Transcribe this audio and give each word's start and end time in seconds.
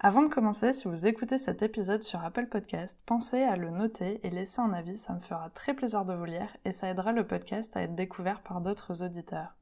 Avant 0.00 0.22
de 0.22 0.28
commencer, 0.28 0.72
si 0.72 0.88
vous 0.88 1.06
écoutez 1.06 1.38
cet 1.38 1.62
épisode 1.62 2.02
sur 2.02 2.22
Apple 2.22 2.46
Podcast, 2.46 3.00
pensez 3.06 3.42
à 3.42 3.56
le 3.56 3.70
noter 3.70 4.20
et 4.26 4.30
laisser 4.30 4.60
un 4.60 4.72
avis, 4.72 4.98
ça 4.98 5.14
me 5.14 5.20
fera 5.20 5.48
très 5.50 5.72
plaisir 5.72 6.04
de 6.04 6.12
vous 6.12 6.24
lire 6.24 6.54
et 6.64 6.72
ça 6.72 6.88
aidera 6.88 7.12
le 7.12 7.26
podcast 7.26 7.76
à 7.76 7.82
être 7.82 7.94
découvert 7.94 8.42
par 8.42 8.60
d'autres 8.60 9.02
auditeurs. 9.02 9.54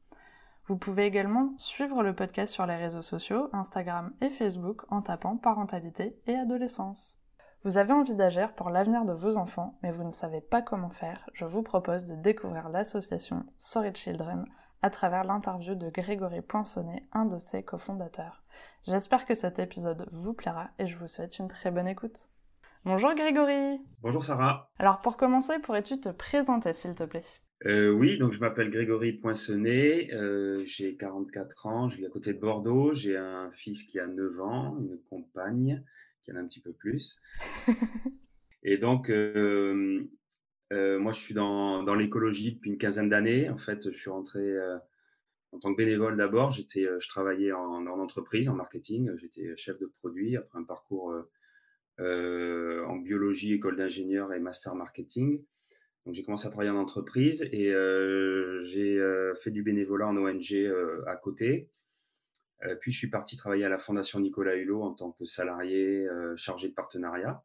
Vous 0.67 0.77
pouvez 0.77 1.07
également 1.07 1.53
suivre 1.59 2.03
le 2.03 2.15
podcast 2.15 2.53
sur 2.53 2.67
les 2.67 2.77
réseaux 2.77 3.03
sociaux, 3.03 3.51
Instagram 3.53 4.13
et 4.21 4.31
Facebook 4.31 4.83
en 4.89 5.03
tapant 5.03 5.37
parentalité 5.37 6.19
et 6.27 6.35
adolescence. 6.35 7.19
Vous 7.65 7.77
avez 7.77 7.93
envie 7.93 8.15
d'agir 8.15 8.55
pour 8.55 8.71
l'avenir 8.71 9.05
de 9.05 9.13
vos 9.13 9.37
enfants, 9.37 9.79
mais 9.83 9.93
vous 9.93 10.03
ne 10.03 10.11
savez 10.11 10.41
pas 10.41 10.63
comment 10.63 10.91
faire, 10.91 11.29
je 11.35 11.45
vous 11.45 11.63
propose 11.63 12.07
de 12.07 12.17
découvrir 12.17 12.69
l'association 12.69 13.45
Sorry 13.59 13.95
Children 13.95 14.47
à 14.83 14.91
travers 14.91 15.23
l'interview 15.23 15.77
de 15.77 15.89
Grégory 15.89 16.41
Poinçonnet, 16.41 17.07
un 17.13 17.27
de 17.27 17.39
ses 17.39 17.63
cofondateurs. 17.63 18.42
J'espère 18.87 19.27
que 19.27 19.35
cet 19.35 19.59
épisode 19.59 20.09
vous 20.13 20.35
plaira 20.35 20.71
et 20.79 20.87
je 20.87 20.97
vous 20.97 21.07
souhaite 21.07 21.39
une 21.39 21.49
très 21.49 21.71
bonne 21.71 21.87
écoute. 21.87 22.29
Bonjour 22.85 23.15
Grégory 23.15 23.81
Bonjour 24.01 24.25
Sarah 24.25 24.71
Alors 24.79 25.01
pour 25.01 25.17
commencer, 25.17 25.59
pourrais-tu 25.61 26.01
te 26.01 26.09
présenter 26.09 26.73
s'il 26.73 26.95
te 26.95 27.05
plaît? 27.05 27.23
Euh, 27.67 27.91
Oui, 27.91 28.19
donc 28.19 28.33
je 28.33 28.41
m'appelle 28.41 28.71
Grégory 28.71 29.13
Poinçonnet, 29.13 30.13
euh, 30.13 30.65
j'ai 30.65 30.97
44 30.97 31.67
ans, 31.67 31.89
je 31.89 31.97
vis 31.97 32.07
à 32.07 32.11
côté 32.11 32.35
de 32.35 32.41
Bordeaux, 32.41 32.93
j'ai 32.93 33.17
un 33.17 33.53
fils 33.53 33.85
qui 33.85 34.01
a 34.01 34.09
9 34.09 34.41
ans, 34.41 34.77
une 34.81 34.99
compagne 35.09 35.85
qui 36.25 36.33
en 36.33 36.37
a 36.37 36.41
un 36.41 36.47
petit 36.47 36.61
peu 36.61 36.73
plus. 36.73 37.17
et 38.65 38.79
donc, 38.79 39.11
euh, 39.11 40.09
euh, 40.73 40.99
moi 40.99 41.13
je 41.13 41.21
suis 41.21 41.35
dans, 41.35 41.85
dans 41.85 41.95
l'écologie 41.95 42.55
depuis 42.55 42.71
une 42.71 42.79
quinzaine 42.79 43.09
d'années. 43.09 43.49
En 43.49 43.59
fait, 43.59 43.93
je 43.93 43.97
suis 43.97 44.11
rentré 44.11 44.41
en 45.53 45.59
tant 45.59 45.73
que 45.73 45.77
bénévole 45.77 46.17
d'abord. 46.17 46.51
J'étais, 46.51 46.87
je 46.99 47.09
travaillais 47.09 47.53
en, 47.53 47.87
en, 47.87 48.01
entreprise, 48.01 48.49
en 48.49 48.55
marketing. 48.55 49.11
J'étais 49.17 49.55
chef 49.57 49.79
de 49.79 49.87
produit 49.87 50.37
après 50.37 50.59
un 50.59 50.65
parcours 50.65 51.15
en 51.99 52.97
biologie, 52.97 53.53
école 53.53 53.77
d'ingénieur 53.77 54.33
et 54.33 54.41
master 54.41 54.75
marketing. 54.75 55.45
Donc 56.05 56.15
j'ai 56.15 56.25
commencé 56.25 56.49
à 56.49 56.51
travailler 56.51 56.71
en 56.71 56.79
entreprise 56.79 57.43
et 57.53 57.73
j'ai 58.63 59.33
fait 59.41 59.51
du 59.51 59.63
bénévolat 59.63 60.09
en 60.09 60.17
ONG 60.17 60.73
à 61.07 61.17
côté. 61.17 61.71
Euh, 62.65 62.77
puis 62.77 62.93
je 62.93 62.99
suis 62.99 63.11
parti 63.11 63.37
travailler 63.37 63.65
à 63.65 63.69
la 63.69 63.79
Fondation 63.79 64.21
Nicolas 64.21 64.55
Hulot 64.55 64.83
en 64.83 64.95
tant 64.95 65.13
que 65.13 65.25
salarié 65.25 66.07
euh, 66.07 66.37
chargé 66.37 66.69
de 66.69 66.75
partenariat 66.75 67.43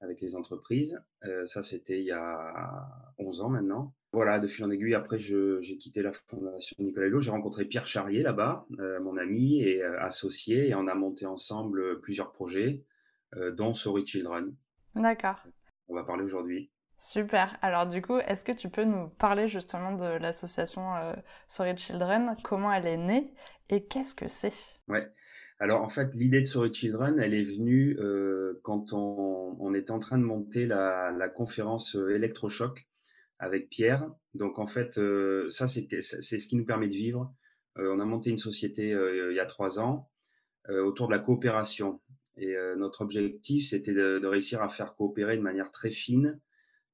avec 0.00 0.20
les 0.20 0.36
entreprises. 0.36 1.00
Euh, 1.24 1.46
ça, 1.46 1.62
c'était 1.62 2.00
il 2.00 2.06
y 2.06 2.12
a 2.12 2.88
11 3.18 3.40
ans 3.40 3.48
maintenant. 3.48 3.94
Voilà, 4.12 4.38
de 4.38 4.46
fil 4.46 4.64
en 4.64 4.70
aiguille, 4.70 4.94
après, 4.94 5.18
j'ai 5.18 5.76
quitté 5.78 6.02
la 6.02 6.12
Fondation 6.12 6.76
Nicolas 6.78 7.06
Hulot. 7.06 7.20
J'ai 7.20 7.30
rencontré 7.30 7.64
Pierre 7.64 7.86
Charrier 7.86 8.22
là-bas, 8.22 8.66
mon 9.00 9.16
ami 9.16 9.62
et 9.62 9.82
associé, 9.82 10.68
et 10.68 10.74
on 10.74 10.86
a 10.86 10.94
monté 10.94 11.24
ensemble 11.24 12.00
plusieurs 12.00 12.30
projets, 12.30 12.84
dont 13.52 13.72
Sorry 13.72 14.06
Children. 14.06 14.54
D'accord. 14.94 15.42
On 15.88 15.94
va 15.94 16.04
parler 16.04 16.24
aujourd'hui. 16.24 16.70
Super. 17.02 17.58
Alors 17.62 17.88
du 17.88 18.00
coup, 18.00 18.18
est-ce 18.18 18.44
que 18.44 18.52
tu 18.52 18.68
peux 18.68 18.84
nous 18.84 19.08
parler 19.08 19.48
justement 19.48 19.96
de 19.96 20.18
l'association 20.18 20.94
euh, 20.94 21.14
Sorry 21.48 21.76
Children, 21.76 22.36
comment 22.44 22.72
elle 22.72 22.86
est 22.86 22.96
née 22.96 23.34
et 23.70 23.84
qu'est-ce 23.84 24.14
que 24.14 24.28
c'est? 24.28 24.52
Ouais. 24.86 25.10
Alors 25.58 25.82
en 25.82 25.88
fait, 25.88 26.14
l'idée 26.14 26.40
de 26.40 26.46
Sorry 26.46 26.72
Children, 26.72 27.18
elle 27.18 27.34
est 27.34 27.42
venue 27.42 27.98
euh, 27.98 28.60
quand 28.62 28.92
on, 28.92 29.56
on, 29.58 29.74
était 29.74 29.90
en 29.90 29.98
train 29.98 30.16
de 30.16 30.22
monter 30.22 30.64
la, 30.64 31.10
la 31.10 31.28
conférence 31.28 31.96
euh, 31.96 32.14
électrochoc 32.14 32.86
avec 33.42 33.68
Pierre. 33.68 34.08
Donc 34.34 34.58
en 34.58 34.68
fait, 34.68 34.96
euh, 34.98 35.50
ça 35.50 35.66
c'est 35.66 35.90
ce 35.90 36.46
qui 36.46 36.56
nous 36.56 36.64
permet 36.64 36.86
de 36.86 36.94
vivre. 36.94 37.34
Euh, 37.78 37.92
on 37.94 37.98
a 37.98 38.04
monté 38.04 38.30
une 38.30 38.38
société 38.38 38.92
euh, 38.92 39.32
il 39.32 39.36
y 39.36 39.40
a 39.40 39.46
trois 39.46 39.78
ans 39.78 40.08
autour 40.68 41.08
de 41.08 41.12
la 41.12 41.18
coopération. 41.18 42.00
Et 42.36 42.54
notre 42.76 43.02
objectif, 43.02 43.68
c'était 43.68 43.92
de, 43.92 44.24
réussir 44.24 44.62
à 44.62 44.68
faire 44.68 44.94
coopérer 44.94 45.36
de 45.36 45.42
manière 45.42 45.72
très 45.72 45.90
fine 45.90 46.40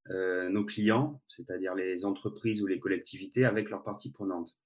nos 0.08 0.64
clients, 0.64 1.20
c'est-à-dire 1.28 1.74
les 1.74 2.06
entreprises 2.06 2.62
ou 2.62 2.66
les 2.66 2.80
collectivités, 2.80 3.44
avec 3.44 3.68
leurs 3.68 3.82
parties 3.82 4.10
prenantes. 4.10 4.56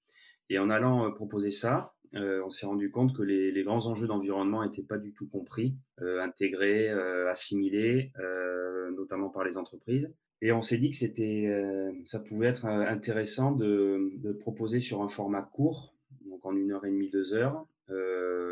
Et 0.49 0.57
en 0.59 0.69
allant 0.69 1.11
proposer 1.11 1.51
ça, 1.51 1.95
on 2.13 2.49
s'est 2.49 2.65
rendu 2.65 2.91
compte 2.91 3.13
que 3.13 3.23
les, 3.23 3.63
grands 3.63 3.85
enjeux 3.87 4.07
d'environnement 4.07 4.63
n'étaient 4.63 4.83
pas 4.83 4.97
du 4.97 5.11
tout 5.13 5.27
compris, 5.27 5.75
intégrés, 5.99 6.89
assimilés, 7.27 8.13
notamment 8.95 9.29
par 9.29 9.43
les 9.43 9.57
entreprises. 9.57 10.09
Et 10.41 10.51
on 10.51 10.61
s'est 10.61 10.77
dit 10.77 10.89
que 10.89 10.97
c'était, 10.97 11.49
ça 12.03 12.19
pouvait 12.19 12.47
être 12.47 12.65
intéressant 12.65 13.53
de, 13.53 14.11
de, 14.17 14.33
proposer 14.33 14.81
sur 14.81 15.01
un 15.01 15.07
format 15.07 15.41
court, 15.41 15.95
donc 16.25 16.45
en 16.45 16.53
une 16.55 16.71
heure 16.71 16.85
et 16.85 16.91
demie, 16.91 17.09
deux 17.09 17.33
heures, 17.33 17.65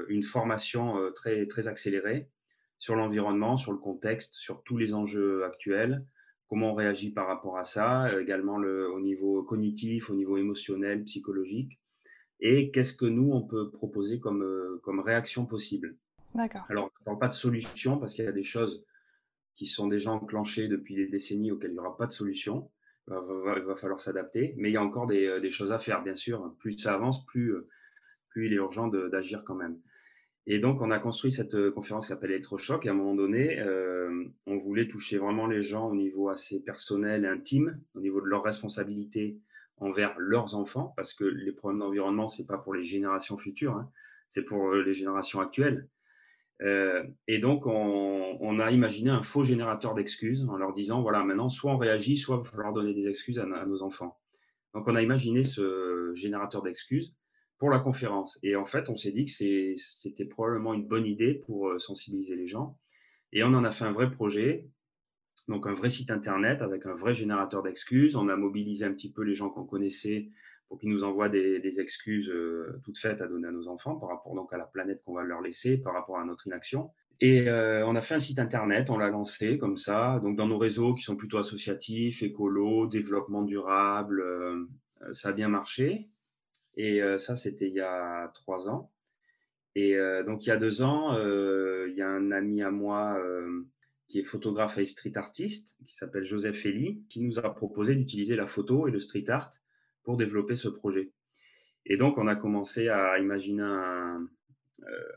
une 0.08 0.24
formation 0.24 0.96
très 1.14 1.46
très 1.48 1.68
accélérée 1.68 2.30
sur 2.82 2.96
l'environnement, 2.96 3.58
sur 3.58 3.72
le 3.72 3.78
contexte, 3.78 4.36
sur 4.36 4.64
tous 4.64 4.76
les 4.76 4.94
enjeux 4.94 5.44
actuels, 5.44 6.04
comment 6.52 6.72
on 6.72 6.74
réagit 6.74 7.12
par 7.12 7.28
rapport 7.28 7.58
à 7.58 7.64
ça, 7.64 8.08
euh, 8.08 8.22
également 8.22 8.58
le, 8.58 8.92
au 8.92 9.00
niveau 9.00 9.44
cognitif, 9.44 10.10
au 10.10 10.16
niveau 10.16 10.36
émotionnel, 10.36 11.04
psychologique, 11.06 11.80
et 12.42 12.72
qu'est-ce 12.72 12.94
que 12.94 13.06
nous, 13.06 13.32
on 13.32 13.44
peut 13.44 13.70
proposer 13.70 14.20
comme, 14.20 14.42
euh, 14.42 14.82
comme 14.84 15.00
réaction 15.00 15.46
possible. 15.46 15.96
D'accord. 16.34 16.66
Alors, 16.70 16.92
je 16.96 17.02
ne 17.02 17.06
parle 17.06 17.20
pas 17.20 17.28
de 17.28 17.34
solution 17.34 18.00
parce 18.00 18.16
qu'il 18.16 18.26
y 18.26 18.28
a 18.28 18.34
des 18.34 18.44
choses 18.44 18.84
qui 19.56 19.66
sont 19.66 19.88
déjà 19.88 20.12
enclenchées 20.12 20.68
depuis 20.68 20.96
des 20.96 21.08
décennies 21.08 21.52
auxquelles 21.52 21.72
il 21.72 21.74
n'y 21.74 21.80
aura 21.80 21.98
pas 21.98 22.08
de 22.08 22.12
solution. 22.12 22.70
Il 23.08 23.64
va, 23.66 23.76
falloir 23.76 24.00
s'adapter, 24.00 24.54
mais 24.58 24.70
il 24.70 24.74
y 24.74 24.78
a 24.78 24.84
encore 24.84 25.08
des, 25.08 25.40
des, 25.42 25.50
choses 25.50 25.72
à 25.72 25.80
faire, 25.80 26.02
bien 26.04 26.14
sûr. 26.14 26.56
Plus 26.60 26.78
ça 26.78 26.94
avance, 26.94 27.26
plus, 27.26 27.56
plus 28.30 28.46
il 28.46 28.54
est 28.54 28.58
urgent 28.58 28.88
d'agir 28.88 29.44
quand 29.44 29.56
même. 29.56 29.80
Et 30.48 30.60
donc, 30.60 30.82
on 30.82 30.90
a 30.90 31.00
construit 31.00 31.32
cette 31.32 31.54
euh, 31.54 31.72
conférence 31.72 32.06
qui 32.06 32.10
s'appelle 32.10 32.32
Electrochoc. 32.32 32.86
Et 32.86 32.90
à 32.90 32.92
un 32.92 32.96
moment 32.96 33.16
donné, 33.16 33.60
euh, 33.60 34.26
on 34.48 34.58
voulait 34.58 34.88
toucher 34.88 35.18
vraiment 35.18 35.46
les 35.46 35.62
gens 35.62 35.90
au 35.90 35.96
niveau 35.96 36.30
assez 36.30 36.60
personnel 36.60 37.26
et 37.26 37.28
intime, 37.28 37.80
au 37.94 38.02
niveau 38.02 38.22
de 38.22 38.26
leurs 38.26 38.44
responsabilités 38.44 39.38
envers 39.78 40.16
leurs 40.18 40.56
enfants, 40.56 40.94
parce 40.96 41.14
que 41.14 41.24
les 41.24 41.52
problèmes 41.52 41.80
d'environnement, 41.80 42.28
c'est 42.28 42.46
pas 42.46 42.58
pour 42.58 42.74
les 42.74 42.84
générations 42.84 43.38
futures, 43.38 43.74
hein, 43.74 43.90
c'est 44.30 44.44
pour 44.44 44.72
euh, 44.72 44.84
les 44.84 44.94
générations 44.94 45.40
actuelles. 45.40 45.88
Euh, 46.62 47.04
et 47.28 47.40
donc, 47.40 47.66
on, 47.66 48.60
a 48.60 48.72
imaginé 48.72 49.10
un 49.10 49.24
faux 49.24 49.44
générateur 49.44 49.94
d'excuses 49.94 50.46
en 50.48 50.58
leur 50.58 50.74
disant, 50.74 51.02
voilà, 51.02 51.24
maintenant, 51.24 51.50
soit 51.50 51.72
on 51.72 51.78
réagit, 51.78 52.18
soit 52.18 52.38
il 52.38 52.44
va 52.44 52.52
falloir 52.52 52.74
donner 52.74 52.94
des 52.94 53.08
excuses 53.08 53.40
à, 53.40 53.44
à 53.44 53.66
nos 53.66 53.82
enfants. 53.82 54.20
Donc, 54.74 54.88
on 54.88 54.96
a 54.96 55.02
imaginé 55.02 55.44
ce 55.44 56.12
générateur 56.14 56.62
d'excuses 56.62 57.16
pour 57.58 57.70
la 57.70 57.80
conférence. 57.80 58.40
Et 58.42 58.56
en 58.56 58.66
fait, 58.66 58.90
on 58.90 58.98
s'est 58.98 59.12
dit 59.12 59.26
que 59.26 59.76
c'était 59.78 60.26
probablement 60.26 60.74
une 60.74 60.88
bonne 60.88 61.06
idée 61.06 61.36
pour 61.36 61.70
euh, 61.70 61.80
sensibiliser 61.80 62.36
les 62.36 62.48
gens. 62.48 62.78
Et 63.34 63.44
on 63.44 63.54
en 63.54 63.64
a 63.64 63.72
fait 63.72 63.86
un 63.86 63.92
vrai 63.92 64.10
projet, 64.10 64.68
donc 65.48 65.68
un 65.68 65.74
vrai 65.74 65.90
site 65.90 66.12
internet 66.12 66.62
avec 66.62 66.86
un 66.86 66.96
vrai 66.96 67.14
générateur 67.14 67.62
d'excuses. 67.62 68.16
On 68.16 68.30
a 68.30 68.36
mobilisé 68.36 68.86
un 68.86 68.94
petit 68.94 69.12
peu 69.12 69.22
les 69.22 69.36
gens 69.36 69.50
qu'on 69.50 69.66
connaissait 69.66 70.30
pour 70.72 70.80
qu'ils 70.80 70.90
nous 70.90 71.04
envoient 71.04 71.28
des, 71.28 71.82
excuses 71.82 72.30
euh, 72.30 72.80
toutes 72.86 72.98
faites 72.98 73.20
à 73.20 73.28
donner 73.28 73.50
à 73.50 73.52
nos 73.52 73.68
enfants 73.68 73.98
par 73.98 74.08
rapport 74.08 74.34
donc 74.36 74.54
à 74.54 74.58
la 74.58 74.64
planète 74.64 75.04
qu'on 75.04 75.16
va 75.16 75.22
leur 75.22 75.42
laisser, 75.42 75.76
par 75.76 75.94
rapport 75.94 76.18
à 76.18 76.24
notre 76.24 76.48
inaction. 76.48 76.92
Et 77.20 77.50
euh, 77.50 77.86
on 77.86 77.96
a 77.98 78.02
fait 78.02 78.16
un 78.16 78.20
site 78.20 78.40
internet, 78.40 78.90
on 78.90 78.98
l'a 78.98 79.10
lancé 79.10 79.58
comme 79.58 79.76
ça, 79.76 80.22
donc 80.24 80.38
dans 80.38 80.48
nos 80.48 80.58
réseaux 80.58 80.94
qui 80.94 81.02
sont 81.02 81.18
plutôt 81.18 81.40
associatifs, 81.40 82.24
écolo, 82.24 82.88
développement 82.88 83.42
durable, 83.42 84.22
euh, 84.22 84.66
ça 85.12 85.30
a 85.30 85.32
bien 85.34 85.50
marché. 85.50 86.08
Et 86.78 87.02
ça, 87.18 87.36
c'était 87.36 87.68
il 87.68 87.74
y 87.74 87.82
a 87.82 88.32
trois 88.34 88.70
ans. 88.70 88.94
Et 89.76 89.98
donc, 90.26 90.46
il 90.46 90.50
y 90.50 90.52
a 90.54 90.58
deux 90.58 90.82
ans, 90.84 91.18
il 91.18 91.94
y 91.94 92.02
a 92.02 92.08
un 92.08 92.32
ami 92.32 92.62
à 92.62 92.72
moi 92.72 93.22
qui 94.08 94.20
est 94.20 94.24
photographe 94.24 94.78
et 94.78 94.86
street 94.86 95.18
artiste, 95.18 95.76
qui 95.86 95.94
s'appelle 95.94 96.24
Joseph 96.24 96.66
Elie, 96.66 97.04
qui 97.10 97.20
nous 97.20 97.40
a 97.40 97.54
proposé 97.54 97.94
d'utiliser 97.94 98.38
la 98.38 98.46
photo 98.46 98.88
et 98.88 98.92
le 98.92 99.02
street 99.02 99.26
art 99.28 99.52
pour 100.04 100.18
développer 100.18 100.56
ce 100.56 100.68
projet. 100.68 101.12
Et 101.86 101.98
donc, 101.98 102.18
on 102.18 102.28
a 102.28 102.36
commencé 102.36 102.90
à 102.90 103.20
imaginer 103.20 103.64
un, 103.64 104.28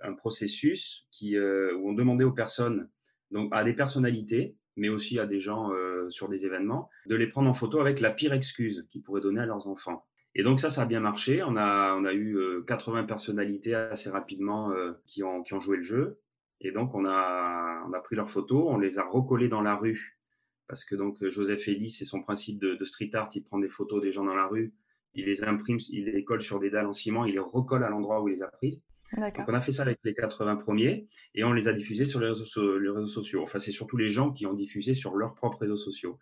un 0.02 0.12
processus 0.12 1.06
qui, 1.10 1.36
euh, 1.36 1.74
où 1.76 1.90
on 1.90 1.94
demandait 1.94 2.24
aux 2.24 2.32
personnes, 2.32 2.88
donc 3.30 3.48
à 3.52 3.64
des 3.64 3.72
personnalités, 3.72 4.56
mais 4.76 4.88
aussi 4.88 5.18
à 5.18 5.26
des 5.26 5.40
gens 5.40 5.72
euh, 5.72 6.08
sur 6.10 6.28
des 6.28 6.46
événements, 6.46 6.90
de 7.06 7.14
les 7.14 7.28
prendre 7.28 7.48
en 7.48 7.54
photo 7.54 7.80
avec 7.80 8.00
la 8.00 8.10
pire 8.10 8.32
excuse 8.32 8.86
qu'ils 8.90 9.02
pourraient 9.02 9.20
donner 9.20 9.40
à 9.40 9.46
leurs 9.46 9.68
enfants. 9.68 10.04
Et 10.34 10.42
donc 10.42 10.58
ça, 10.58 10.68
ça 10.68 10.82
a 10.82 10.84
bien 10.84 11.00
marché. 11.00 11.42
On 11.44 11.56
a, 11.56 11.94
on 11.94 12.04
a 12.04 12.12
eu 12.12 12.36
80 12.66 13.04
personnalités 13.04 13.74
assez 13.74 14.10
rapidement 14.10 14.72
euh, 14.72 14.92
qui, 15.06 15.22
ont, 15.22 15.42
qui 15.42 15.54
ont 15.54 15.60
joué 15.60 15.76
le 15.76 15.82
jeu. 15.82 16.20
Et 16.60 16.72
donc 16.72 16.94
on 16.94 17.04
a, 17.04 17.84
on 17.86 17.92
a 17.92 18.00
pris 18.00 18.16
leurs 18.16 18.30
photos, 18.30 18.64
on 18.66 18.78
les 18.78 18.98
a 18.98 19.04
recollées 19.04 19.48
dans 19.48 19.62
la 19.62 19.76
rue. 19.76 20.18
Parce 20.66 20.84
que 20.84 20.94
donc 20.96 21.22
Joseph 21.28 21.68
Elie, 21.68 21.90
c'est 21.90 22.04
son 22.04 22.22
principe 22.22 22.58
de, 22.58 22.74
de, 22.74 22.84
street 22.84 23.10
art, 23.14 23.28
il 23.34 23.42
prend 23.42 23.58
des 23.58 23.68
photos 23.68 24.00
des 24.00 24.12
gens 24.12 24.24
dans 24.24 24.34
la 24.34 24.46
rue 24.46 24.72
il 25.14 25.26
les 25.26 25.44
imprime, 25.44 25.78
il 25.90 26.06
les 26.06 26.24
colle 26.24 26.42
sur 26.42 26.58
des 26.58 26.70
dalles 26.70 26.86
en 26.86 26.92
ciment, 26.92 27.24
il 27.24 27.34
les 27.34 27.38
recolle 27.40 27.84
à 27.84 27.88
l'endroit 27.88 28.22
où 28.22 28.28
il 28.28 28.34
les 28.34 28.42
a 28.42 28.48
prises. 28.48 28.82
Donc 29.16 29.44
on 29.46 29.54
a 29.54 29.60
fait 29.60 29.70
ça 29.70 29.82
avec 29.82 30.00
les 30.02 30.12
80 30.12 30.56
premiers 30.56 31.06
et 31.34 31.44
on 31.44 31.52
les 31.52 31.68
a 31.68 31.72
diffusés 31.72 32.04
sur 32.04 32.18
les 32.18 32.28
réseaux, 32.28 32.78
les 32.80 32.88
réseaux 32.88 33.06
sociaux. 33.06 33.42
Enfin, 33.42 33.60
c'est 33.60 33.70
surtout 33.70 33.96
les 33.96 34.08
gens 34.08 34.32
qui 34.32 34.44
ont 34.46 34.54
diffusé 34.54 34.92
sur 34.92 35.14
leurs 35.14 35.34
propres 35.34 35.58
réseaux 35.58 35.76
sociaux. 35.76 36.18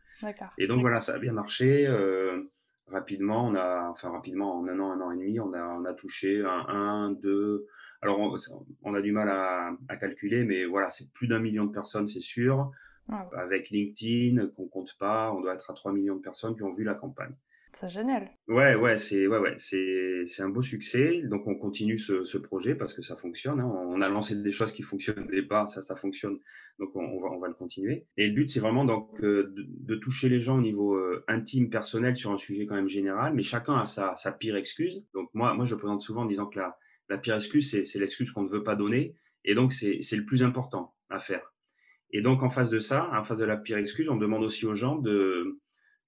Et 0.58 0.66
donc 0.66 0.82
voilà, 0.82 1.00
ça 1.00 1.14
a 1.14 1.18
bien 1.18 1.32
marché. 1.32 1.86
Euh, 1.86 2.42
rapidement, 2.88 3.46
on 3.46 3.54
a, 3.54 3.88
enfin 3.88 4.10
rapidement, 4.10 4.58
en 4.58 4.68
un 4.68 4.78
an, 4.78 4.92
un 4.92 5.00
an 5.00 5.10
et 5.10 5.16
demi, 5.16 5.40
on 5.40 5.54
a, 5.54 5.64
on 5.64 5.86
a 5.86 5.94
touché 5.94 6.42
un, 6.42 6.66
un 6.68 7.10
deux. 7.12 7.66
Alors 8.02 8.18
on, 8.82 8.94
a 8.94 9.00
du 9.00 9.12
mal 9.12 9.28
à, 9.30 9.70
à 9.88 9.96
calculer, 9.96 10.44
mais 10.44 10.66
voilà, 10.66 10.90
c'est 10.90 11.10
plus 11.12 11.28
d'un 11.28 11.38
million 11.38 11.64
de 11.64 11.72
personnes, 11.72 12.08
c'est 12.08 12.20
sûr. 12.20 12.70
Avec 13.08 13.70
LinkedIn, 13.70 14.46
qu'on 14.48 14.68
compte 14.68 14.96
pas, 14.98 15.32
on 15.32 15.40
doit 15.40 15.54
être 15.54 15.70
à 15.70 15.74
3 15.74 15.92
millions 15.92 16.16
de 16.16 16.22
personnes 16.22 16.56
qui 16.56 16.62
ont 16.62 16.72
vu 16.72 16.84
la 16.84 16.94
campagne. 16.94 17.34
C'est 17.74 17.88
génial. 17.88 18.30
Ouais, 18.48 18.74
ouais, 18.74 18.96
c'est 18.96 19.26
ouais, 19.26 19.38
ouais, 19.38 19.54
c'est 19.56 20.42
un 20.42 20.48
beau 20.50 20.62
succès. 20.62 21.22
Donc 21.24 21.46
on 21.46 21.54
continue 21.54 21.98
ce, 21.98 22.24
ce 22.24 22.36
projet 22.38 22.74
parce 22.74 22.92
que 22.92 23.02
ça 23.02 23.16
fonctionne. 23.16 23.60
Hein. 23.60 23.72
On 23.88 24.00
a 24.02 24.08
lancé 24.08 24.36
des 24.36 24.52
choses 24.52 24.72
qui 24.72 24.82
fonctionnaient 24.82 25.42
pas, 25.42 25.66
ça 25.66 25.80
ça 25.80 25.96
fonctionne. 25.96 26.38
Donc 26.78 26.94
on, 26.94 27.20
va 27.20 27.30
on 27.30 27.38
va 27.38 27.48
le 27.48 27.54
continuer. 27.54 28.06
Et 28.16 28.28
le 28.28 28.34
but 28.34 28.50
c'est 28.50 28.60
vraiment 28.60 28.84
donc 28.84 29.22
euh, 29.22 29.54
de, 29.56 29.94
toucher 29.96 30.28
les 30.28 30.40
gens 30.40 30.58
au 30.58 30.60
niveau 30.60 30.94
euh, 30.94 31.24
intime, 31.28 31.70
personnel 31.70 32.14
sur 32.14 32.30
un 32.30 32.36
sujet 32.36 32.66
quand 32.66 32.76
même 32.76 32.88
général. 32.88 33.34
Mais 33.34 33.42
chacun 33.42 33.76
a 33.76 33.84
sa 33.86 34.14
sa 34.16 34.32
pire 34.32 34.56
excuse. 34.56 35.02
Donc 35.14 35.30
moi 35.32 35.54
moi 35.54 35.64
je 35.64 35.74
présente 35.74 36.02
souvent 36.02 36.22
en 36.22 36.26
disant 36.26 36.46
que 36.46 36.58
la 36.58 36.76
la 37.08 37.18
pire 37.18 37.34
excuse 37.34 37.70
c'est 37.70 37.98
l'excuse 37.98 38.30
qu'on 38.32 38.42
ne 38.42 38.50
veut 38.50 38.62
pas 38.62 38.76
donner. 38.76 39.16
Et 39.44 39.54
donc 39.54 39.72
c'est 39.72 39.98
le 40.12 40.24
plus 40.24 40.42
important 40.42 40.94
à 41.08 41.18
faire. 41.18 41.51
Et 42.12 42.20
donc 42.20 42.42
en 42.42 42.50
face 42.50 42.70
de 42.70 42.78
ça, 42.78 43.08
en 43.12 43.24
face 43.24 43.38
de 43.38 43.44
la 43.44 43.56
pire 43.56 43.78
excuse, 43.78 44.08
on 44.08 44.16
demande 44.16 44.42
aussi 44.42 44.66
aux 44.66 44.74
gens 44.74 44.96
de 44.96 45.58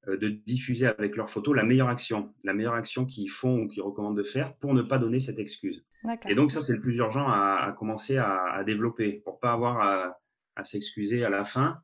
euh, 0.09 0.19
de 0.19 0.29
diffuser 0.29 0.87
avec 0.87 1.17
leurs 1.17 1.31
photos 1.31 1.57
la 1.57 1.63
meilleure 1.63 1.89
action, 1.89 2.35
la 2.43 2.53
meilleure 2.53 2.75
action 2.75 3.07
qu'ils 3.07 3.31
font 3.31 3.63
ou 3.63 3.69
qu'ils 3.69 3.83
recommandent 3.83 4.17
de 4.17 4.23
faire 4.23 4.55
pour 4.57 4.75
ne 4.75 4.83
pas 4.83 4.99
donner 4.99 5.19
cette 5.19 5.39
excuse. 5.39 5.85
Et 6.29 6.35
donc 6.35 6.53
ça, 6.53 6.61
c'est 6.61 6.75
le 6.75 6.81
plus 6.81 6.97
urgent 6.97 7.27
à, 7.27 7.75
commencer 7.79 8.19
à, 8.19 8.63
développer 8.67 9.23
pour 9.25 9.41
pas 9.41 9.53
avoir 9.53 10.19
à, 10.57 10.65
s'excuser 10.65 11.25
à 11.25 11.31
la 11.31 11.45
fin 11.45 11.79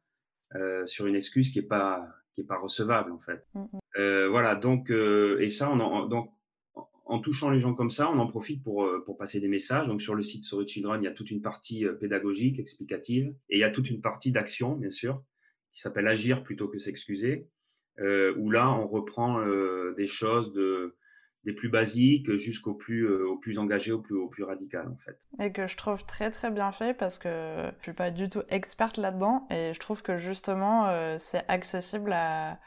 euh, 0.55 0.85
sur 0.85 1.07
une 1.07 1.15
excuse 1.15 1.51
qui 1.51 1.61
est 1.61 1.69
pas 1.69 2.07
qui 2.35 2.43
est 2.43 2.45
pas 2.45 2.59
recevable 2.59 3.11
en 3.13 3.19
fait. 3.21 3.47
Mm, 3.55 3.61
mm. 3.61 3.79
Euh, 3.97 4.29
voilà, 4.29 4.55
donc 4.55 4.91
et 4.91 5.49
ça, 5.49 5.71
on 5.71 5.81
en, 5.81 6.07
donc 6.07 6.31
en 7.11 7.21
touchant 7.21 7.51
les 7.51 7.61
gens 7.61 7.75
comme 7.75 7.91
ça, 7.91 8.11
on 8.11 8.19
en 8.19 8.27
profite 8.27 8.63
pour, 8.63 8.89
pour 9.05 9.17
passer 9.17 9.41
des 9.41 9.49
messages. 9.49 9.89
Donc 9.89 10.01
sur 10.03 10.15
le 10.15 10.23
site 10.23 10.45
Sorry 10.45 10.67
Children, 10.67 11.03
il 11.03 11.05
y 11.05 11.09
a 11.09 11.13
toute 11.13 11.31
une 11.31 11.43
partie 11.43 11.85
pédagogique, 12.01 12.59
explicative, 12.59 13.35
et 13.49 13.57
il 13.57 13.61
y 13.61 13.65
a 13.65 13.71
toute 13.71 13.91
une 13.91 14.01
partie 14.01 14.33
d'action, 14.33 14.77
bien 14.77 14.91
sûr, 14.91 15.23
qui 15.73 15.81
s'appelle 15.81 16.09
agir 16.09 16.43
plutôt 16.43 16.69
que 16.69 16.79
s'excuser 16.79 17.49
euh, 18.01 18.35
où 18.37 18.51
là, 18.51 18.71
on 18.71 18.87
reprend 18.87 19.41
euh, 19.41 19.95
des 19.97 20.07
choses 20.07 20.53
de, 20.53 20.97
des 21.45 21.53
plus 21.53 21.69
basiques 21.69 22.35
jusqu'au 22.37 22.75
plus, 22.75 23.07
euh, 23.07 23.37
plus 23.41 23.59
engagé, 23.59 23.93
au 23.93 24.01
plus, 24.01 24.17
au 24.17 24.29
plus 24.29 24.45
radical 24.45 24.89
en 24.89 24.97
fait. 24.97 25.19
Et 25.43 25.53
que 25.53 25.67
je 25.67 25.77
trouve 25.77 26.05
très 26.05 26.31
très 26.31 26.51
bien 26.51 26.73
fait 26.73 26.95
parce 26.95 27.19
que 27.19 27.71
je 27.79 27.83
suis 27.83 27.93
pas 27.93 28.11
du 28.11 28.29
tout 28.29 28.43
experte 28.49 28.97
là-dedans 28.97 29.47
et 29.51 29.73
je 29.75 29.81
trouve 29.81 30.03
que 30.03 30.17
justement 30.19 30.89
euh, 30.89 31.17
c'est 31.19 31.45
accessible 31.49 32.13
à, 32.13 32.59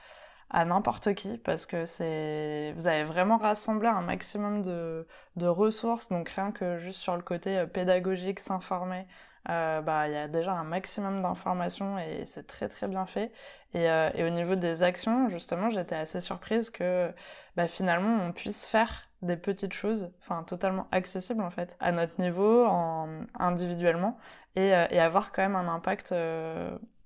à 0.53 0.65
n'importe 0.65 1.13
qui 1.15 1.37
parce 1.37 1.65
que 1.65 1.85
c'est 1.85 2.73
vous 2.77 2.87
avez 2.87 3.03
vraiment 3.03 3.37
rassemblé 3.37 3.87
un 3.87 4.01
maximum 4.01 4.61
de, 4.61 5.05
ressources 5.47 6.09
donc 6.09 6.29
rien 6.29 6.51
que 6.51 6.77
juste 6.77 6.99
sur 6.99 7.15
le 7.15 7.23
côté 7.23 7.65
pédagogique 7.67 8.39
s'informer 8.39 9.07
euh, 9.49 9.81
bah, 9.81 10.07
il 10.07 10.13
y 10.13 10.17
a 10.17 10.27
déjà 10.27 10.53
un 10.53 10.63
maximum 10.63 11.21
d'informations 11.21 11.99
et 11.99 12.25
c'est 12.25 12.47
très 12.47 12.69
très 12.69 12.87
bien 12.87 13.05
fait. 13.05 13.31
Et, 13.73 13.89
euh, 13.89 14.09
au 14.27 14.29
niveau 14.29 14.55
des 14.55 14.83
actions, 14.83 15.29
justement, 15.29 15.69
j'étais 15.69 15.95
assez 15.95 16.21
surprise 16.21 16.69
que 16.69 17.11
bah, 17.55 17.67
finalement 17.67 18.23
on 18.25 18.31
puisse 18.31 18.65
faire 18.65 19.03
des 19.21 19.37
petites 19.37 19.73
choses, 19.73 20.11
enfin 20.19 20.43
totalement 20.43 20.87
accessibles 20.91 21.41
en 21.41 21.49
fait, 21.49 21.75
à 21.79 21.91
notre 21.91 22.19
niveau, 22.21 22.65
en, 22.65 23.21
individuellement, 23.39 24.17
et, 24.55 24.73
euh, 24.73 24.85
et 24.91 24.99
avoir 24.99 25.31
quand 25.31 25.41
même 25.43 25.55
un 25.55 25.67
impact 25.73 26.13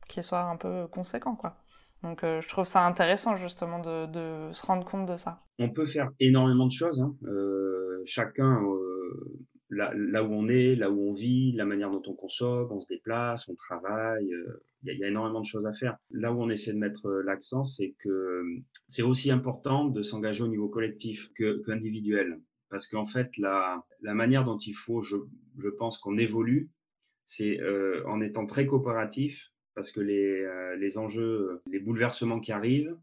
qui 0.08 0.24
soit 0.24 0.42
un 0.42 0.58
peu 0.58 0.88
conséquent, 0.88 1.36
quoi. 1.36 1.58
Donc 2.04 2.20
je 2.22 2.48
trouve 2.48 2.66
ça 2.66 2.86
intéressant 2.86 3.36
justement 3.38 3.80
de, 3.80 4.50
se 4.52 4.66
rendre 4.66 4.86
compte 4.86 5.08
de 5.08 5.18
ça. 5.18 5.40
On 5.60 5.70
peut 5.70 5.86
faire 5.86 6.12
énormément 6.20 6.68
de 6.68 6.72
choses. 6.72 7.02
Hein. 7.02 7.16
chacun 8.06 8.62
là, 9.70 10.24
où 10.24 10.34
on 10.34 10.48
est, 10.48 10.76
là 10.76 10.92
où 10.92 11.10
on 11.10 11.14
vit, 11.14 11.52
la 11.54 11.66
manière 11.66 11.92
dont 11.92 12.02
on 12.08 12.14
consomme, 12.14 12.72
on 12.72 12.80
se 12.80 12.88
déplace, 12.88 13.48
on 13.48 13.56
travaille. 13.56 14.32
Euh, 14.32 14.64
il 14.84 14.98
y, 14.98 15.04
a 15.04 15.08
énormément 15.08 15.42
de 15.42 15.46
choses 15.46 15.66
à 15.66 15.74
faire. 15.74 15.98
Là 16.12 16.32
où 16.32 16.42
on 16.42 16.50
essaie 16.50 16.74
de 16.74 16.78
mettre 16.78 17.08
euh, 17.08 17.24
l'accent, 17.24 17.66
c'est 17.66 17.96
que 18.00 18.10
euh, 18.10 18.64
c'est 18.88 19.02
aussi 19.02 19.32
important 19.32 19.86
de 19.86 20.02
s'engager 20.02 20.44
au 20.44 20.48
niveau 20.48 20.70
collectif 20.70 21.30
qu'individuel. 21.36 22.40
Parce 22.70 22.88
qu'en 22.88 23.06
fait, 23.06 23.30
la, 23.38 23.82
manière 24.02 24.44
dont 24.44 24.58
il 24.58 24.74
faut, 24.74 25.02
je 25.02 25.70
pense 25.78 25.98
qu'on 25.98 26.18
évolue, 26.18 26.70
c'est 27.24 27.60
en 28.06 28.22
étant 28.22 28.46
très 28.46 28.66
coopératif, 28.66 29.54
parce 29.78 29.92
que 29.92 30.02
les, 30.02 30.44
les 30.80 30.98
enjeux, 30.98 31.62
les 31.72 31.80
bouleversements 31.80 32.40
qui 32.40 32.52
arrivent 32.52 32.98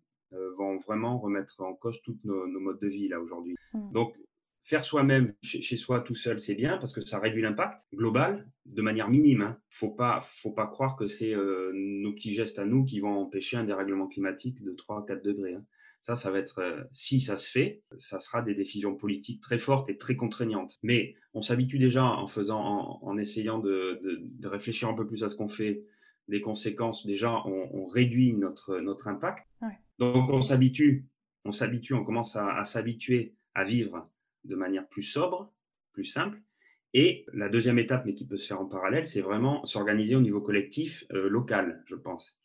vont 0.58 0.76
vraiment 0.78 1.18
remettre 1.18 1.60
en 1.60 1.74
cause 1.74 2.02
tous 2.02 2.18
nos, 2.24 2.48
nos, 2.48 2.58
modes 2.58 2.80
de 2.80 2.88
vie 2.88 3.06
là 3.06 3.20
aujourd'hui. 3.20 3.54
Mmh. 3.72 3.92
Donc 3.92 4.16
Faire 4.64 4.82
soi-même 4.82 5.34
chez, 5.42 5.76
soi 5.76 6.00
tout 6.00 6.14
seul, 6.14 6.40
c'est 6.40 6.54
bien 6.54 6.78
parce 6.78 6.94
que 6.94 7.02
ça 7.02 7.18
réduit 7.18 7.42
l'impact 7.42 7.82
global 7.92 8.48
de 8.64 8.80
manière 8.80 9.10
minime. 9.10 9.42
Hein. 9.42 9.58
Faut 9.68 9.90
pas, 9.90 10.20
faut 10.22 10.52
pas 10.52 10.66
croire 10.66 10.96
que 10.96 11.06
c'est 11.06 11.34
euh, 11.34 11.70
nos 11.74 12.14
petits 12.14 12.32
gestes 12.32 12.58
à 12.58 12.64
nous 12.64 12.86
qui 12.86 12.98
vont 12.98 13.18
empêcher 13.18 13.58
un 13.58 13.64
dérèglement 13.64 14.08
climatique 14.08 14.62
de 14.62 14.72
3 14.72 15.04
4 15.04 15.22
degrés. 15.22 15.52
Hein. 15.52 15.66
Ça, 16.00 16.16
ça 16.16 16.30
va 16.30 16.38
être, 16.38 16.60
euh, 16.60 16.82
si 16.92 17.20
ça 17.20 17.36
se 17.36 17.50
fait, 17.50 17.82
ça 17.98 18.18
sera 18.18 18.40
des 18.40 18.54
décisions 18.54 18.94
politiques 18.94 19.42
très 19.42 19.58
fortes 19.58 19.90
et 19.90 19.98
très 19.98 20.16
contraignantes. 20.16 20.78
Mais 20.82 21.14
on 21.34 21.42
s'habitue 21.42 21.78
déjà 21.78 22.02
en 22.02 22.26
faisant, 22.26 22.98
en, 23.02 23.18
essayant 23.18 23.58
de, 23.58 24.00
de, 24.02 24.48
réfléchir 24.48 24.88
un 24.88 24.94
peu 24.94 25.06
plus 25.06 25.24
à 25.24 25.28
ce 25.28 25.36
qu'on 25.36 25.48
fait, 25.48 25.84
des 26.28 26.40
conséquences. 26.40 27.06
Déjà, 27.06 27.42
on, 27.46 27.86
réduit 27.86 28.32
notre 28.34 28.80
notre 28.80 29.08
impact. 29.08 29.46
Donc 29.98 30.30
on 30.30 30.42
s'habitue, 30.42 31.06
on 31.44 31.52
s'habitue, 31.52 31.94
on 31.94 32.04
commence 32.04 32.36
à, 32.36 32.56
à 32.56 32.64
s'habituer 32.64 33.34
à 33.54 33.64
vivre 33.64 34.10
de 34.44 34.56
manière 34.56 34.88
plus 34.88 35.02
sobre, 35.02 35.52
plus 35.92 36.04
simple. 36.04 36.40
Et 36.94 37.26
la 37.32 37.48
deuxième 37.48 37.78
étape, 37.80 38.06
mais 38.06 38.14
qui 38.14 38.24
peut 38.24 38.36
se 38.36 38.46
faire 38.46 38.60
en 38.60 38.66
parallèle, 38.66 39.04
c'est 39.04 39.20
vraiment 39.20 39.66
s'organiser 39.66 40.14
au 40.14 40.20
niveau 40.20 40.40
collectif 40.40 41.04
euh, 41.12 41.28
local, 41.28 41.82
je 41.86 41.96
pense. 41.96 42.38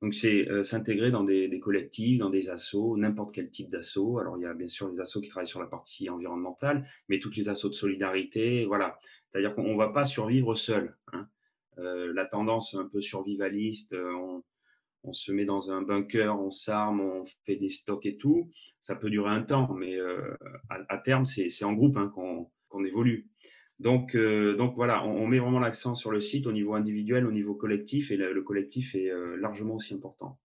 Donc 0.00 0.14
c'est 0.14 0.48
euh, 0.48 0.62
s'intégrer 0.62 1.10
dans 1.10 1.24
des, 1.24 1.58
collectifs, 1.58 2.18
dans 2.18 2.30
des 2.30 2.50
assos, 2.50 2.96
n'importe 2.96 3.34
quel 3.34 3.50
type 3.50 3.68
d'assaut. 3.68 4.18
Alors 4.18 4.38
il 4.38 4.42
y 4.42 4.46
a 4.46 4.54
bien 4.54 4.68
sûr 4.68 4.88
les 4.88 5.00
assos 5.00 5.20
qui 5.20 5.28
travaillent 5.28 5.48
sur 5.48 5.60
la 5.60 5.66
partie 5.66 6.08
environnementale, 6.08 6.88
mais 7.08 7.18
toutes 7.18 7.36
les 7.36 7.48
assos 7.48 7.68
de 7.68 7.74
solidarité, 7.74 8.64
voilà. 8.66 8.98
C'est-à-dire 9.28 9.54
qu'on 9.56 9.72
ne 9.72 9.76
va 9.76 9.88
pas 9.88 10.04
survivre 10.04 10.54
seul. 10.54 10.96
Hein. 11.12 11.28
Euh, 11.78 12.12
la 12.12 12.26
tendance 12.26 12.74
un 12.74 12.88
peu 12.88 13.00
survivaliste, 13.00 13.94
on, 13.94 14.42
on 15.04 15.12
se 15.12 15.32
met 15.32 15.44
dans 15.44 15.70
un 15.70 15.82
bunker, 15.82 16.38
on 16.38 16.50
s'arme, 16.50 17.00
on 17.00 17.24
fait 17.44 17.56
des 17.56 17.68
stocks 17.68 18.06
et 18.06 18.16
tout. 18.16 18.50
Ça 18.80 18.94
peut 18.94 19.10
durer 19.10 19.30
un 19.30 19.42
temps, 19.42 19.72
mais 19.74 19.96
euh, 19.96 20.34
à, 20.68 20.98
terme, 20.98 21.24
c'est 21.26 21.64
en 21.64 21.72
groupe 21.72 21.96
hein, 21.96 22.12
qu'on 22.14 22.84
évolue. 22.84 23.28
Donc, 23.78 24.16
euh, 24.16 24.56
donc 24.56 24.74
voilà, 24.74 25.04
on, 25.06 25.26
met 25.28 25.38
vraiment 25.38 25.60
l'accent 25.60 25.94
sur 25.94 26.10
le 26.10 26.20
site 26.20 26.46
au 26.46 26.52
niveau 26.52 26.74
individuel, 26.74 27.26
au 27.26 27.32
niveau 27.32 27.54
collectif, 27.54 28.10
et 28.10 28.16
le, 28.16 28.42
collectif 28.42 28.94
est 28.94 29.10
euh, 29.10 29.36
largement 29.36 29.74
aussi 29.74 29.94
important. 29.94 30.38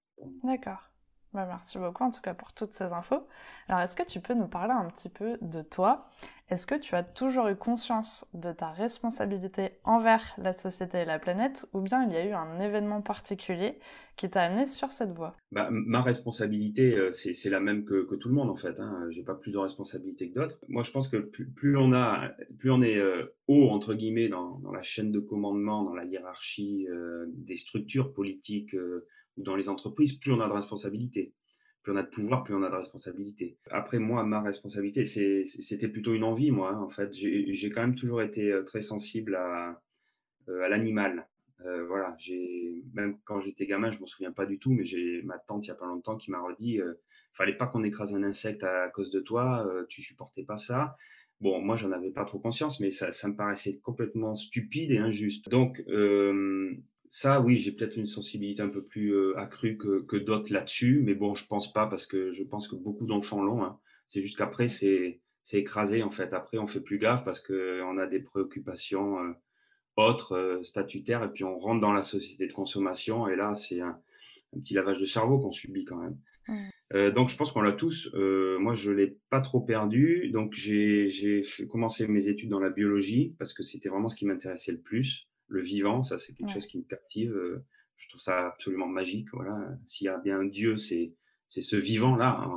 D'accord. 0.43 0.92
Bah, 1.33 1.47
merci 1.47 1.79
beaucoup 1.79 2.03
en 2.03 2.11
tout 2.11 2.21
cas 2.21 2.35
pour 2.35 2.53
toutes 2.53 2.73
ces 2.73 2.93
infos. 2.93 3.25
Alors 3.67 3.81
est-ce 3.81 3.95
que 3.95 4.03
tu 4.03 4.19
peux 4.19 4.35
nous 4.35 4.47
parler 4.47 4.73
un 4.73 4.85
petit 4.85 5.09
peu 5.09 5.39
de 5.41 5.63
toi? 5.63 6.07
Est-ce 6.49 6.67
que 6.67 6.75
tu 6.75 6.93
as 6.93 7.01
toujours 7.01 7.47
eu 7.47 7.55
conscience 7.55 8.27
de 8.35 8.51
ta 8.51 8.69
responsabilité 8.69 9.79
envers 9.83 10.35
la 10.37 10.53
société 10.53 10.99
et 10.99 11.05
la 11.05 11.17
planète 11.17 11.65
ou 11.73 11.81
bien 11.81 12.05
il 12.05 12.13
y 12.13 12.17
a 12.17 12.23
eu 12.23 12.33
un 12.33 12.59
événement 12.59 13.01
particulier 13.01 13.79
qui 14.15 14.29
t'a 14.29 14.43
amené 14.43 14.67
sur 14.67 14.91
cette 14.91 15.09
voie? 15.09 15.35
Bah, 15.51 15.69
Ma 15.71 16.03
responsabilité, 16.03 16.95
euh, 16.95 17.11
c'est 17.11 17.49
la 17.49 17.59
même 17.59 17.83
que, 17.83 18.13
tout 18.13 18.29
le 18.29 18.35
monde 18.35 18.51
en 18.51 18.55
fait. 18.55 18.79
Hein. 18.79 19.07
J'ai 19.09 19.23
pas 19.23 19.33
plus 19.33 19.51
de 19.51 19.57
responsabilité 19.57 20.29
que 20.29 20.39
d'autres. 20.39 20.59
Moi 20.67 20.83
je 20.83 20.91
pense 20.91 21.07
que 21.07 21.17
plus, 21.17 21.77
on, 21.77 21.93
est 21.93 22.97
euh, 22.97 23.35
haut 23.47 23.69
entre 23.71 23.95
guillemets 23.95 24.29
dans, 24.29 24.59
dans, 24.59 24.71
la 24.71 24.83
chaîne 24.83 25.11
de 25.11 25.19
commandement, 25.19 25.81
dans 25.81 25.95
la 25.95 26.05
hiérarchie 26.05 26.85
euh, 26.89 27.25
des 27.29 27.55
structures 27.55 28.13
politiques 28.13 28.75
ou 29.37 29.43
dans 29.43 29.55
les 29.55 29.69
entreprises, 29.69 30.13
plus 30.13 30.31
on 30.31 30.41
a 30.41 30.47
de 30.47 30.53
responsabilités. 30.53 31.33
Plus 31.81 31.91
on 31.91 31.97
a 31.97 32.03
de 32.03 32.09
pouvoir, 32.09 32.43
plus 32.43 32.55
on 32.55 32.63
a 32.63 32.69
de 32.69 32.75
responsabilités. 32.75 33.57
Après, 33.69 33.99
moi, 33.99 34.23
ma 34.23 34.41
responsabilité, 34.41 35.03
c'était 35.05 35.87
plutôt 35.89 36.13
une 36.13 36.23
envie, 36.23 36.51
moi. 36.51 36.71
Hein, 36.71 36.79
en 36.79 36.89
fait, 36.89 37.11
j'ai 37.13 37.69
quand 37.69 37.81
même 37.81 37.95
toujours 37.95 38.21
été 38.21 38.51
euh, 38.51 38.63
très 38.63 38.81
sensible 38.81 39.35
à, 39.35 39.81
euh, 40.47 40.67
l'animal. 40.69 41.27
Euh, 41.65 41.85
voilà, 41.85 42.15
j'ai 42.19 42.83
même 42.93 43.17
quand 43.23 43.39
j'étais 43.39 43.65
gamin, 43.65 43.89
je 43.89 43.99
m'en 43.99 44.05
souviens 44.05 44.31
pas 44.31 44.45
du 44.45 44.59
tout, 44.59 44.71
mais 44.71 44.83
j'ai 44.83 45.21
ma 45.23 45.37
tante 45.37 45.65
il 45.65 45.69
y 45.69 45.71
a 45.71 45.75
pas 45.75 45.85
longtemps 45.85 46.17
qui 46.17 46.29
m'a 46.29 46.41
redit, 46.41 46.81
euh, 46.81 46.95
fallait 47.31 47.55
pas 47.55 47.67
qu'on 47.67 47.83
écrase 47.83 48.13
un 48.13 48.23
insecte 48.23 48.63
à, 48.63 48.89
cause 48.89 49.11
de 49.11 49.21
toi, 49.21 49.65
euh, 49.67 49.85
tu 49.87 50.01
supportais 50.01 50.43
pas 50.43 50.57
ça. 50.57 50.97
Bon, 51.39 51.61
moi 51.61 51.75
j'en 51.77 51.91
avais 51.91 52.11
pas 52.11 52.25
trop 52.25 52.39
conscience, 52.39 52.79
mais 52.79 52.91
ça, 52.91 53.11
ça 53.11 53.27
me 53.29 53.35
paraissait 53.35 53.79
complètement 53.79 54.35
stupide 54.35 54.91
et 54.91 54.97
injuste. 54.97 55.49
Donc 55.49 55.83
ça, 57.15 57.39
oui, 57.41 57.59
j'ai 57.59 57.71
peut-être 57.71 57.95
une 57.95 58.07
sensibilité 58.07 58.63
un 58.63 58.69
peu 58.69 58.83
plus 58.83 59.13
euh, 59.13 59.37
accrue 59.37 59.77
que, 59.77 60.01
que 60.01 60.17
d'autres 60.17 60.51
là-dessus, 60.51 60.99
mais 61.03 61.13
bon, 61.13 61.35
je 61.35 61.45
pense 61.45 61.71
pas 61.71 61.85
parce 61.85 62.07
que 62.07 62.31
je 62.31 62.41
pense 62.41 62.67
que 62.67 62.75
beaucoup 62.75 63.05
d'enfants 63.05 63.43
l'ont. 63.43 63.63
Hein. 63.63 63.77
C'est 64.07 64.19
juste 64.19 64.35
qu'après, 64.35 64.67
c'est 64.67 65.21
écrasé 65.53 66.01
en 66.01 66.09
fait. 66.09 66.33
Après, 66.33 66.57
on 66.57 66.65
fait 66.65 66.81
plus 66.81 66.97
gaffe 66.97 67.23
parce 67.23 67.39
qu'on 67.39 67.99
a 67.99 68.07
des 68.07 68.19
préoccupations 68.19 69.17
autres, 69.95 70.61
statutaires, 70.63 71.23
et 71.23 71.31
puis 71.31 71.43
on 71.43 71.55
rentre 71.59 71.81
dans 71.81 71.93
la 71.93 72.01
société 72.01 72.47
de 72.47 72.53
consommation, 72.53 73.27
et 73.27 73.35
là, 73.35 73.53
c'est 73.53 73.79
un, 73.79 74.01
petit 74.51 74.73
lavage 74.73 74.97
de 74.97 75.05
cerveau 75.05 75.37
qu'on 75.37 75.51
subit 75.51 75.85
quand 75.85 75.97
même. 75.97 76.17
Mmh. 76.47 77.11
donc, 77.11 77.29
je 77.29 77.37
pense 77.37 77.51
qu'on 77.51 77.61
l'a 77.61 77.73
tous. 77.73 78.09
moi, 78.59 78.73
je 78.73 78.89
l'ai 78.89 79.19
pas 79.29 79.39
trop 79.39 79.61
perdu. 79.61 80.31
Donc, 80.33 80.55
j'ai 80.55 81.43
commencé 81.69 82.07
mes 82.07 82.27
études 82.27 82.49
dans 82.49 82.59
la 82.59 82.71
biologie 82.71 83.35
parce 83.37 83.53
que 83.53 83.61
c'était 83.61 83.89
vraiment 83.89 84.09
ce 84.09 84.15
qui 84.15 84.25
m'intéressait 84.25 84.71
le 84.71 84.81
plus. 84.81 85.27
Le 85.53 85.61
vivant, 85.61 86.03
ça, 86.03 86.17
c'est 86.17 86.33
quelque 86.33 86.51
chose 86.51 86.67
qui 86.67 86.79
me 86.79 86.83
captive. 86.83 87.33
je 87.95 88.09
trouve 88.09 88.21
ça 88.21 88.47
absolument 88.47 88.87
magique. 88.87 89.27
Voilà. 89.33 89.77
S'il 89.85 90.05
y 90.05 90.09
a 90.09 90.17
bien 90.17 90.39
un 90.39 90.45
Dieu, 90.45 90.77
c'est 90.77 91.13
c'est 91.53 91.61
ce 91.61 91.75
vivant-là. 91.75 92.49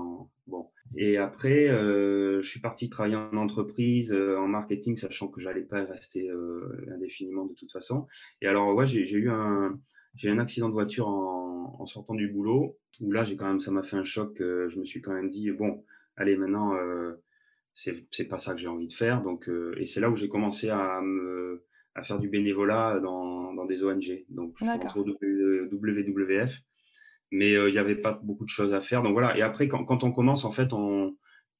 Bon. 0.46 0.70
Et 0.96 1.18
après, 1.18 1.68
euh, 1.68 2.40
je 2.40 2.48
suis 2.48 2.60
parti 2.60 2.88
travailler 2.88 3.16
en 3.16 3.36
entreprise, 3.36 4.12
euh, 4.12 4.38
en 4.38 4.48
marketing, 4.48 4.96
sachant 4.96 5.28
que 5.28 5.38
j'allais 5.38 5.64
pas 5.64 5.84
rester 5.84 6.30
euh, 6.30 6.86
indéfiniment 6.94 7.44
de 7.44 7.52
toute 7.52 7.70
façon. 7.70 8.06
Et 8.40 8.46
alors, 8.46 8.74
ouais, 8.74 8.86
j'ai 8.86 9.10
eu 9.12 9.28
un, 9.28 9.78
j'ai 10.14 10.30
un 10.30 10.38
accident 10.38 10.68
de 10.68 10.72
voiture 10.72 11.08
en, 11.08 11.76
en, 11.78 11.86
sortant 11.86 12.14
du 12.14 12.28
boulot, 12.28 12.78
où 13.00 13.12
là, 13.12 13.24
j'ai 13.24 13.36
quand 13.36 13.46
même, 13.46 13.60
ça 13.60 13.70
m'a 13.70 13.82
fait 13.82 13.96
un 13.96 14.04
choc. 14.04 14.36
je 14.38 14.78
me 14.78 14.84
suis 14.84 15.02
quand 15.02 15.12
même 15.12 15.28
dit, 15.28 15.50
bon, 15.50 15.84
allez, 16.16 16.36
maintenant, 16.36 16.72
c'est, 17.74 18.06
c'est 18.10 18.24
pas 18.24 18.38
ça 18.38 18.52
que 18.52 18.58
j'ai 18.58 18.68
envie 18.68 18.88
de 18.88 18.94
faire. 18.94 19.20
Donc, 19.20 19.50
et 19.76 19.84
c'est 19.84 20.00
là 20.00 20.08
où 20.08 20.16
j'ai 20.16 20.28
commencé 20.28 20.70
à 20.70 21.02
me, 21.02 21.65
à 21.96 22.02
faire 22.02 22.18
du 22.18 22.28
bénévolat 22.28 23.00
dans, 23.00 23.52
dans 23.54 23.64
des 23.64 23.82
ONG. 23.82 24.24
Donc, 24.28 24.54
je 24.58 24.64
suis 24.64 24.72
rentré 24.72 25.00
au 25.00 25.04
WWF 25.04 26.62
mais 27.32 27.50
il 27.50 27.72
n'y 27.72 27.78
avait 27.78 27.96
pas 27.96 28.12
beaucoup 28.22 28.44
de 28.44 28.50
choses 28.50 28.72
à 28.72 28.80
faire. 28.80 29.02
Donc 29.02 29.12
voilà. 29.12 29.36
Et 29.36 29.42
après, 29.42 29.66
quand, 29.66 29.84
quand 29.84 30.04
on 30.04 30.12
commence, 30.12 30.44
en 30.44 30.52
fait, 30.52 30.72
on, 30.72 31.16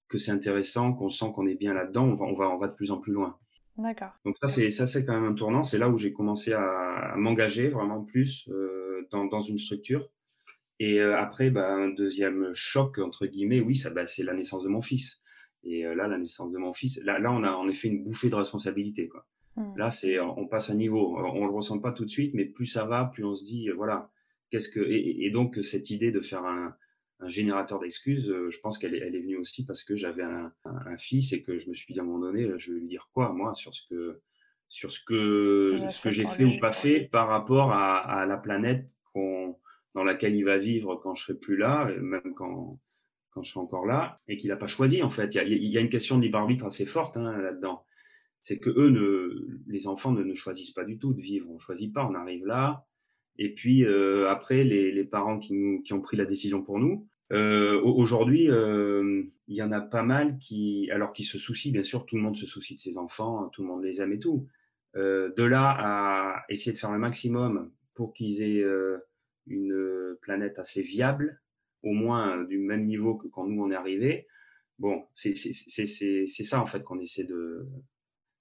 que 0.09 0.19
c'est 0.19 0.31
intéressant, 0.31 0.93
qu'on 0.93 1.11
sent 1.11 1.26
qu'on 1.35 1.47
est 1.47 1.55
bien 1.55 1.75
là-dedans, 1.75 2.05
on 2.05 2.14
va, 2.14 2.25
on 2.26 2.35
va, 2.35 2.50
on 2.50 2.59
va 2.59 2.69
de 2.69 2.75
plus 2.75 2.90
en 2.90 2.99
plus 2.99 3.12
loin. 3.12 3.38
D'accord. 3.76 4.12
Donc 4.25 4.37
ça, 4.40 4.49
c'est 4.49 4.71
ça, 4.71 4.87
c'est 4.87 5.05
quand 5.05 5.14
même 5.14 5.31
un 5.31 5.35
tournant. 5.35 5.62
C'est 5.62 5.78
là 5.78 5.88
où 5.88 5.99
j'ai 5.99 6.12
commencé 6.12 6.52
à, 6.52 7.14
m'engager 7.16 7.69
vraiment 7.69 8.02
plus 8.02 8.49
euh, 8.49 9.07
dans, 9.11 9.26
dans, 9.26 9.40
une 9.40 9.59
structure. 9.59 10.09
Et 10.78 11.00
euh, 11.00 11.19
après, 11.19 11.50
bah, 11.50 11.75
un 11.75 11.88
deuxième 11.88 12.50
choc 12.55 12.99
entre 12.99 13.26
guillemets, 13.26 13.61
oui, 13.61 13.76
ça, 13.76 13.90
bah, 13.90 14.07
c'est 14.07 14.23
la 14.23 14.35
naissance 14.35 14.62
de 14.62 14.69
mon 14.69 14.81
fils. 14.81 15.21
Et 15.64 15.85
euh, 15.85 15.95
là, 15.95 16.07
la 16.07 16.19
naissance 16.19 16.52
de 16.52 16.59
mon 16.59 16.73
fils, 16.73 17.00
là, 17.02 17.19
là, 17.19 17.33
on 17.33 17.43
a 17.43 17.50
en 17.50 17.69
effet 17.69 17.88
une 17.88 18.05
bouffée 18.05 18.31
de 18.31 18.37
responsabilité, 18.37 19.09
quoi. 19.09 19.26
Mmh. 19.57 19.77
Là, 19.77 19.91
c'est, 19.91 20.21
on 20.21 20.47
passe 20.47 20.71
un 20.71 20.75
niveau. 20.75 21.17
On 21.17 21.47
le 21.47 21.53
ressent 21.53 21.79
pas 21.79 21.93
tout 21.93 22.05
de 22.05 22.11
suite, 22.11 22.35
mais 22.35 22.45
plus 22.45 22.67
ça 22.67 22.85
va, 22.85 23.07
plus 23.07 23.25
on 23.25 23.35
se 23.35 23.45
dit, 23.45 23.69
voilà, 23.71 24.11
Qu'est-ce 24.51 24.69
que 24.69 24.81
et, 24.81 25.29
donc 25.31 25.59
cette 25.63 25.91
idée 25.91 26.13
de 26.13 26.21
faire 26.21 26.45
un, 26.45 26.77
générateur 27.25 27.81
d'excuses, 27.81 28.29
euh, 28.29 28.51
je 28.51 28.61
pense 28.61 28.77
qu'elle 28.77 28.95
est, 28.95 28.99
elle 28.99 29.15
est 29.15 29.21
venue 29.21 29.39
aussi 29.39 29.65
parce 29.65 29.83
que 29.83 29.97
j'avais 29.97 30.23
un, 30.23 30.53
fils 30.99 31.33
et 31.33 31.43
que 31.43 31.59
je 31.59 31.69
me 31.71 31.75
suis 31.75 31.95
dit 31.95 31.99
à 31.99 32.03
un 32.03 32.07
moment 32.07 32.27
donné, 32.27 32.47
je 32.59 32.73
vais 32.73 32.79
lui 32.79 32.89
dire 32.89 33.09
quoi 33.15 33.33
moi 33.33 33.55
sur 33.55 33.75
ce 33.75 33.81
que 33.89 34.21
sur 34.69 34.93
ce 34.93 35.01
que 35.03 35.79
ce 35.89 36.01
que 36.03 36.11
j'ai 36.11 36.27
fait 36.27 36.45
ou 36.45 36.59
pas 36.61 36.73
fait 36.73 37.09
par 37.11 37.29
rapport 37.29 37.73
à, 37.73 38.27
la 38.27 38.37
planète 38.37 38.87
dans 39.15 40.05
laquelle 40.05 40.37
il 40.37 40.45
va 40.45 40.59
vivre 40.59 40.97
quand 40.97 41.15
je 41.15 41.25
serai 41.25 41.39
plus 41.39 41.57
là, 41.57 41.87
même 41.87 42.35
quand 42.35 42.79
quand 43.31 43.43
je 43.43 43.51
serai 43.51 43.61
encore 43.61 43.87
là, 43.87 44.15
et 44.29 44.37
qu'il 44.37 44.51
n'a 44.51 44.57
pas 44.57 44.67
choisi 44.67 45.03
en 45.03 45.11
fait. 45.11 45.35
Il 45.35 45.73
y 45.73 45.79
a, 45.79 45.81
une 45.81 45.89
question 45.89 46.19
de 46.19 46.23
libre 46.23 46.39
arbitre 46.39 46.67
assez 46.67 46.85
forte 46.85 47.17
hein, 47.17 47.37
là-dedans. 47.39 47.86
C'est 48.47 48.59
que 48.59 48.71
eux, 48.71 48.91
ne, 48.91 49.59
les 49.67 49.88
enfants 49.88 50.12
ne, 50.12 50.23
ne, 50.23 50.33
choisissent 50.33 50.71
pas 50.71 50.85
du 50.85 50.99
tout 50.99 51.12
de 51.12 51.21
vivre. 51.21 51.50
On 51.50 51.59
choisit 51.59 51.93
pas. 51.93 52.07
On 52.07 52.15
arrive 52.15 52.47
là, 52.47 52.87
et 53.38 53.53
puis 53.53 53.85
euh, 53.85 54.31
après, 54.31 54.62
les, 54.62 55.03
parents 55.03 55.41
qui, 55.41 55.83
ont 55.91 56.00
pris 56.00 56.17
la 56.17 56.26
décision 56.26 56.62
pour 56.62 56.79
nous. 56.79 57.09
Euh, 57.33 57.81
Aujourd'hui, 57.83 58.49
euh, 58.49 59.25
il 59.49 59.57
y 59.57 59.62
en 59.65 59.73
a 59.73 59.81
pas 59.81 60.05
mal 60.05 60.38
qui, 60.38 60.88
alors 60.93 61.12
qui 61.12 61.25
se 61.25 61.38
soucient, 61.38 61.73
bien 61.73 61.83
sûr, 61.83 62.07
tout 62.07 62.15
le 62.15 62.23
monde 62.23 62.37
se 62.37 62.47
soucie 62.47 62.76
de 62.76 62.81
ses 62.81 62.99
enfants, 62.99 63.49
tout 63.49 63.62
le 63.62 63.69
monde 63.69 63.83
les 63.83 64.00
aime 64.00 64.12
et 64.12 64.21
tout. 64.21 64.47
De 64.95 65.43
là 65.43 65.76
à 65.76 66.45
essayer 66.49 66.73
de 66.73 66.79
faire 66.79 66.93
le 66.93 67.00
maximum 67.00 67.73
pour 67.95 68.15
qu'ils 68.15 68.43
aient 68.43 68.65
une 69.49 70.17
planète 70.23 70.61
assez 70.61 70.83
viable, 70.83 71.43
au 71.83 71.95
moins 71.95 72.45
du 72.45 72.59
même 72.59 72.85
niveau 72.85 73.17
que 73.17 73.26
quand 73.26 73.45
nous 73.45 73.61
on 73.61 73.73
est 73.73 73.75
arrivé. 73.75 74.29
Bon, 74.79 75.05
c'est 75.15 75.35
ça 75.35 76.61
en 76.61 76.67
fait 76.67 76.85
qu'on 76.85 77.00
essaie 77.00 77.25
de. 77.25 77.67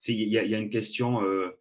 Il 0.08 0.30
y 0.30 0.38
a, 0.38 0.44
y 0.44 0.56
a, 0.56 0.60
une 0.60 0.70
question 0.70 1.24
euh, 1.24 1.58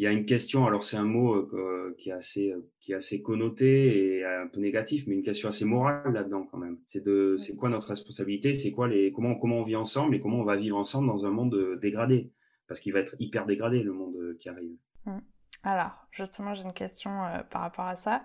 il 0.00 0.04
y 0.04 0.06
a 0.06 0.12
une 0.12 0.24
question, 0.24 0.66
alors 0.66 0.82
c'est 0.82 0.96
un 0.96 1.04
mot 1.04 1.34
euh, 1.34 1.94
qui, 1.98 2.08
est 2.08 2.14
assez, 2.14 2.52
euh, 2.52 2.66
qui 2.80 2.92
est 2.92 2.94
assez 2.94 3.20
connoté 3.20 4.16
et 4.16 4.24
un 4.24 4.46
peu 4.46 4.58
négatif, 4.58 5.06
mais 5.06 5.14
une 5.14 5.22
question 5.22 5.50
assez 5.50 5.66
morale 5.66 6.10
là-dedans 6.14 6.48
quand 6.50 6.56
même. 6.56 6.78
C'est 6.86 7.04
de, 7.04 7.36
c'est 7.36 7.54
quoi 7.54 7.68
notre 7.68 7.88
responsabilité, 7.88 8.54
c'est 8.54 8.70
quoi 8.70 8.88
les, 8.88 9.12
comment, 9.12 9.34
comment 9.34 9.56
on 9.56 9.62
vit 9.62 9.76
ensemble 9.76 10.14
et 10.14 10.20
comment 10.20 10.38
on 10.38 10.44
va 10.44 10.56
vivre 10.56 10.78
ensemble 10.78 11.06
dans 11.06 11.26
un 11.26 11.30
monde 11.30 11.54
euh, 11.54 11.76
dégradé, 11.76 12.32
parce 12.66 12.80
qu'il 12.80 12.94
va 12.94 13.00
être 13.00 13.14
hyper 13.18 13.44
dégradé 13.44 13.82
le 13.82 13.92
monde 13.92 14.36
qui 14.38 14.48
arrive. 14.48 14.74
Mmh. 15.04 15.18
Alors, 15.64 15.92
justement, 16.12 16.54
j'ai 16.54 16.62
une 16.62 16.72
question 16.72 17.10
par 17.50 17.60
rapport 17.60 17.84
à 17.84 17.96
ça. 17.96 18.24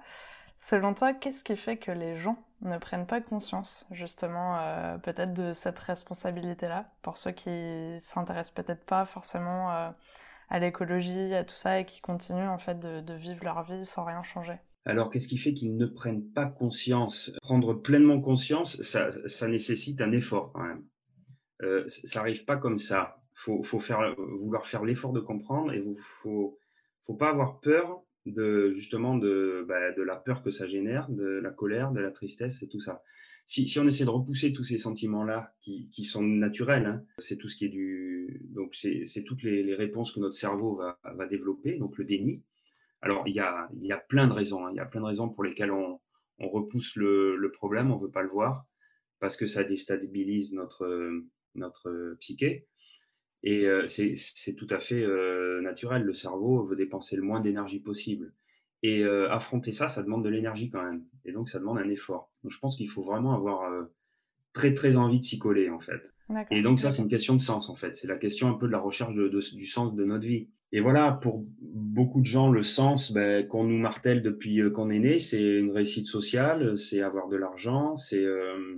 Selon 0.61 0.93
toi, 0.93 1.13
qu'est-ce 1.13 1.43
qui 1.43 1.57
fait 1.57 1.75
que 1.75 1.91
les 1.91 2.15
gens 2.15 2.41
ne 2.61 2.77
prennent 2.77 3.05
pas 3.05 3.21
conscience, 3.21 3.85
justement, 3.91 4.57
peut-être 5.03 5.33
de 5.33 5.53
cette 5.53 5.77
responsabilité-là, 5.79 6.89
pour 7.01 7.17
ceux 7.17 7.31
qui 7.31 7.97
s'intéressent 7.99 8.53
peut-être 8.53 8.85
pas 8.85 9.05
forcément 9.05 9.93
à 10.49 10.59
l'écologie, 10.59 11.33
à 11.33 11.43
tout 11.43 11.55
ça, 11.55 11.79
et 11.79 11.85
qui 11.85 12.01
continuent 12.01 12.49
en 12.49 12.57
fait 12.57 12.79
de, 12.79 13.13
vivre 13.13 13.43
leur 13.43 13.63
vie 13.63 13.85
sans 13.85 14.05
rien 14.05 14.23
changer. 14.23 14.57
Alors, 14.85 15.09
qu'est-ce 15.09 15.27
qui 15.27 15.37
fait 15.37 15.53
qu'ils 15.53 15.75
ne 15.75 15.87
prennent 15.87 16.29
pas 16.31 16.45
conscience? 16.45 17.31
Prendre 17.41 17.73
pleinement 17.73 18.21
conscience, 18.21 18.81
ça, 18.81 19.47
nécessite 19.47 20.01
un 20.01 20.11
effort 20.11 20.51
quand 20.53 20.63
même. 20.63 20.85
Euh, 21.63 21.83
ça 21.87 22.19
n'arrive 22.19 22.45
pas 22.45 22.57
comme 22.57 22.77
ça. 22.77 23.17
Faut, 23.33 23.63
faut 23.63 23.79
faire, 23.79 24.15
vouloir 24.39 24.65
faire 24.65 24.83
l'effort 24.83 25.11
de 25.11 25.19
comprendre 25.19 25.73
et 25.73 25.79
il 25.79 25.97
faut, 25.99 26.57
faut 27.05 27.15
pas 27.15 27.29
avoir 27.29 27.59
peur 27.59 28.04
de 28.25 28.71
justement 28.71 29.15
de, 29.17 29.65
bah, 29.67 29.91
de 29.91 30.01
la 30.01 30.15
peur 30.15 30.41
que 30.43 30.51
ça 30.51 30.65
génère, 30.65 31.09
de 31.09 31.25
la 31.25 31.51
colère, 31.51 31.91
de 31.91 31.99
la 31.99 32.11
tristesse 32.11 32.63
et 32.63 32.67
tout 32.67 32.79
ça 32.79 33.03
si, 33.45 33.67
si, 33.67 33.79
on 33.79 33.87
essaie 33.87 34.05
de 34.05 34.09
repousser 34.09 34.51
tous 34.51 34.63
ces 34.63 34.79
sentiments-là 34.79 35.55
qui, 35.61 35.87
qui, 35.91 36.03
sont 36.03 36.23
naturels, 36.23 36.85
hein, 36.87 37.05
c'est 37.19 37.37
tout 37.37 37.47
ce 37.47 37.55
qui 37.55 37.65
est 37.65 37.69
du, 37.69 38.41
donc 38.49 38.75
c'est 38.75 39.23
toutes 39.23 39.43
les, 39.43 39.63
les, 39.63 39.75
réponses 39.75 40.11
que 40.11 40.19
notre 40.19 40.33
cerveau 40.33 40.75
va, 40.75 40.99
va, 41.03 41.27
développer, 41.27 41.77
donc 41.77 41.97
le 41.97 42.05
déni. 42.05 42.41
Alors 43.01 43.27
il 43.27 43.35
y 43.35 43.39
a, 43.39 43.69
il 43.75 43.85
y 43.85 43.91
a 43.91 43.97
plein 43.97 44.27
de 44.27 44.33
raisons, 44.33 44.65
hein, 44.65 44.71
il 44.73 44.77
y 44.77 44.79
a 44.79 44.85
plein 44.85 45.01
de 45.01 45.05
raisons 45.05 45.29
pour 45.29 45.43
lesquelles 45.43 45.71
on, 45.71 45.99
on 46.39 46.49
repousse 46.49 46.95
le, 46.95 47.35
le, 47.37 47.51
problème, 47.51 47.91
on 47.91 47.97
veut 47.97 48.09
pas 48.09 48.23
le 48.23 48.29
voir 48.29 48.65
parce 49.19 49.37
que 49.37 49.45
ça 49.45 49.63
déstabilise 49.63 50.53
notre 50.53 51.11
notre 51.53 52.17
psyché. 52.19 52.67
Et 53.45 53.67
euh, 53.67 53.85
c'est 53.85 54.55
tout 54.55 54.67
à 54.71 54.79
fait 54.79 55.03
euh, 55.03 55.61
naturel. 55.61 56.01
Le 56.01 56.15
cerveau 56.15 56.65
veut 56.65 56.75
dépenser 56.75 57.15
le 57.15 57.21
moins 57.21 57.39
d'énergie 57.39 57.79
possible. 57.79 58.33
Et 58.81 59.03
euh, 59.03 59.31
affronter 59.31 59.71
ça, 59.71 59.87
ça 59.87 60.01
demande 60.03 60.23
de 60.23 60.29
l'énergie 60.29 60.69
quand 60.69 60.83
même. 60.83 61.05
Et 61.25 61.31
donc, 61.31 61.47
ça 61.47 61.59
demande 61.59 61.77
un 61.77 61.89
effort. 61.89 62.31
Donc, 62.43 62.51
je 62.51 62.59
pense 62.59 62.75
qu'il 62.75 62.89
faut 62.89 63.03
vraiment 63.03 63.33
avoir 63.33 63.71
très, 64.53 64.73
très 64.73 64.97
envie 64.97 65.19
de 65.19 65.25
s'y 65.25 65.37
coller, 65.37 65.69
en 65.69 65.79
fait. 65.79 66.11
Et 66.49 66.63
donc, 66.63 66.79
ça, 66.79 66.89
c'est 66.89 67.03
une 67.03 67.07
question 67.07 67.35
de 67.35 67.41
sens, 67.41 67.69
en 67.69 67.75
fait. 67.75 67.95
C'est 67.95 68.07
la 68.07 68.17
question 68.17 68.49
un 68.49 68.55
peu 68.55 68.65
de 68.65 68.71
la 68.71 68.79
recherche 68.79 69.13
de, 69.13 69.27
du 69.27 69.65
sens 69.67 69.93
de 69.93 70.05
notre 70.05 70.25
vie. 70.25 70.49
Et 70.71 70.81
voilà, 70.81 71.11
pour 71.21 71.45
beaucoup 71.61 72.19
de 72.19 72.25
gens, 72.25 72.49
le 72.49 72.63
sens 72.63 73.11
ben, 73.11 73.47
qu'on 73.47 73.63
nous 73.63 73.77
martèle 73.77 74.21
depuis 74.21 74.61
euh, 74.61 74.69
qu'on 74.69 74.89
est 74.89 74.99
né, 74.99 75.19
c'est 75.19 75.59
une 75.59 75.71
réussite 75.71 76.07
sociale, 76.07 76.77
c'est 76.77 77.01
avoir 77.01 77.27
de 77.29 77.37
l'argent, 77.37 77.95
c'est 77.95 78.25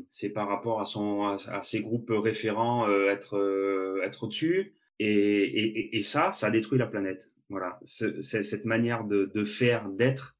c'est 0.10 0.29
par 0.29 0.48
rapport 0.48 0.79
à, 0.79 0.86
son, 0.86 1.24
à, 1.24 1.62
ses 1.62 1.82
groupes 1.82 2.12
référents 2.12 2.88
être, 3.10 4.00
être 4.03 4.24
au-dessus. 4.24 4.75
Et, 5.00 5.08
et, 5.08 5.98
et 5.98 6.01
ça, 6.01 6.32
ça 6.32 6.50
détruit 6.50 6.79
la 6.79 6.88
planète. 6.88 7.32
Voilà, 7.50 7.79
cette 7.86 8.65
manière 8.65 9.06
de, 9.06 9.44
faire, 9.46 9.89
d'être, 9.89 10.36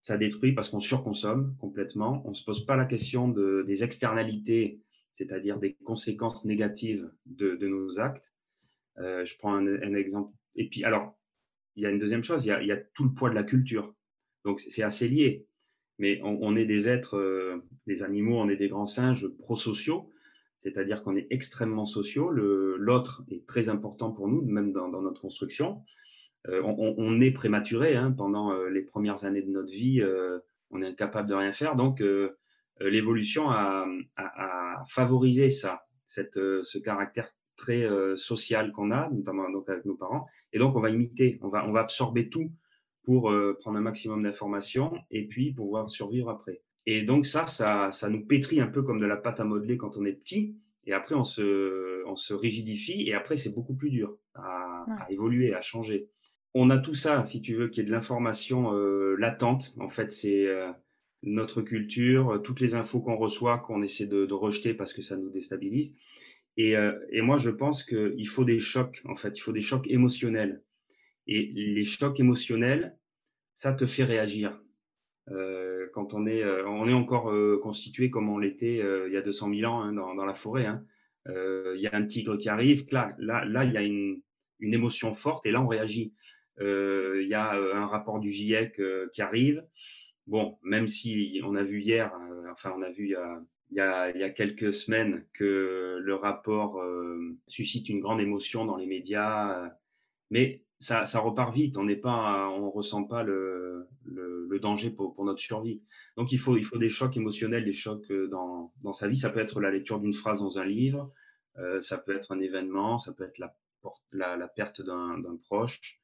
ça 0.00 0.16
détruit 0.16 0.52
parce 0.52 0.68
qu'on 0.68 0.80
surconsomme 0.80 1.54
complètement. 1.60 2.22
On 2.24 2.34
se 2.34 2.44
pose 2.44 2.66
pas 2.66 2.76
la 2.76 2.84
question 2.84 3.28
de, 3.28 3.64
des 3.66 3.84
externalités, 3.84 4.80
c'est-à-dire 5.12 5.58
des 5.58 5.74
conséquences 5.74 6.44
négatives 6.44 7.10
de, 7.26 7.56
nos 7.60 8.00
actes. 8.00 8.32
Euh, 8.98 9.24
je 9.24 9.36
prends 9.38 9.54
un, 9.54 9.94
exemple. 9.94 10.32
Et 10.56 10.68
puis, 10.68 10.84
alors, 10.84 11.18
il 11.76 11.82
y 11.82 11.86
a 11.86 11.90
une 11.90 11.98
deuxième 11.98 12.24
chose, 12.24 12.44
il 12.44 12.48
y 12.48 12.72
a, 12.72 12.76
tout 12.76 13.04
le 13.04 13.12
poids 13.14 13.30
de 13.30 13.36
la 13.36 13.44
culture. 13.44 13.94
Donc, 14.44 14.60
c'est 14.60 14.82
assez 14.82 15.08
lié. 15.08 15.46
Mais 16.00 16.20
on, 16.22 16.54
est 16.56 16.64
des 16.64 16.88
êtres, 16.88 17.16
euh, 17.16 17.64
des 17.86 18.02
animaux, 18.04 18.38
on 18.38 18.48
est 18.48 18.56
des 18.56 18.68
grands 18.68 18.86
singes 18.86 19.26
prosociaux, 19.26 20.10
c'est-à-dire 20.58 21.02
qu'on 21.02 21.16
est 21.16 21.26
extrêmement 21.30 21.86
sociaux. 21.86 22.30
L'autre 22.30 23.24
est 23.30 23.46
très 23.46 23.68
important 23.68 24.12
pour 24.12 24.28
nous, 24.28 24.42
même 24.42 24.72
dans 24.72 24.88
notre 24.88 25.20
construction. 25.20 25.82
Euh, 26.48 26.62
on, 26.64 27.20
est 27.20 27.32
prématuré 27.32 27.96
hein, 27.96 28.12
pendant 28.12 28.52
euh, 28.52 28.68
les 28.68 28.82
premières 28.82 29.24
années 29.24 29.42
de 29.42 29.50
notre 29.50 29.72
vie, 29.72 30.02
on 30.70 30.82
est 30.82 30.86
incapable 30.86 31.28
de 31.28 31.34
rien 31.34 31.52
faire. 31.52 31.74
Donc, 31.74 32.02
l'évolution 32.80 33.50
a, 33.50 33.86
favorisé 34.88 35.50
ça, 35.50 35.82
ce 36.06 36.78
caractère 36.78 37.34
très 37.58 37.86
social 38.16 38.72
qu'on 38.72 38.90
a, 38.90 39.10
notamment 39.10 39.50
donc 39.50 39.68
avec 39.68 39.84
nos 39.84 39.96
parents. 39.96 40.26
Et 40.54 40.58
donc, 40.58 40.76
on 40.76 40.80
va 40.80 40.88
imiter, 40.88 41.38
on 41.42 41.48
va, 41.48 41.66
on 41.68 41.72
va 41.72 41.80
absorber 41.80 42.30
tout 42.30 42.50
pour 43.02 43.32
prendre 43.60 43.76
un 43.76 43.82
maximum 43.82 44.22
d'informations 44.22 44.92
et 45.10 45.26
puis 45.26 45.52
pouvoir 45.52 45.90
survivre 45.90 46.30
après. 46.30 46.62
Et 46.90 47.02
donc 47.02 47.26
ça, 47.26 47.44
ça, 47.44 47.92
ça 47.92 48.08
nous 48.08 48.24
pétrit 48.24 48.62
un 48.62 48.66
peu 48.66 48.82
comme 48.82 48.98
de 48.98 49.04
la 49.04 49.18
pâte 49.18 49.40
à 49.40 49.44
modeler 49.44 49.76
quand 49.76 49.98
on 49.98 50.06
est 50.06 50.14
petit. 50.14 50.56
Et 50.86 50.94
après, 50.94 51.14
on 51.14 51.22
se, 51.22 52.02
on 52.06 52.16
se 52.16 52.32
rigidifie 52.32 53.06
et 53.06 53.12
après, 53.12 53.36
c'est 53.36 53.54
beaucoup 53.54 53.74
plus 53.74 53.90
dur 53.90 54.16
à, 54.34 54.86
évoluer, 55.10 55.52
à 55.52 55.60
changer. 55.60 56.08
On 56.54 56.70
a 56.70 56.78
tout 56.78 56.94
ça, 56.94 57.22
si 57.24 57.42
tu 57.42 57.54
veux, 57.54 57.68
qui 57.68 57.82
est 57.82 57.84
de 57.84 57.90
l'information 57.90 58.74
euh, 58.74 59.16
latente. 59.18 59.74
En 59.78 59.90
fait, 59.90 60.10
c'est 60.10 60.46
euh, 60.46 60.72
notre 61.22 61.60
culture, 61.60 62.40
toutes 62.42 62.60
les 62.60 62.74
infos 62.74 63.02
qu'on 63.02 63.16
reçoit, 63.16 63.58
qu'on 63.58 63.82
essaie 63.82 64.06
de, 64.06 64.32
rejeter 64.32 64.72
parce 64.72 64.94
que 64.94 65.02
ça 65.02 65.18
nous 65.18 65.28
déstabilise. 65.28 65.94
Et, 66.60 66.74
et 67.12 67.22
moi, 67.22 67.38
je 67.38 67.50
pense 67.50 67.84
qu'il 67.84 68.28
faut 68.28 68.44
des 68.44 68.58
chocs, 68.58 69.00
en 69.04 69.14
fait, 69.14 69.38
il 69.38 69.40
faut 69.40 69.52
des 69.52 69.60
chocs 69.60 69.88
émotionnels. 69.88 70.60
Et 71.28 71.52
les 71.54 71.84
chocs 71.84 72.18
émotionnels, 72.18 72.98
ça 73.54 73.72
te 73.72 73.86
fait 73.86 74.04
réagir. 74.04 74.60
Euh, 75.30 75.88
quand 75.92 76.14
on 76.14 76.26
est, 76.26 76.42
euh, 76.42 76.66
on 76.68 76.88
est 76.88 76.92
encore 76.92 77.30
euh, 77.30 77.58
constitué 77.62 78.08
comme 78.08 78.28
on 78.28 78.38
l'était 78.38 78.76
il 79.06 79.12
y 79.12 79.16
a 79.16 79.20
200 79.22 79.54
000 79.54 79.70
ans 79.70 79.82
hein, 79.82 79.92
dans, 79.92 80.14
dans, 80.14 80.24
la 80.24 80.34
forêt. 80.34 80.66
Hein. 80.66 80.84
Il 81.26 81.80
y 81.80 81.86
a 81.86 81.94
un 81.94 82.06
tigre 82.06 82.38
qui 82.38 82.48
arrive, 82.48 82.86
là, 82.90 83.14
là, 83.18 83.44
là 83.44 83.64
il 83.64 83.72
y 83.72 83.76
a 83.76 83.82
une, 83.82 84.22
une 84.60 84.72
émotion 84.72 85.12
forte 85.12 85.44
et 85.44 85.50
là, 85.50 85.60
on 85.60 85.66
réagit. 85.66 86.14
Il 86.60 87.26
y 87.28 87.34
a 87.34 87.52
un 87.52 87.86
rapport 87.86 88.18
du 88.18 88.32
GIEC 88.32 88.80
qui 89.12 89.20
arrive. 89.20 89.62
Bon, 90.26 90.58
même 90.62 90.88
si 90.88 91.40
on 91.44 91.54
a 91.54 91.62
vu 91.62 91.82
hier, 91.82 92.10
enfin, 92.50 92.72
on 92.76 92.80
a 92.80 92.90
vu 92.90 93.04
il 93.04 93.10
y 93.10 93.14
a, 93.14 93.42
il 93.70 93.76
y, 93.76 93.80
a, 93.80 94.30
quelques 94.30 94.72
semaines 94.72 95.24
que 95.34 95.98
le 96.00 96.14
rapport 96.14 96.82
suscite 97.48 97.88
une 97.88 98.00
grande 98.00 98.20
émotion 98.20 98.64
dans 98.64 98.76
les 98.76 98.86
médias, 98.86 99.70
mais 100.30 100.62
ça, 100.78 101.04
repart 101.20 101.54
vite. 101.54 101.76
On 101.76 101.84
n'est 101.84 101.96
pas, 101.96 102.48
on 102.50 102.70
ressent 102.70 103.04
pas 103.04 103.22
le, 103.22 103.88
danger 104.60 104.90
pour, 104.90 105.24
notre 105.24 105.40
survie. 105.40 105.82
Donc 106.16 106.32
il 106.32 106.38
faut, 106.38 106.56
il 106.56 106.64
faut 106.64 106.78
des 106.78 106.88
chocs 106.88 107.16
émotionnels, 107.16 107.64
des 107.64 107.72
chocs 107.72 108.10
euh, 108.10 108.26
dans, 108.26 108.92
sa 108.92 109.06
vie. 109.06 109.16
Ça 109.16 109.30
peut 109.30 109.38
être 109.38 109.60
la 109.60 109.70
lecture 109.70 110.00
d'une 110.00 110.14
phrase 110.14 110.40
dans 110.40 110.58
un 110.58 110.64
livre, 110.64 111.12
euh, 111.58 111.80
ça 111.80 111.96
peut 111.96 112.16
être 112.16 112.32
un 112.32 112.40
événement, 112.40 112.98
ça 112.98 113.12
peut 113.12 113.24
être 113.24 113.38
la, 113.38 114.48
perte 114.48 114.82
d'un 114.82 115.38
proche. 115.44 116.00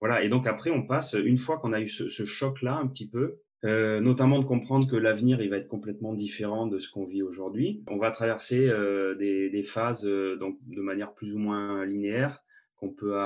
Voilà. 0.00 0.24
Et 0.24 0.28
donc 0.28 0.48
après, 0.48 0.70
on 0.70 0.86
passe 0.86 1.14
une 1.14 1.38
fois 1.38 1.58
qu'on 1.58 1.72
a 1.72 1.80
eu 1.80 1.88
ce, 1.88 2.08
ce 2.08 2.24
choc-là 2.24 2.74
un 2.74 2.88
petit 2.88 3.08
peu. 3.08 3.38
Euh, 3.64 4.00
notamment 4.00 4.40
de 4.40 4.44
comprendre 4.44 4.86
que 4.90 4.96
l'avenir 4.96 5.40
il 5.40 5.48
va 5.48 5.56
être 5.56 5.68
complètement 5.68 6.12
différent 6.12 6.66
de 6.66 6.78
ce 6.78 6.90
qu'on 6.90 7.06
vit 7.06 7.22
aujourd'hui. 7.22 7.82
On 7.88 7.96
va 7.96 8.10
traverser 8.10 8.68
euh, 8.68 9.14
des, 9.14 9.62
phases 9.62 10.06
euh, 10.06 10.36
donc 10.36 10.58
de 10.66 10.82
manière 10.82 11.14
plus 11.14 11.32
ou 11.34 11.38
moins 11.38 11.86
linéaire 11.86 12.42
qu'on 12.76 12.90
peut 12.90 13.16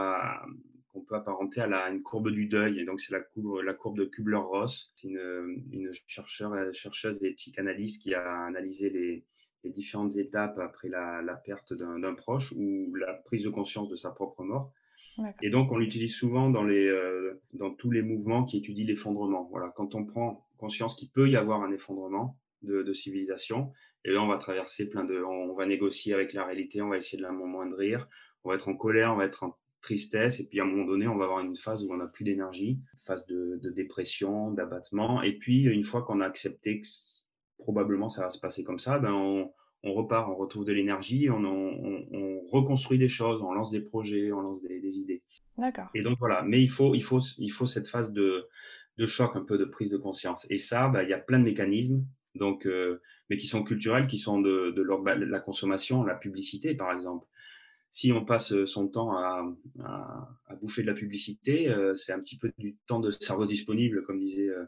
qu'on 0.93 1.01
peut 1.01 1.17
apparenter 1.17 1.61
à 1.61 1.67
la, 1.67 1.91
une 1.91 2.03
courbe 2.03 2.31
du 2.31 2.47
deuil. 2.47 2.81
Et 2.81 2.85
donc, 2.85 3.01
c'est 3.01 3.13
la 3.13 3.21
courbe, 3.21 3.61
la 3.63 3.75
courbe 3.75 3.99
de 3.99 4.05
Kubler-Ross. 4.05 4.93
C'est 4.97 5.09
une, 5.09 5.63
une 5.71 5.91
chercheur, 6.07 6.55
chercheuse 6.73 7.23
et 7.23 7.33
psychanalyste 7.33 8.03
qui 8.03 8.15
a 8.15 8.47
analysé 8.47 8.89
les, 8.89 9.25
les 9.65 9.71
différentes 9.71 10.17
étapes 10.17 10.59
après 10.59 10.89
la, 10.89 11.21
la 11.23 11.35
perte 11.35 11.75
d'un 11.75 12.15
proche 12.15 12.53
ou 12.57 12.95
la 12.95 13.15
prise 13.15 13.43
de 13.43 13.51
conscience 13.51 13.89
de 13.89 13.97
sa 13.97 14.11
propre 14.11 14.43
mort. 14.45 14.73
Et 15.43 15.51
donc, 15.51 15.73
on 15.73 15.79
l'utilise 15.79 16.15
souvent 16.15 16.51
dans, 16.51 16.65
les, 16.65 16.87
euh, 16.87 17.41
dans 17.53 17.71
tous 17.71 17.91
les 17.91 18.03
mouvements 18.03 18.45
qui 18.45 18.59
étudient 18.59 18.87
l'effondrement. 18.87 19.49
Voilà, 19.51 19.73
quand 19.75 19.95
on 19.95 20.05
prend 20.05 20.47
conscience 20.57 20.97
qu'il 20.97 21.11
peut 21.11 21.29
y 21.29 21.37
avoir 21.37 21.63
un 21.63 21.73
effondrement 21.73 22.37
de, 22.63 22.93
civilisation, 22.93 23.73
et 24.05 24.11
là, 24.11 24.23
on 24.23 24.27
va 24.27 24.37
traverser 24.37 24.89
plein 24.89 25.05
de, 25.05 25.23
on, 25.23 25.55
va 25.55 25.67
négocier 25.67 26.15
avec 26.15 26.33
la 26.33 26.45
réalité, 26.45 26.83
on 26.83 26.89
va 26.89 26.97
essayer 26.97 27.19
de 27.19 27.23
la 27.23 27.33
moindrir, 27.33 28.09
on 28.45 28.51
va 28.51 28.57
être 28.57 28.69
en 28.69 28.75
colère, 28.75 29.13
on 29.13 29.17
va 29.17 29.25
être 29.25 29.45
en 29.45 29.57
tristesse, 29.81 30.41
et 30.41 30.47
puis 30.47 30.59
à 30.61 30.65
un 30.65 30.67
moment 30.67 30.85
donné, 30.85 31.07
on 31.07 31.17
va 31.17 31.25
avoir 31.25 31.41
une 31.41 31.57
phase 31.57 31.85
où 31.85 31.93
on 31.93 31.97
n'a 31.97 32.07
plus 32.07 32.25
d'énergie, 32.25 32.81
phase 33.01 33.27
de, 33.27 33.61
de 33.63 33.71
dépression, 33.71 34.51
d'abattement, 34.51 35.23
et 35.23 35.39
puis 35.39 35.65
une 35.65 35.85
fois 35.85 36.03
qu'on 36.03 36.21
a 36.21 36.27
accepté 36.27 36.81
que 36.81 36.89
probablement 37.59 38.09
ça 38.09 38.23
va 38.23 38.31
se 38.31 38.41
passer 38.41 38.65
comme 38.65 38.81
ça, 38.81 38.99
ben 38.99 39.13
on, 39.13 39.53
on 39.83 39.93
repart, 39.95 40.29
on 40.29 40.37
retrouve 40.37 40.65
de 40.65 40.73
l'énergie, 40.73 41.31
on, 41.31 41.45
on, 41.45 42.07
on, 42.13 42.39
reconstruit 42.49 42.97
des 42.97 43.09
choses, 43.09 43.43
on 43.43 43.53
lance 43.53 43.71
des 43.71 43.81
projets, 43.81 44.33
on 44.33 44.41
lance 44.41 44.63
des, 44.63 44.81
des 44.81 44.99
idées. 44.99 45.23
D'accord. 45.59 45.89
Et 45.95 46.03
donc 46.03 46.19
voilà, 46.19 46.43
mais 46.43 46.63
il 46.63 46.71
faut, 46.71 46.95
il 46.95 47.03
faut, 47.03 47.21
il 47.37 47.51
faut 47.51 47.67
cette 47.67 47.89
phase 47.89 48.13
de, 48.13 48.49
de 48.97 49.07
choc, 49.07 49.33
un 49.37 49.45
peu 49.45 49.59
de 49.59 49.67
prise 49.67 49.91
de 49.91 49.99
conscience. 49.99 50.47
Et 50.49 50.57
ça, 50.57 50.89
ben, 50.89 51.03
il 51.03 51.11
y 51.11 51.13
a 51.13 51.19
plein 51.19 51.39
de 51.39 51.45
mécanismes, 51.45 52.07
donc, 52.35 52.67
euh, 52.67 53.03
mais 53.29 53.37
qui 53.37 53.47
sont 53.47 53.63
culturels, 53.63 54.07
qui 54.07 54.17
sont 54.17 54.41
de, 54.41 54.71
de 54.71 54.83
leur, 54.83 55.03
la 55.03 55.41
consommation, 55.41 56.03
la 56.03 56.15
publicité, 56.15 56.75
par 56.75 56.93
exemple 56.93 57.27
si 57.91 58.13
on 58.13 58.25
passe 58.25 58.65
son 58.67 58.89
temps 58.89 59.17
à, 59.17 59.45
à, 59.81 60.29
à 60.47 60.55
bouffer 60.57 60.83
de 60.83 60.87
la 60.87 60.95
publicité, 60.95 61.69
euh, 61.69 61.95
c'est 61.95 62.13
un 62.13 62.21
petit 62.21 62.37
peu 62.37 62.53
du 62.59 62.77
temps 62.87 63.01
de 63.01 63.11
cerveau 63.11 63.47
disponible, 63.47 64.05
comme 64.05 64.19
disait 64.19 64.49
euh, 64.49 64.65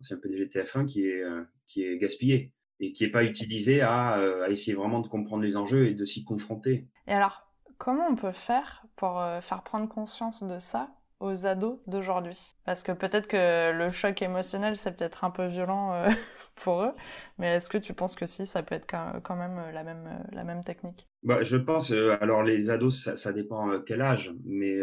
c'est 0.00 0.14
un 0.14 0.18
peu 0.18 0.28
des 0.28 0.46
GTF1 0.46 0.86
qui 0.86 1.06
est, 1.06 1.22
euh, 1.22 1.42
qui 1.66 1.82
est 1.82 1.98
gaspillé 1.98 2.52
et 2.80 2.92
qui 2.92 3.04
n'est 3.04 3.10
pas 3.10 3.24
utilisé 3.24 3.82
à, 3.82 4.14
à, 4.14 4.48
essayer 4.48 4.74
vraiment 4.74 5.00
de 5.00 5.08
comprendre 5.08 5.42
les 5.42 5.56
enjeux 5.56 5.86
et 5.86 5.94
de 5.94 6.04
s'y 6.04 6.24
confronter. 6.24 6.88
Et 7.06 7.12
alors, 7.12 7.46
comment 7.78 8.06
on 8.08 8.16
peut 8.16 8.32
faire 8.32 8.84
pour 8.96 9.22
faire 9.42 9.62
prendre 9.62 9.88
conscience 9.88 10.42
de 10.42 10.58
ça 10.58 10.90
aux 11.20 11.46
ados 11.46 11.78
d'aujourd'hui? 11.86 12.54
Parce 12.64 12.82
que 12.82 12.92
peut-être 12.92 13.28
que 13.28 13.72
le 13.72 13.90
choc 13.92 14.20
émotionnel, 14.22 14.76
c'est 14.76 14.96
peut-être 14.96 15.24
un 15.24 15.30
peu 15.30 15.46
violent 15.46 15.92
euh, 15.92 16.10
pour 16.56 16.82
eux, 16.82 16.92
mais 17.38 17.56
est-ce 17.56 17.68
que 17.68 17.78
tu 17.78 17.94
penses 17.94 18.16
que 18.16 18.26
si, 18.26 18.46
ça 18.46 18.62
peut 18.62 18.74
être 18.74 18.86
quand 18.86 19.36
même 19.36 19.58
euh, 19.58 19.72
la 19.72 19.84
même, 19.84 20.06
euh, 20.06 20.24
la 20.32 20.44
même 20.44 20.64
technique? 20.64 21.06
Bah, 21.22 21.42
Je 21.42 21.56
pense, 21.56 21.92
alors 21.92 22.42
les 22.42 22.70
ados, 22.70 23.04
ça, 23.04 23.16
ça 23.16 23.32
dépend 23.32 23.80
quel 23.82 24.00
âge, 24.00 24.32
mais 24.44 24.80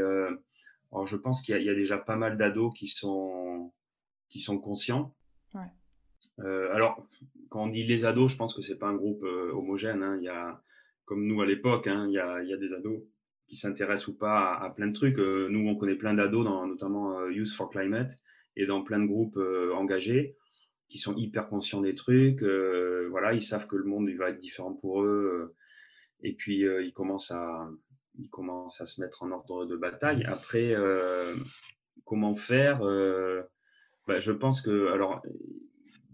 alors 0.91 1.05
je 1.05 1.17
pense 1.17 1.41
qu'il 1.41 1.57
y, 1.57 1.65
y, 1.65 1.69
a 1.69 1.75
déjà 1.75 1.97
pas 1.97 2.15
mal 2.15 2.37
d'ados 2.37 2.71
qui 2.73 2.87
sont, 2.87 3.73
qui 4.29 4.39
sont 4.39 4.59
conscients. 4.59 5.13
Ouais. 6.37 6.45
alors, 6.71 7.05
quand 7.49 7.63
on 7.63 7.67
dit 7.67 7.83
les 7.83 8.05
ados, 8.05 8.31
je 8.31 8.37
pense 8.37 8.53
que 8.53 8.61
c'est 8.61 8.77
pas 8.77 8.87
un 8.87 8.95
groupe 8.95 9.23
homogène. 9.23 10.03
Hein. 10.03 10.17
Il 10.17 10.23
y 10.23 10.29
a, 10.29 10.61
comme 11.07 11.25
nous 11.25 11.41
à 11.41 11.45
l'époque, 11.45 11.87
hein, 11.87 12.05
il, 12.07 12.13
y 12.13 12.19
a, 12.19 12.57
des 12.57 12.73
ados 12.73 13.01
qui 13.47 13.55
s'intéressent 13.55 14.09
ou 14.09 14.17
pas 14.17 14.55
à, 14.55 14.69
plein 14.69 14.87
de 14.87 14.93
trucs. 14.93 15.17
Euh, 15.19 15.47
nous, 15.49 15.67
on 15.67 15.75
connaît 15.75 15.95
plein 15.95 16.13
d'ados, 16.13 16.45
notamment 16.45 17.17
euh, 17.17 17.31
Youth 17.31 17.53
for 17.53 17.69
Climate, 17.69 18.11
et 18.57 18.65
dans 18.65 18.83
plein 18.83 18.99
de 18.99 19.07
groupes 19.07 19.37
euh, 19.37 19.73
engagés 19.73 20.35
qui 20.89 20.99
sont 20.99 21.15
hyper 21.15 21.47
conscients 21.47 21.81
des 21.81 21.95
trucs. 21.95 22.43
voilà, 22.43 23.33
ils 23.33 23.41
savent 23.41 23.67
que 23.67 23.75
le 23.75 23.83
monde 23.83 24.09
va 24.11 24.29
être 24.29 24.39
différent 24.39 24.73
pour 24.73 25.03
eux. 25.03 25.53
et 26.23 26.33
puis, 26.33 26.59
ils 26.61 26.93
commencent 26.93 27.31
à 27.31 27.69
ils 28.19 28.29
commencent 28.29 28.79
à 28.81 28.85
se 28.85 29.01
mettre 29.01 29.21
en 29.21 29.31
ordre 29.31 29.65
de 29.65 29.75
bataille. 29.75 30.23
Après, 30.23 30.73
comment 32.05 32.35
faire 32.35 32.79
bah, 34.07 34.19
Je 34.19 34.31
pense 34.31 34.61
que, 34.61 34.87
alors, 34.93 35.21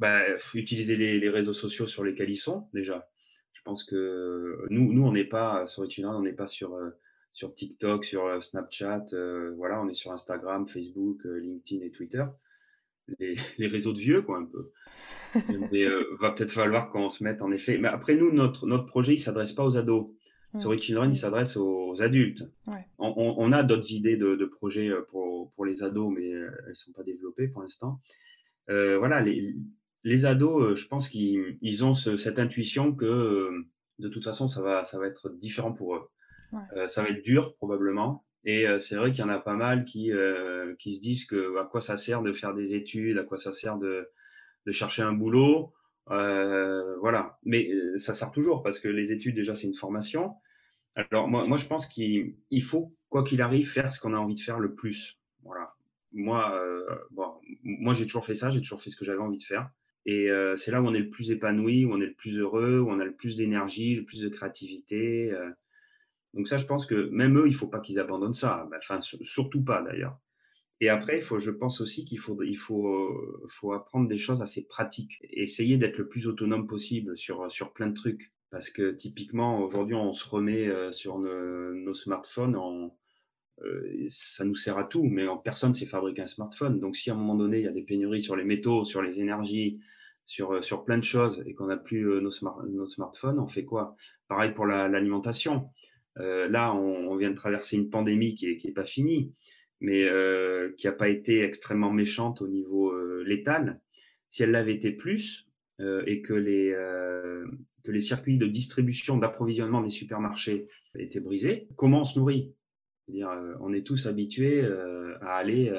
bah, 0.03 0.21
utiliser 0.53 0.97
les, 0.97 1.17
les, 1.17 1.29
réseaux 1.29 1.53
sociaux 1.53 1.87
sur 1.87 2.03
lesquels 2.03 2.29
ils 2.29 2.37
sont 2.37 2.67
déjà. 2.73 3.07
Je 3.53 3.61
pense 3.63 3.85
que 3.85 4.65
nous, 4.69 4.91
nous 4.91 5.05
on 5.05 5.13
n'est 5.13 5.23
pas 5.23 5.65
sur 5.65 5.87
on 6.03 6.21
n'est 6.21 6.33
pas 6.33 6.45
sur 6.45 6.77
sur 7.31 7.55
TikTok, 7.55 8.05
sur 8.05 8.25
euh, 8.25 8.41
Snapchat, 8.41 9.05
euh, 9.13 9.53
voilà, 9.57 9.81
on 9.81 9.89
est 9.89 9.95
sur 9.95 10.11
Instagram, 10.11 10.67
Facebook, 10.67 11.25
euh, 11.25 11.39
LinkedIn 11.39 11.83
et 11.85 11.89
Twitter. 11.89 12.23
Les, 13.19 13.35
les, 13.57 13.67
réseaux 13.67 13.93
de 13.93 13.99
vieux, 13.99 14.21
quoi, 14.21 14.37
un 14.37 14.45
peu. 14.45 14.71
Mais 15.71 15.83
euh, 15.83 16.03
va 16.19 16.31
peut-être 16.31 16.51
falloir 16.51 16.89
qu'on 16.89 17.09
se 17.09 17.23
mette 17.23 17.41
en 17.41 17.51
effet. 17.51 17.77
Mais 17.77 17.87
après, 17.87 18.15
nous, 18.15 18.31
notre, 18.31 18.67
notre 18.67 18.85
projet, 18.85 19.13
il 19.13 19.19
s'adresse 19.19 19.51
pas 19.51 19.65
aux 19.65 19.77
ados. 19.77 20.11
Mmh. 20.53 20.59
Sur 20.59 20.77
Children, 20.77 21.11
il 21.11 21.17
s'adresse 21.17 21.57
aux 21.57 22.01
adultes. 22.01 22.43
Ouais. 22.67 22.85
On, 22.99 23.13
on, 23.17 23.35
on, 23.37 23.51
a 23.51 23.63
d'autres 23.63 23.91
idées 23.91 24.17
de, 24.17 24.35
de, 24.35 24.45
projets 24.45 24.91
pour, 25.09 25.51
pour 25.53 25.65
les 25.65 25.81
ados, 25.81 26.13
mais 26.15 26.29
elles 26.29 26.75
sont 26.75 26.91
pas 26.91 27.03
développées 27.03 27.47
pour 27.47 27.63
l'instant. 27.63 27.99
Euh, 28.69 28.97
voilà, 28.97 29.19
les, 29.21 29.55
les 30.03 30.25
ados, 30.25 30.77
je 30.79 30.87
pense 30.87 31.09
qu'ils 31.09 31.85
ont 31.85 31.93
ce, 31.93 32.17
cette 32.17 32.39
intuition 32.39 32.93
que 32.93 33.49
de 33.99 34.09
toute 34.09 34.23
façon, 34.23 34.47
ça 34.47 34.61
va, 34.61 34.83
ça 34.83 34.99
va 34.99 35.07
être 35.07 35.29
différent 35.29 35.73
pour 35.73 35.95
eux. 35.95 36.09
Ouais. 36.51 36.59
Euh, 36.75 36.87
ça 36.87 37.03
va 37.03 37.09
être 37.09 37.23
dur 37.23 37.55
probablement. 37.55 38.25
Et 38.45 38.67
euh, 38.67 38.79
c'est 38.79 38.95
vrai 38.95 39.11
qu'il 39.11 39.21
y 39.21 39.23
en 39.23 39.29
a 39.29 39.39
pas 39.39 39.55
mal 39.55 39.85
qui, 39.85 40.11
euh, 40.11 40.75
qui 40.77 40.95
se 40.95 41.01
disent 41.01 41.25
que 41.25 41.57
à 41.59 41.65
quoi 41.65 41.79
ça 41.81 41.95
sert 41.95 42.21
de 42.21 42.33
faire 42.33 42.53
des 42.53 42.73
études, 42.73 43.17
à 43.17 43.23
quoi 43.23 43.37
ça 43.37 43.51
sert 43.51 43.77
de, 43.77 44.09
de 44.65 44.71
chercher 44.71 45.01
un 45.01 45.13
boulot. 45.13 45.73
Euh, 46.11 46.97
voilà. 46.99 47.39
Mais 47.43 47.69
ça 47.97 48.13
sert 48.13 48.31
toujours 48.31 48.61
parce 48.61 48.79
que 48.79 48.89
les 48.89 49.11
études, 49.11 49.35
déjà, 49.35 49.55
c'est 49.55 49.67
une 49.67 49.75
formation. 49.75 50.33
Alors, 50.95 51.27
moi, 51.27 51.47
moi 51.47 51.57
je 51.57 51.65
pense 51.65 51.87
qu'il 51.87 52.35
faut, 52.61 52.93
quoi 53.09 53.23
qu'il 53.23 53.41
arrive, 53.41 53.69
faire 53.69 53.91
ce 53.91 53.99
qu'on 53.99 54.13
a 54.13 54.17
envie 54.17 54.35
de 54.35 54.39
faire 54.41 54.59
le 54.59 54.75
plus. 54.75 55.17
Voilà. 55.43 55.73
Moi, 56.11 56.53
euh, 56.53 56.85
bon, 57.11 57.33
moi 57.63 57.93
j'ai 57.93 58.05
toujours 58.05 58.25
fait 58.25 58.35
ça, 58.35 58.51
j'ai 58.51 58.61
toujours 58.61 58.81
fait 58.81 58.89
ce 58.89 58.97
que 58.97 59.05
j'avais 59.05 59.19
envie 59.19 59.39
de 59.39 59.43
faire. 59.43 59.69
Et 60.05 60.29
euh, 60.29 60.55
c'est 60.55 60.71
là 60.71 60.81
où 60.81 60.85
on 60.85 60.93
est 60.93 60.99
le 60.99 61.09
plus 61.09 61.31
épanoui, 61.31 61.85
où 61.85 61.93
on 61.93 62.01
est 62.01 62.07
le 62.07 62.13
plus 62.13 62.37
heureux, 62.37 62.79
où 62.79 62.89
on 62.89 62.99
a 62.99 63.05
le 63.05 63.15
plus 63.15 63.35
d'énergie, 63.35 63.95
le 63.95 64.05
plus 64.05 64.21
de 64.21 64.29
créativité. 64.29 65.31
Euh, 65.31 65.49
donc 66.33 66.47
ça, 66.47 66.57
je 66.57 66.65
pense 66.65 66.85
que 66.85 67.09
même 67.09 67.37
eux, 67.37 67.47
il 67.47 67.55
faut 67.55 67.67
pas 67.67 67.79
qu'ils 67.79 67.99
abandonnent 67.99 68.33
ça. 68.33 68.67
Bah, 68.69 68.77
enfin, 68.79 68.99
surtout 69.01 69.63
pas 69.63 69.81
d'ailleurs. 69.81 70.17
Et 70.81 70.89
après, 70.89 71.17
il 71.17 71.21
faut, 71.21 71.39
je 71.39 71.51
pense 71.51 71.79
aussi 71.79 72.03
qu'il 72.03 72.19
faut, 72.19 72.41
il 72.43 72.57
faut, 72.57 73.45
faut 73.47 73.71
apprendre 73.73 74.07
des 74.07 74.17
choses 74.17 74.41
assez 74.41 74.65
pratiques. 74.65 75.19
Essayer 75.29 75.77
d'être 75.77 75.97
le 75.97 76.09
plus 76.09 76.27
autonome 76.27 76.67
possible 76.67 77.17
sur, 77.17 77.49
sur 77.51 77.71
plein 77.71 77.87
de 77.87 77.93
trucs. 77.93 78.33
Parce 78.53 78.69
que 78.69 78.91
typiquement, 78.91 79.63
aujourd'hui, 79.63 79.95
on 79.95 80.13
se 80.13 80.29
remet 80.29 80.67
euh, 80.67 80.91
sur 80.91 81.17
nos, 81.17 81.93
smartphones. 81.95 82.55
Euh, 82.55 82.87
ça 84.09 84.43
nous 84.45 84.55
sert 84.55 84.77
à 84.77 84.83
tout, 84.83 85.03
mais 85.03 85.27
en 85.27 85.37
personne 85.37 85.69
ne 85.69 85.75
sait 85.75 85.85
fabriquer 85.85 86.21
un 86.21 86.27
smartphone. 86.27 86.79
Donc 86.79 86.95
si 86.95 87.09
à 87.09 87.13
un 87.13 87.17
moment 87.17 87.35
donné, 87.35 87.59
il 87.59 87.63
y 87.63 87.67
a 87.67 87.71
des 87.71 87.83
pénuries 87.83 88.21
sur 88.21 88.35
les 88.35 88.43
métaux, 88.43 88.85
sur 88.85 89.01
les 89.01 89.19
énergies, 89.19 89.79
sur, 90.25 90.63
sur 90.63 90.85
plein 90.85 90.97
de 90.97 91.03
choses 91.03 91.43
et 91.45 91.53
qu'on 91.53 91.67
n'a 91.67 91.77
plus 91.77 92.03
nos, 92.21 92.31
nos, 92.69 92.87
smartphones, 92.87 93.39
on 93.39 93.47
fait 93.47 93.65
quoi? 93.65 93.95
Pareil 94.27 94.53
pour 94.53 94.65
l'alimentation. 94.65 95.69
là, 96.15 96.73
on, 96.73 97.15
vient 97.15 97.31
de 97.31 97.35
traverser 97.35 97.77
une 97.77 97.89
pandémie 97.89 98.35
qui 98.35 98.47
n'est 98.47 98.57
est 98.63 98.73
pas 98.73 98.85
finie, 98.85 99.33
mais 99.81 100.07
qui 100.77 100.87
n'a 100.87 100.93
pas 100.93 101.09
été 101.09 101.41
extrêmement 101.43 101.91
méchante 101.91 102.41
au 102.41 102.47
niveau 102.47 102.95
létal. 103.23 103.81
Si 104.29 104.43
elle 104.43 104.51
l'avait 104.51 104.73
été 104.73 104.91
plus, 104.91 105.47
et 106.05 106.21
que 106.21 106.33
les, 106.33 106.73
que 107.83 107.91
les 107.91 107.99
circuits 107.99 108.37
de 108.37 108.47
distribution, 108.47 109.17
d'approvisionnement 109.17 109.81
des 109.81 109.89
supermarchés 109.89 110.67
étaient 110.97 111.19
brisés, 111.19 111.67
comment 111.75 112.01
on 112.01 112.05
se 112.05 112.17
nourrit? 112.17 112.53
Dire 113.07 113.29
On 113.59 113.73
est 113.73 113.85
tous 113.85 114.05
habitués 114.07 114.65
à 115.21 115.35
aller 115.35 115.71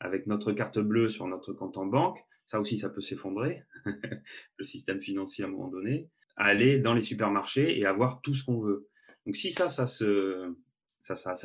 avec 0.00 0.26
notre 0.26 0.52
carte 0.52 0.78
bleue 0.78 1.08
sur 1.08 1.26
notre 1.26 1.52
compte 1.52 1.76
en 1.76 1.86
banque. 1.86 2.18
Ça 2.44 2.60
aussi, 2.60 2.78
ça 2.78 2.88
peut 2.88 3.00
s'effondrer, 3.00 3.64
le 4.58 4.64
système 4.64 5.00
financier 5.00 5.44
à 5.44 5.48
un 5.48 5.50
moment 5.50 5.68
donné. 5.68 6.08
Aller 6.36 6.78
dans 6.78 6.94
les 6.94 7.00
supermarchés 7.00 7.78
et 7.78 7.86
avoir 7.86 8.20
tout 8.20 8.34
ce 8.34 8.44
qu'on 8.44 8.60
veut. 8.60 8.88
Donc 9.24 9.36
si 9.36 9.50
ça, 9.50 9.68
ça 9.68 9.86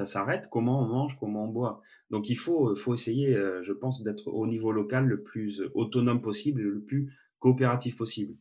s'arrête, 0.06 0.48
comment 0.52 0.84
on 0.84 0.88
mange, 0.88 1.18
comment 1.20 1.46
on 1.46 1.48
boit? 1.48 1.82
Donc 2.12 2.30
il 2.30 2.36
faut, 2.36 2.76
faut 2.76 2.94
essayer, 2.94 3.34
je 3.62 3.74
pense, 3.74 4.04
d'être 4.04 4.28
au 4.28 4.46
niveau 4.46 4.72
local 4.72 5.06
le 5.06 5.24
plus 5.24 5.64
autonome 5.74 6.22
possible, 6.22 6.62
le 6.62 6.82
plus 6.82 7.12
coopératif 7.40 7.98
possible. 7.98 8.36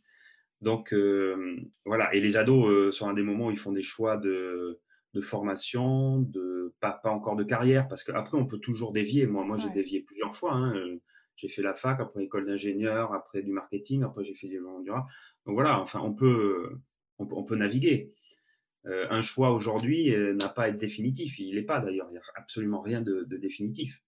Donc 0.61 0.93
euh, 0.93 1.57
voilà, 1.85 2.15
et 2.15 2.21
les 2.21 2.37
ados 2.37 2.71
euh, 2.71 2.93
sont 2.93 3.09
à 3.09 3.15
des 3.15 3.23
moments 3.23 3.47
où 3.47 3.51
ils 3.51 3.59
font 3.59 3.73
des 3.73 3.83
choix 3.83 4.17
de, 4.17 4.79
de 5.15 5.21
formation, 5.21 6.21
de 6.21 6.75
pas, 6.81 6.93
pas 6.93 7.11
encore 7.11 7.37
de 7.37 7.45
carrière, 7.45 7.89
parce 7.89 8.05
qu'après 8.05 8.39
on 8.39 8.47
peut 8.47 8.59
toujours 8.59 8.93
dévier. 8.93 9.27
Moi, 9.27 9.45
moi 9.45 9.59
j'ai 9.59 9.71
dévié 9.71 10.01
plusieurs 10.03 10.35
fois. 10.37 10.53
Hein. 10.55 10.75
Euh, 10.77 11.01
j'ai 11.37 11.49
fait 11.49 11.63
la 11.63 11.75
fac, 11.75 12.01
après 12.01 12.25
école 12.25 12.47
d'ingénieur, 12.47 13.15
après 13.15 13.43
du 13.43 13.53
marketing, 13.53 14.03
après 14.05 14.25
j'ai 14.25 14.35
fait 14.35 14.49
du 14.49 14.61
durable. 14.85 15.09
Donc 15.47 15.55
voilà, 15.55 15.81
enfin 15.81 16.01
on 16.03 16.13
peut, 16.13 16.79
on, 17.19 17.27
on 17.33 17.45
peut 17.45 17.57
naviguer. 17.57 18.13
un 18.85 19.23
choix 19.23 19.51
aujourd'hui 19.53 20.15
n'a 20.35 20.49
pas 20.49 20.65
à 20.65 20.69
être 20.69 20.79
définitif. 20.79 21.39
Il 21.39 21.55
n'est 21.55 21.63
pas 21.63 21.81
d'ailleurs. 21.81 22.09
Il 22.11 22.13
n'y 22.13 22.19
a 22.19 22.23
absolument 22.37 22.81
rien 22.83 23.01
de, 23.01 23.25
de 23.25 23.37
définitif. 23.37 24.03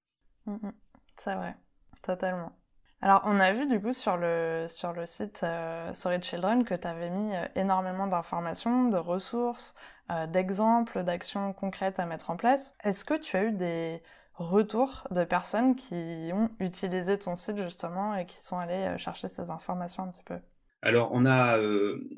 Mmh 0.46 0.70
C'est 1.18 1.34
vrai, 1.34 1.56
totalement. 2.02 2.52
Alors, 3.00 3.22
on 3.24 3.40
a 3.40 3.52
vu 3.52 3.66
du 3.66 3.80
coup 3.80 3.92
sur 3.92 4.16
le, 4.16 4.66
sur 4.68 4.92
le 4.92 5.06
site 5.06 5.42
euh, 5.42 5.92
Sorry 5.92 6.22
Children 6.22 6.64
que 6.64 6.74
tu 6.74 6.86
avais 6.86 7.10
mis 7.10 7.34
euh, 7.34 7.46
énormément 7.56 8.06
d'informations, 8.06 8.88
de 8.88 8.96
ressources, 8.96 9.74
euh, 10.10 10.26
d'exemples, 10.26 11.04
d'actions 11.04 11.52
concrètes 11.52 11.98
à 11.98 12.06
mettre 12.06 12.30
en 12.30 12.36
place. 12.36 12.74
Est-ce 12.82 13.04
que 13.04 13.14
tu 13.14 13.36
as 13.36 13.44
eu 13.44 13.52
des 13.52 14.02
retours 14.34 15.06
de 15.10 15.24
personnes 15.24 15.76
qui 15.76 16.30
ont 16.32 16.50
utilisé 16.58 17.18
ton 17.18 17.36
site 17.36 17.58
justement 17.58 18.14
et 18.14 18.26
qui 18.26 18.42
sont 18.42 18.58
allées 18.58 18.96
chercher 18.98 19.28
ces 19.28 19.50
informations 19.50 20.04
un 20.04 20.08
petit 20.08 20.24
peu? 20.24 20.38
Alors, 20.84 21.10
on, 21.12 21.26
a, 21.26 21.60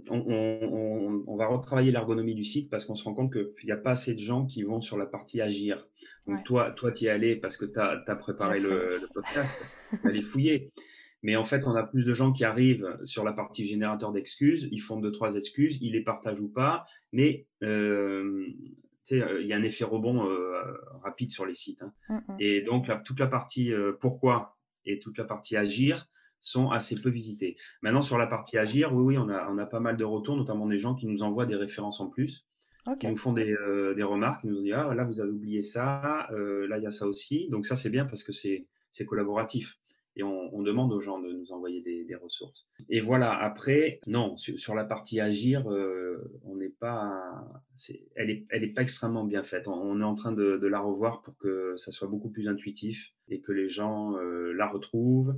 on, 0.08 1.36
va 1.36 1.46
retravailler 1.46 1.92
l'ergonomie 1.92 2.34
du 2.34 2.44
site 2.44 2.70
parce 2.70 2.86
qu'on 2.86 2.94
se 2.94 3.04
rend 3.04 3.12
compte 3.12 3.30
qu'il 3.30 3.66
n'y 3.66 3.72
a 3.72 3.76
pas 3.76 3.90
assez 3.90 4.14
de 4.14 4.18
gens 4.20 4.46
qui 4.46 4.62
vont 4.62 4.80
sur 4.80 4.96
la 4.96 5.04
partie 5.04 5.42
agir. 5.42 5.86
Donc, 6.26 6.44
toi, 6.44 6.70
toi, 6.70 6.90
tu 6.90 7.04
y 7.04 7.06
es 7.08 7.10
allé 7.10 7.36
parce 7.36 7.58
que 7.58 7.66
tu 7.66 7.78
as, 7.78 8.16
préparé 8.16 8.60
le, 8.60 8.98
le, 9.02 9.08
podcast, 9.12 9.52
tu 9.90 10.08
allé 10.08 10.22
fouiller. 10.22 10.72
Mais 11.24 11.34
en 11.34 11.42
fait, 11.42 11.66
on 11.66 11.74
a 11.74 11.82
plus 11.82 12.04
de 12.04 12.14
gens 12.14 12.30
qui 12.30 12.44
arrivent 12.44 12.96
sur 13.02 13.24
la 13.24 13.32
partie 13.32 13.66
générateur 13.66 14.12
d'excuses. 14.12 14.68
Ils 14.70 14.80
font 14.80 15.00
deux, 15.00 15.10
trois 15.10 15.34
excuses, 15.34 15.78
ils 15.80 15.92
les 15.92 16.04
partagent 16.04 16.40
ou 16.40 16.48
pas. 16.48 16.84
Mais 17.12 17.48
euh, 17.64 18.46
il 19.10 19.46
y 19.46 19.52
a 19.52 19.56
un 19.56 19.62
effet 19.62 19.84
rebond 19.84 20.28
rapide 21.02 21.30
sur 21.30 21.44
les 21.44 21.54
sites. 21.54 21.82
Hein. 21.82 22.22
Et 22.38 22.62
donc, 22.62 22.88
toute 23.04 23.18
la 23.18 23.26
partie 23.26 23.72
pourquoi 24.00 24.54
et 24.86 24.98
toute 24.98 25.18
la 25.18 25.24
partie 25.24 25.56
agir, 25.56 26.08
sont 26.40 26.70
assez 26.70 26.94
peu 26.94 27.08
visités. 27.08 27.56
Maintenant, 27.82 28.02
sur 28.02 28.18
la 28.18 28.26
partie 28.26 28.58
agir, 28.58 28.94
oui, 28.94 29.02
oui, 29.02 29.18
on 29.18 29.28
a, 29.30 29.48
on 29.50 29.56
a 29.56 29.66
pas 29.66 29.80
mal 29.80 29.96
de 29.96 30.04
retours, 30.04 30.36
notamment 30.36 30.66
des 30.66 30.78
gens 30.78 30.94
qui 30.94 31.06
nous 31.06 31.22
envoient 31.22 31.46
des 31.46 31.56
références 31.56 32.00
en 32.00 32.08
plus, 32.08 32.46
qui 33.00 33.06
nous 33.06 33.16
font 33.16 33.32
des, 33.32 33.50
euh, 33.52 33.94
des, 33.94 34.02
remarques, 34.02 34.42
qui 34.42 34.48
nous 34.48 34.60
disent 34.60 34.74
Ah, 34.74 34.94
là, 34.94 35.04
vous 35.04 35.20
avez 35.20 35.30
oublié 35.30 35.62
ça, 35.62 36.28
euh, 36.32 36.68
là, 36.68 36.76
il 36.76 36.84
y 36.84 36.86
a 36.86 36.90
ça 36.90 37.06
aussi. 37.06 37.48
Donc, 37.48 37.64
ça, 37.64 37.76
c'est 37.76 37.88
bien 37.88 38.04
parce 38.04 38.22
que 38.22 38.32
c'est 38.32 39.06
collaboratif. 39.06 39.78
Et 40.16 40.22
on, 40.22 40.54
on, 40.54 40.62
demande 40.62 40.92
aux 40.92 41.00
gens 41.00 41.18
de 41.20 41.32
nous 41.32 41.50
envoyer 41.52 41.80
des, 41.82 42.04
des 42.04 42.14
ressources. 42.14 42.66
Et 42.88 43.00
voilà, 43.00 43.36
après, 43.36 44.00
non, 44.06 44.36
sur, 44.36 44.74
la 44.74 44.84
partie 44.84 45.20
agir, 45.20 45.68
euh, 45.70 46.30
on 46.44 46.56
n'est 46.56 46.68
pas. 46.68 47.44
elle 48.14 48.28
n'est 48.28 48.46
elle 48.50 48.62
est 48.62 48.72
pas 48.72 48.82
extrêmement 48.82 49.24
bien 49.24 49.42
faite. 49.42 49.66
On, 49.66 50.00
est 50.00 50.04
en 50.04 50.14
train 50.14 50.32
de, 50.32 50.56
de, 50.56 50.66
la 50.68 50.80
revoir 50.80 51.22
pour 51.22 51.36
que 51.36 51.76
ça 51.76 51.90
soit 51.90 52.08
beaucoup 52.08 52.30
plus 52.30 52.48
intuitif 52.48 53.12
et 53.28 53.40
que 53.40 53.50
les 53.50 53.68
gens 53.68 54.12
la 54.12 54.68
retrouvent. 54.68 55.34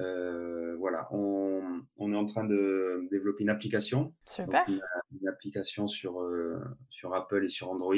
Euh, 0.00 0.76
voilà, 0.78 1.08
on, 1.12 1.82
est 2.12 2.16
en 2.16 2.24
train 2.24 2.44
de 2.44 3.06
développer 3.10 3.42
une 3.42 3.50
application. 3.50 4.14
Super. 4.24 4.64
une, 4.68 5.28
application 5.28 5.86
sur, 5.86 6.22
euh, 6.22 6.58
sur 6.88 7.14
Apple 7.14 7.44
et 7.44 7.48
sur 7.48 7.70
Android 7.70 7.94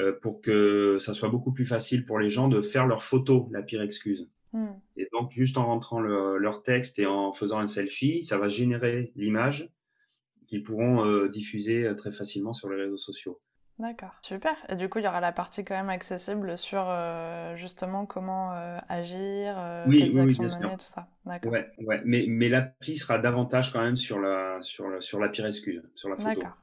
euh, 0.00 0.12
pour 0.20 0.40
que 0.40 0.98
ça 0.98 1.14
soit 1.14 1.28
beaucoup 1.28 1.52
plus 1.52 1.66
facile 1.66 2.04
pour 2.04 2.18
les 2.18 2.28
gens 2.28 2.48
de 2.48 2.60
faire 2.60 2.86
leurs 2.86 3.02
photos, 3.02 3.46
la 3.52 3.62
pire 3.62 3.82
excuse. 3.82 4.28
Hmm. 4.52 4.74
Et 4.96 5.08
donc, 5.12 5.32
juste 5.32 5.58
en 5.58 5.66
rentrant 5.66 6.00
leur 6.00 6.62
texte 6.62 6.98
et 6.98 7.06
en 7.06 7.32
faisant 7.32 7.58
un 7.58 7.66
selfie, 7.66 8.22
ça 8.24 8.38
va 8.38 8.48
générer 8.48 9.12
l'image 9.16 9.70
qu'ils 10.46 10.62
pourront 10.62 11.26
diffuser 11.26 11.94
très 11.96 12.12
facilement 12.12 12.52
sur 12.52 12.68
les 12.68 12.76
réseaux 12.76 12.98
sociaux. 12.98 13.40
D'accord, 13.78 14.14
super. 14.20 14.54
Et 14.68 14.76
du 14.76 14.88
coup, 14.88 14.98
il 14.98 15.04
y 15.04 15.08
aura 15.08 15.20
la 15.20 15.32
partie 15.32 15.64
quand 15.64 15.74
même 15.74 15.88
accessible 15.88 16.56
sur 16.58 16.84
euh, 16.86 17.56
justement 17.56 18.06
comment 18.06 18.52
euh, 18.52 18.78
agir, 18.88 19.54
euh, 19.58 19.84
quelles 19.90 20.18
actions 20.20 20.44
mener, 20.44 20.76
tout 20.76 20.84
ça. 20.84 21.08
D'accord. 21.24 21.50
Ouais, 21.50 21.68
ouais. 21.78 22.02
Mais, 22.04 22.26
mais 22.28 22.48
l'appli 22.48 22.96
sera 22.96 23.18
davantage 23.18 23.72
quand 23.72 23.80
même 23.80 23.96
sur 23.96 24.20
la, 24.20 24.58
sur 24.60 24.88
la, 24.88 25.00
sur 25.00 25.18
la 25.18 25.28
pire 25.30 25.46
excuse, 25.46 25.82
sur 25.94 26.10
la 26.10 26.16
photo. 26.16 26.28
D'accord. 26.28 26.56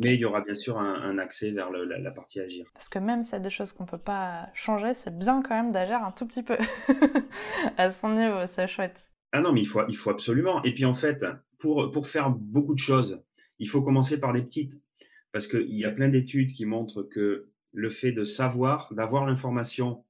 Mais 0.00 0.14
il 0.14 0.20
y 0.20 0.24
aura 0.24 0.40
bien 0.40 0.54
sûr 0.54 0.78
un, 0.78 1.18
accès 1.18 1.50
vers 1.50 1.70
la, 1.70 2.10
partie 2.10 2.40
agir. 2.40 2.66
Parce 2.74 2.88
que 2.88 2.98
même 2.98 3.22
s'il 3.22 3.34
y 3.34 3.36
a 3.36 3.40
des 3.40 3.50
choses 3.50 3.72
qu'on 3.72 3.84
ne 3.84 3.88
peut 3.88 3.98
pas 3.98 4.48
changer, 4.54 4.94
c'est 4.94 5.16
bien 5.16 5.42
quand 5.42 5.54
même 5.54 5.72
d'agir 5.72 6.02
un 6.02 6.12
tout 6.12 6.26
petit 6.26 6.42
peu 6.42 6.56
à 7.76 7.90
son 7.90 8.10
niveau, 8.10 8.46
c'est 8.46 8.66
chouette. 8.66 9.10
Ah 9.32 9.40
non, 9.40 9.52
mais 9.52 9.60
il 9.60 9.66
faut, 9.66 9.82
il 9.88 9.96
faut 9.96 10.10
absolument. 10.10 10.62
Et 10.64 10.74
puis 10.74 10.84
en 10.84 10.94
fait, 10.94 11.24
pour, 11.58 11.90
pour 11.90 12.06
faire 12.06 12.30
beaucoup 12.30 12.74
de 12.74 12.80
choses, 12.80 13.22
il 13.58 13.68
faut 13.68 13.82
commencer 13.82 14.18
par 14.20 14.32
les 14.32 14.42
petites 14.42 14.80
parce 15.32 15.46
qu'il 15.46 15.74
y 15.74 15.84
a 15.84 15.90
plein 15.90 16.08
d'études 16.08 16.52
qui 16.52 16.64
montrent 16.64 17.02
que 17.02 17.50
le 17.72 17.90
fait 17.90 18.12
de 18.12 18.24
savoir, 18.24 18.92
d'avoir 18.94 19.26
l'information, 19.26 20.04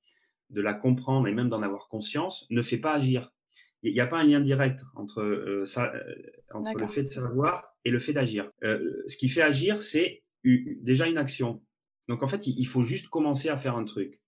de 0.51 0.61
la 0.61 0.73
comprendre 0.73 1.27
et 1.27 1.33
même 1.33 1.49
d'en 1.49 1.63
avoir 1.63 1.89
conscience, 1.89 2.47
ne 2.51 2.63
fait 2.63 2.79
pas 2.79 2.95
agir. 2.95 3.33
Il 3.89 3.95
n'y 3.95 4.01
a 4.01 4.07
pas 4.07 4.19
un 4.19 4.25
lien 4.25 4.41
direct 4.41 4.83
entre, 4.95 5.23
euh, 5.23 5.65
ça, 5.65 5.93
euh, 5.95 6.15
entre 6.53 6.79
le 6.79 6.87
fait 6.87 7.03
de 7.03 7.09
savoir 7.09 7.77
et 7.85 7.91
le 7.91 7.99
fait 7.99 8.13
d'agir. 8.13 8.49
Euh, 8.65 9.03
ce 9.07 9.17
qui 9.17 9.29
fait 9.29 9.43
agir, 9.43 9.83
c'est 9.83 10.23
déjà 10.45 11.07
une 11.07 11.19
action. 11.19 11.63
Donc 12.09 12.23
en 12.23 12.29
fait, 12.29 12.47
il, 12.47 12.67
faut 12.67 12.83
juste 12.83 13.09
commencer 13.09 13.49
à 13.49 13.57
faire 13.57 13.77
un 13.77 13.85
truc. 13.85 14.21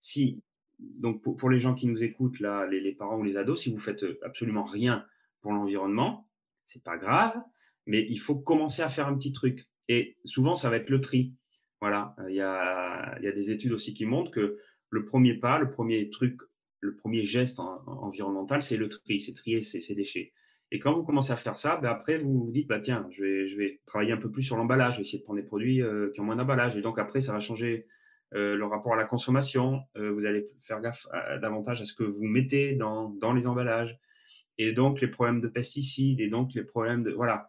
Si, 0.00 0.42
donc 0.78 1.22
pour, 1.22 1.50
les 1.50 1.58
gens 1.58 1.74
qui 1.74 1.86
nous 1.86 2.02
écoutent, 2.02 2.40
là, 2.40 2.66
les, 2.66 2.80
les, 2.80 2.92
parents 2.92 3.18
ou 3.18 3.24
les 3.24 3.36
ados, 3.36 3.62
si 3.62 3.72
vous 3.72 3.80
faites 3.80 4.04
absolument 4.22 4.64
rien 4.64 5.04
pour 5.40 5.52
l'environnement, 5.52 6.28
c'est 6.64 6.82
pas 6.82 6.96
grave, 6.96 7.34
mais 7.86 8.06
il 8.08 8.18
faut 8.18 8.36
commencer 8.36 8.82
à 8.82 8.88
faire 8.88 9.08
un 9.08 9.16
petit 9.16 9.32
truc. 9.32 9.66
Et 9.88 10.16
souvent, 10.24 10.54
ça 10.54 10.70
va 10.70 10.76
être 10.76 10.90
le 10.90 11.00
tri. 11.00 11.34
Voilà, 11.80 12.16
il 12.28 12.34
y 12.34 12.40
a, 12.40 13.16
il 13.18 13.24
y 13.24 13.28
a 13.28 13.32
des 13.32 13.50
études 13.50 13.72
aussi 13.72 13.94
qui 13.94 14.06
montrent 14.06 14.30
que 14.30 14.58
le 14.90 15.04
premier 15.04 15.34
pas, 15.34 15.58
le 15.58 15.70
premier 15.70 16.08
truc, 16.08 16.40
le 16.84 16.94
premier 16.94 17.24
geste 17.24 17.60
environnemental, 17.86 18.62
c'est 18.62 18.76
le 18.76 18.88
tri, 18.88 19.20
c'est 19.20 19.32
trier 19.32 19.62
ces, 19.62 19.94
déchets. 19.94 20.32
Et 20.70 20.78
quand 20.78 20.94
vous 20.94 21.02
commencez 21.02 21.32
à 21.32 21.36
faire 21.36 21.56
ça, 21.56 21.76
ben 21.76 21.88
après, 21.88 22.18
vous 22.18 22.44
vous 22.44 22.50
dites, 22.50 22.68
bah, 22.68 22.80
tiens, 22.80 23.06
je 23.10 23.22
vais, 23.22 23.46
je 23.46 23.56
vais 23.56 23.80
travailler 23.86 24.12
un 24.12 24.18
peu 24.18 24.30
plus 24.30 24.42
sur 24.42 24.56
l'emballage, 24.56 25.00
essayer 25.00 25.18
de 25.18 25.24
prendre 25.24 25.40
des 25.40 25.46
produits 25.46 25.82
euh, 25.82 26.10
qui 26.12 26.20
ont 26.20 26.24
moins 26.24 26.36
d'emballage. 26.36 26.76
Et 26.76 26.82
donc, 26.82 26.98
après, 26.98 27.20
ça 27.20 27.32
va 27.32 27.40
changer 27.40 27.86
euh, 28.34 28.54
le 28.54 28.66
rapport 28.66 28.92
à 28.92 28.96
la 28.96 29.04
consommation. 29.04 29.82
Euh, 29.96 30.12
vous 30.12 30.26
allez 30.26 30.48
faire 30.60 30.80
gaffe 30.80 31.06
davantage 31.40 31.80
à 31.80 31.84
ce 31.84 31.94
que 31.94 32.04
vous 32.04 32.24
mettez 32.24 32.74
dans, 32.74 33.08
dans 33.08 33.32
les 33.32 33.46
emballages. 33.46 33.98
Et 34.58 34.72
donc, 34.72 35.00
les 35.00 35.08
problèmes 35.08 35.40
de 35.40 35.48
pesticides, 35.48 36.20
et 36.20 36.28
donc 36.28 36.54
les 36.54 36.64
problèmes 36.64 37.02
de. 37.02 37.10
Voilà. 37.10 37.48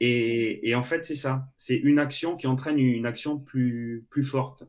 Et, 0.00 0.74
en 0.74 0.82
fait, 0.82 1.04
c'est 1.04 1.14
ça. 1.14 1.46
C'est 1.56 1.76
une 1.76 1.98
action 1.98 2.36
qui 2.36 2.46
entraîne 2.46 2.78
une 2.78 3.06
action 3.06 3.38
plus, 3.38 4.06
plus 4.10 4.24
forte. 4.24 4.64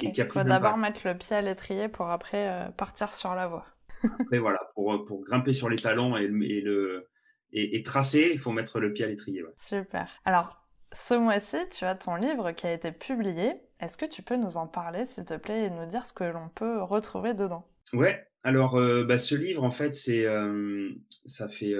Il 0.00 0.30
faut 0.30 0.42
d'abord 0.42 0.76
mettre 0.76 1.00
le 1.04 1.16
pied 1.16 1.36
à 1.36 1.42
l'étrier 1.42 1.88
pour 1.88 2.10
après 2.10 2.48
euh, 2.48 2.68
partir 2.70 3.14
sur 3.14 3.34
la 3.34 3.46
voie. 3.46 3.66
après, 4.20 4.38
voilà, 4.38 4.60
pour, 4.74 5.04
pour, 5.04 5.22
grimper 5.22 5.52
sur 5.52 5.68
les 5.68 5.76
talons 5.76 6.16
et, 6.16 6.24
et 6.24 6.60
le, 6.60 7.08
et, 7.52 7.82
tracer, 7.82 8.30
il 8.32 8.38
faut 8.38 8.52
mettre 8.52 8.80
le 8.80 8.92
pied 8.92 9.04
à 9.04 9.08
l'étrier. 9.08 9.42
Super. 9.56 10.08
Alors, 10.24 10.66
ce 10.92 11.14
mois-ci, 11.14 11.56
tu 11.70 11.84
as 11.84 11.94
ton 11.94 12.16
livre 12.16 12.52
qui 12.52 12.66
a 12.66 12.72
été 12.72 12.92
publié. 12.92 13.54
Est-ce 13.80 13.96
que 13.96 14.06
tu 14.06 14.22
peux 14.22 14.36
nous 14.36 14.56
en 14.56 14.66
parler, 14.66 15.04
s'il 15.04 15.24
te 15.24 15.34
plaît, 15.34 15.64
et 15.64 15.70
nous 15.70 15.86
dire 15.86 16.04
ce 16.04 16.12
que 16.12 16.24
l'on 16.24 16.48
peut 16.48 16.82
retrouver 16.82 17.34
dedans? 17.34 17.66
Ouais. 17.92 18.26
Alors, 18.42 18.78
euh, 18.78 19.04
bah, 19.04 19.18
ce 19.18 19.34
livre, 19.34 19.64
en 19.64 19.70
fait, 19.70 19.94
c'est, 19.94 20.26
euh, 20.26 20.90
ça 21.24 21.48
fait 21.48 21.74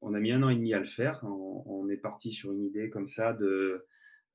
on 0.00 0.14
a 0.14 0.20
mis 0.20 0.32
un 0.32 0.42
an 0.42 0.48
et 0.48 0.56
demi 0.56 0.74
à 0.74 0.78
le 0.78 0.86
faire. 0.86 1.24
On, 1.24 1.88
est 1.88 1.96
parti 1.96 2.30
sur 2.30 2.52
une 2.52 2.64
idée 2.64 2.90
comme 2.90 3.06
ça 3.06 3.32
de 3.32 3.46
euh, 3.46 3.86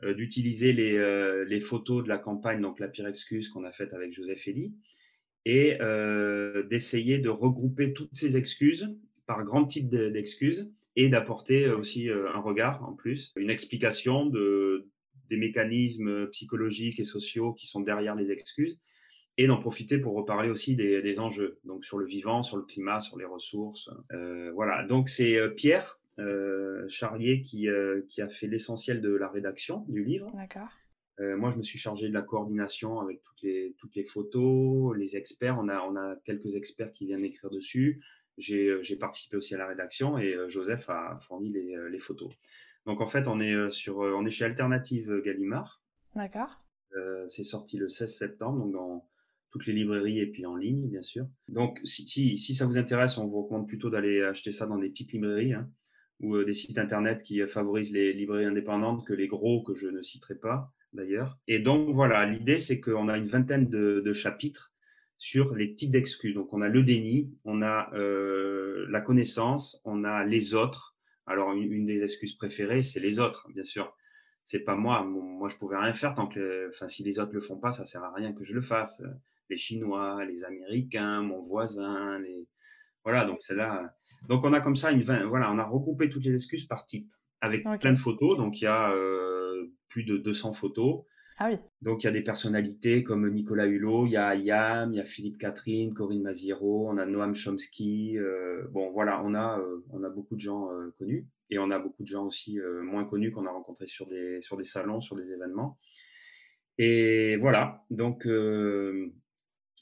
d'utiliser 0.02 0.74
les, 0.74 0.98
euh, 0.98 1.46
les, 1.46 1.60
photos 1.60 2.04
de 2.04 2.10
la 2.10 2.18
campagne, 2.18 2.62
donc 2.62 2.80
la 2.80 2.88
pire 2.88 3.08
excuse 3.08 3.50
qu'on 3.50 3.64
a 3.64 3.72
faite 3.72 3.94
avec 3.94 4.12
Joseph 4.14 4.48
Elie, 4.48 4.74
et 5.46 5.78
euh, 5.82 6.64
d'essayer 6.64 7.20
de 7.20 7.30
regrouper 7.30 7.94
toutes 7.94 8.16
ces 8.16 8.38
excuses 8.38 8.90
par 9.26 9.44
grand 9.44 9.66
type 9.66 9.90
d'excuses 9.90 10.70
et 10.96 11.10
d'apporter 11.10 11.70
aussi 11.70 12.10
un 12.10 12.40
regard 12.40 12.84
en 12.88 12.94
plus, 12.94 13.32
une 13.36 13.50
explication 13.50 14.26
de, 14.26 14.88
des 15.30 15.38
mécanismes 15.38 16.28
psychologiques 16.28 17.00
et 17.00 17.04
sociaux 17.04 17.54
qui 17.54 17.68
sont 17.68 17.82
derrière 17.82 18.16
les 18.16 18.32
excuses 18.32 18.80
et 19.38 19.48
d'en 19.48 19.58
profiter 19.58 19.98
pour 19.98 20.16
reparler 20.16 20.50
aussi 20.50 20.76
des, 20.76 21.20
enjeux, 21.20 21.60
donc 21.64 21.86
sur 21.86 21.98
le 21.98 22.06
vivant, 22.06 22.44
sur 22.44 22.58
le 22.58 22.64
climat, 22.64 23.00
sur 23.00 23.18
les 23.18 23.26
ressources. 23.26 23.90
Euh, 24.12 24.52
voilà, 24.54 24.84
donc 24.84 25.10
c'est 25.10 25.38
euh, 25.38 25.50
Pierre 25.50 26.00
euh, 26.20 26.88
Charlier 26.88 27.42
qui, 27.42 27.68
qui 28.08 28.22
a 28.22 28.30
fait 28.30 28.48
l'essentiel 28.48 29.02
de 29.02 29.14
la 29.14 29.28
rédaction 29.28 29.86
du 29.88 30.04
livre. 30.04 30.32
D'accord. 30.36 30.70
moi, 31.20 31.52
je 31.52 31.58
me 31.58 31.64
suis 31.64 31.80
chargé 31.80 32.10
de 32.10 32.14
la 32.14 32.22
coordination 32.22 33.00
avec 33.00 33.22
toutes 33.24 33.42
les, 33.42 33.76
toutes 33.78 33.96
les 33.96 34.04
photos, 34.04 34.96
les 34.98 35.18
experts. 35.18 35.58
On 35.60 35.70
a, 35.70 35.82
on 35.82 35.96
a 35.96 36.16
quelques 36.26 36.56
experts 36.56 36.92
qui 36.92 37.06
viennent 37.06 37.24
écrire 37.24 37.50
dessus. 37.50 38.02
J'ai 38.38 38.96
participé 39.00 39.38
aussi 39.38 39.56
à 39.56 39.58
la 39.58 39.68
rédaction 39.68 40.18
et 40.18 40.36
Joseph 40.48 40.90
a 40.90 41.20
fourni 41.22 41.52
les, 41.52 41.76
les, 41.90 42.00
photos. 42.00 42.32
Donc 42.86 43.00
en 43.00 43.08
fait, 43.08 43.28
on 43.28 43.40
est, 43.40 43.70
sur, 43.70 43.98
on 43.98 44.26
est 44.26 44.32
chez 44.32 44.46
Alternative 44.46 45.22
Gallimard. 45.24 45.84
D'accord. 46.16 46.60
c'est 47.28 47.44
sorti 47.44 47.78
le 47.78 47.90
16 47.90 48.18
septembre, 48.18 48.60
donc 48.60 48.74
dans, 48.74 49.08
toutes 49.54 49.68
les 49.68 49.74
librairies 49.74 50.20
et 50.20 50.26
puis 50.26 50.48
en 50.48 50.56
ligne, 50.56 50.90
bien 50.90 51.04
sûr. 51.04 51.28
Donc, 51.48 51.80
si, 51.84 52.08
si, 52.08 52.56
ça 52.56 52.66
vous 52.66 52.80
intéresse, 52.80 53.20
on 53.20 53.28
vous 53.28 53.44
recommande 53.44 53.68
plutôt 53.68 53.92
d'aller 53.92 54.24
acheter 54.24 54.52
ça 54.52 54.66
dans 54.66 54.80
des 54.80 54.90
petites 54.90 55.14
librairies 55.14 55.54
hein, 55.54 55.70
ou 56.20 56.36
euh, 56.36 56.46
des 56.46 56.54
sites 56.54 56.78
internet 56.78 57.24
qui 57.24 57.46
favorisent 57.48 57.92
les 57.92 58.14
librairies 58.14 58.46
indépendantes 58.46 59.06
que 59.06 59.14
les 59.14 59.28
gros 59.28 59.64
que 59.64 59.76
je 59.76 59.88
ne 59.88 60.02
citerai 60.02 60.36
pas 60.36 60.72
d'ailleurs. 60.94 61.38
Et 61.48 61.60
donc, 61.60 61.94
voilà, 61.94 62.26
l'idée, 62.26 62.58
c'est 62.58 62.80
qu'on 62.80 63.08
a 63.08 63.18
une 63.18 63.26
vingtaine 63.26 63.68
de, 63.68 64.14
chapitres 64.14 64.72
sur 65.18 65.56
les 65.56 65.74
types 65.74 65.92
d'excuses. 65.92 66.36
Donc, 66.36 66.54
on 66.54 66.62
a 66.62 66.70
le 66.70 66.84
déni, 66.84 67.32
on 67.46 67.62
a 67.62 67.92
euh, 67.96 68.86
la 68.90 69.02
connaissance, 69.02 69.82
on 69.86 70.04
a 70.04 70.24
les 70.24 70.54
autres. 70.54 70.96
Alors, 71.26 71.54
une, 71.54 71.86
des 71.86 72.04
excuses 72.04 72.36
préférées, 72.36 72.84
c'est 72.84 73.00
les 73.00 73.20
autres, 73.20 73.48
bien 73.54 73.64
sûr 73.64 73.96
c'est 74.46 74.66
pas 74.66 74.76
moi. 74.76 75.06
Moi, 75.06 75.48
je 75.48 75.56
pouvais 75.56 75.78
rien 75.78 75.94
faire 75.94 76.14
tant 76.14 76.28
que, 76.28 76.68
enfin, 76.68 76.90
si 76.90 77.02
les 77.02 77.18
autres 77.18 77.32
le 77.32 77.40
font 77.40 77.56
pas, 77.56 77.72
ça 77.72 77.86
sert 77.86 78.04
à 78.04 78.14
rien 78.14 78.34
que 78.34 78.44
je 78.44 78.54
le 78.54 78.60
fasse 78.60 79.02
les 79.50 79.58
Chinois, 79.58 80.26
les 80.26 80.44
Américains, 80.44 81.22
mon 81.22 81.42
voisin, 81.42 82.20
les 82.20 82.48
voilà. 83.04 83.26
Donc 83.26 83.38
c'est 83.42 83.56
là. 83.56 83.94
Donc 84.28 84.44
on 84.44 84.54
a 84.54 84.62
comme 84.62 84.76
ça 84.76 84.92
une 84.92 85.04
voilà, 85.04 85.52
on 85.52 85.58
a 85.58 85.64
regroupé 85.64 86.10
toutes 86.10 86.24
les 86.24 86.34
excuses 86.34 86.66
par 86.66 86.86
type 86.86 87.10
avec 87.42 87.64
plein 87.80 87.94
de 87.94 87.98
photos. 87.98 88.38
Donc 88.38 88.62
il 88.62 88.66
y 88.66 88.68
a 88.68 88.92
euh, 88.92 89.72
plus 89.90 90.04
de 90.04 90.18
200 90.18 90.54
photos. 90.54 91.04
Ah 91.40 91.50
oui. 91.50 91.58
Donc 91.82 92.04
il 92.04 92.06
y 92.06 92.10
a 92.10 92.12
des 92.12 92.22
personnalités 92.22 93.04
comme 93.04 93.30
Nicolas 93.30 93.66
Hulot, 93.66 94.06
il 94.06 94.12
y 94.12 94.18
a 94.18 94.36
Yam, 94.36 94.94
il 94.94 94.98
y 94.98 95.02
a 95.02 95.06
Philippe 95.06 95.40
Catherine, 95.40 95.94
Corinne 95.94 96.22
Maziero, 96.22 96.90
on 96.90 96.98
a 96.98 97.06
Noam 97.06 97.36
Chomsky. 97.36 98.18
Euh, 98.18 98.68
bon 98.72 98.92
voilà, 98.92 99.22
on 99.24 99.34
a 99.34 99.60
euh, 99.60 99.84
on 99.90 100.04
a 100.04 100.10
beaucoup 100.10 100.36
de 100.36 100.42
gens 100.42 100.70
connus 100.98 101.28
et 101.50 101.60
on 101.60 101.72
a 101.72 101.80
beaucoup 101.80 102.04
de 102.04 102.08
gens 102.08 102.26
aussi 102.26 102.60
moins 102.84 103.04
connus 103.06 103.32
qu'on 103.32 103.46
a 103.46 103.52
rencontrés 103.52 103.88
sur 103.88 104.08
des 104.08 104.42
sur 104.42 104.58
des 104.58 104.64
salons, 104.64 105.02
sur 105.02 105.16
des 105.16 105.32
événements. 105.32 105.78
Et 106.78 107.38
voilà, 107.38 107.84
donc 107.90 108.26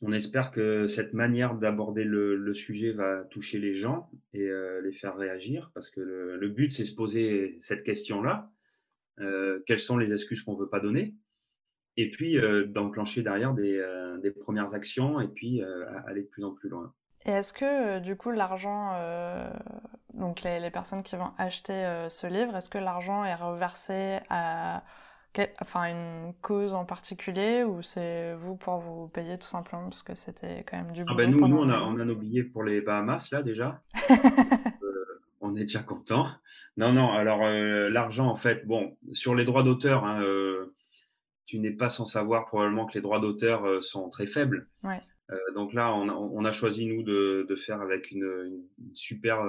on 0.02 0.12
espère 0.12 0.52
que 0.52 0.88
cette 0.88 1.14
manière 1.14 1.56
d'aborder 1.56 2.04
le, 2.04 2.54
sujet 2.54 2.92
va 2.92 3.24
toucher 3.26 3.60
les 3.60 3.74
gens 3.74 4.10
et 4.34 4.48
euh, 4.48 4.82
les 4.82 4.92
faire 4.92 5.16
réagir, 5.16 5.72
parce 5.74 5.90
que 5.90 6.02
le, 6.02 6.50
but, 6.50 6.72
c'est 6.72 6.86
se 6.86 6.96
poser 6.96 7.58
cette 7.62 7.84
question-là. 7.84 8.50
Euh, 9.20 9.60
quelles 9.68 9.80
sont 9.80 9.98
les 9.98 10.12
excuses 10.12 10.44
qu'on 10.44 10.56
ne 10.56 10.60
veut 10.60 10.70
pas 10.70 10.80
donner? 10.80 11.14
Et 11.98 12.10
puis, 12.10 12.38
euh, 12.38 12.66
d'enclencher 12.66 13.22
derrière 13.22 13.54
des, 13.54 13.80
premières 14.42 14.74
actions 14.74 15.20
et 15.20 15.28
puis 15.28 15.62
aller 16.08 16.24
de 16.24 16.28
plus 16.28 16.44
en 16.44 16.52
plus 16.52 16.70
loin. 16.70 16.94
Et 17.26 17.32
est-ce 17.32 17.54
que, 17.54 18.00
du 18.00 18.16
coup, 18.16 18.32
l'argent, 18.32 18.94
donc 20.16 20.42
les, 20.42 20.60
les, 20.60 20.72
personnes 20.72 21.04
qui 21.04 21.16
vont 21.16 21.32
acheter 21.38 22.08
ce 22.10 22.26
livre, 22.26 22.56
est-ce 22.56 22.70
que 22.70 22.80
l'argent 22.80 23.24
est 23.24 23.36
reversé 23.36 24.20
à 24.30 24.84
enfin 25.62 25.86
une 25.86 26.34
cause 26.42 26.74
en 26.74 26.86
particulier 26.86 27.64
ou 27.64 27.82
c'est 27.82 28.36
vous 28.36 28.56
pour 28.56 28.80
vous 28.80 29.08
payer 29.08 29.38
tout 29.38 29.48
simplement 29.48 29.84
parce 29.84 30.04
que 30.04 30.16
c'était 30.16 30.64
quand 30.64 30.78
même 30.78 30.92
du 30.92 31.04
ah 31.08 31.14
ben 31.16 31.30
nous, 31.30 31.48
nous 31.48 31.58
on, 31.58 31.70
a, 31.70 31.80
on 31.80 32.00
a 32.00 32.06
nos 32.06 32.16
billets 32.16 32.44
pour 32.44 32.64
les 32.64 32.82
Bahamas 32.82 33.30
là 33.32 33.42
déjà. 33.42 33.82
Euh, 34.84 35.22
on 35.40 35.56
est 35.56 35.62
déjà 35.62 35.82
content. 35.82 36.28
Non, 36.76 36.92
non, 36.92 37.12
alors 37.12 37.44
euh, 37.44 37.90
l'argent 37.90 38.28
en 38.28 38.36
fait, 38.36 38.66
bon, 38.66 38.98
sur 39.14 39.36
les 39.36 39.46
droits 39.46 39.64
d'auteur, 39.64 40.06
hein, 40.06 40.22
euh, 40.24 40.76
tu 41.46 41.60
n'es 41.60 41.72
pas 41.72 41.90
sans 41.90 42.06
savoir 42.06 42.46
probablement 42.46 42.86
que 42.86 42.94
les 42.96 43.02
droits 43.02 43.20
d'auteur 43.20 43.84
sont 43.84 44.10
très 44.10 44.26
faibles. 44.26 44.68
donc 45.56 45.74
là, 45.74 45.94
on 45.96 46.10
a, 46.10 46.14
on 46.14 46.46
a, 46.46 46.52
choisi 46.52 46.86
nous 46.86 47.04
de, 47.04 47.46
de 47.48 47.56
faire 47.56 47.82
avec 47.82 48.12
une, 48.12 48.68
une 48.78 48.96
super 48.96 49.44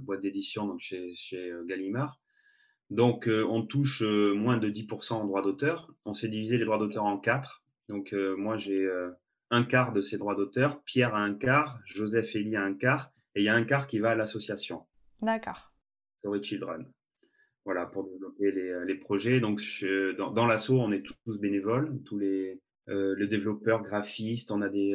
boîte 0.00 0.20
d'édition 0.20 0.76
chez, 0.78 1.14
chez 1.14 1.52
Gallimard 1.66 2.18
donc, 2.94 3.26
euh, 3.26 3.44
on 3.50 3.66
touche 3.66 4.02
euh, 4.02 4.34
moins 4.34 4.56
de 4.56 4.70
10% 4.70 5.14
en 5.14 5.24
droits 5.24 5.42
d'auteur. 5.42 5.92
On 6.04 6.14
s'est 6.14 6.28
divisé 6.28 6.58
les 6.58 6.64
droits 6.64 6.78
d'auteur 6.78 7.02
en 7.02 7.18
quatre. 7.18 7.64
Donc, 7.88 8.12
euh, 8.12 8.36
moi, 8.36 8.56
j'ai 8.56 8.88
un 9.50 9.64
quart 9.64 9.92
de 9.92 10.00
ces 10.00 10.16
droits 10.16 10.36
d'auteur. 10.36 10.80
Pierre 10.84 11.16
a 11.16 11.20
un 11.20 11.34
quart. 11.34 11.80
Joseph 11.86 12.36
Elie 12.36 12.54
a 12.54 12.62
un 12.62 12.72
quart. 12.72 13.10
Et 13.34 13.40
il 13.40 13.44
y 13.46 13.48
a 13.48 13.54
un 13.54 13.64
quart 13.64 13.88
qui 13.88 13.98
va 13.98 14.10
à 14.10 14.14
l'association. 14.14 14.86
D'accord. 15.20 15.72
Sorry 16.18 16.40
Children. 16.40 16.88
Voilà, 17.64 17.86
pour 17.86 18.04
développer 18.04 18.52
les, 18.52 18.94
projets. 18.94 19.40
Donc, 19.40 19.60
dans, 20.16 20.30
dans 20.30 20.46
l'asso, 20.46 20.70
on 20.70 20.92
est 20.92 21.02
tous 21.24 21.40
bénévoles. 21.40 22.00
Tous 22.04 22.18
les, 22.18 22.60
le 22.86 23.26
développeur, 23.26 23.82
graphiste, 23.82 24.52
on 24.52 24.62
a 24.62 24.68
des, 24.68 24.92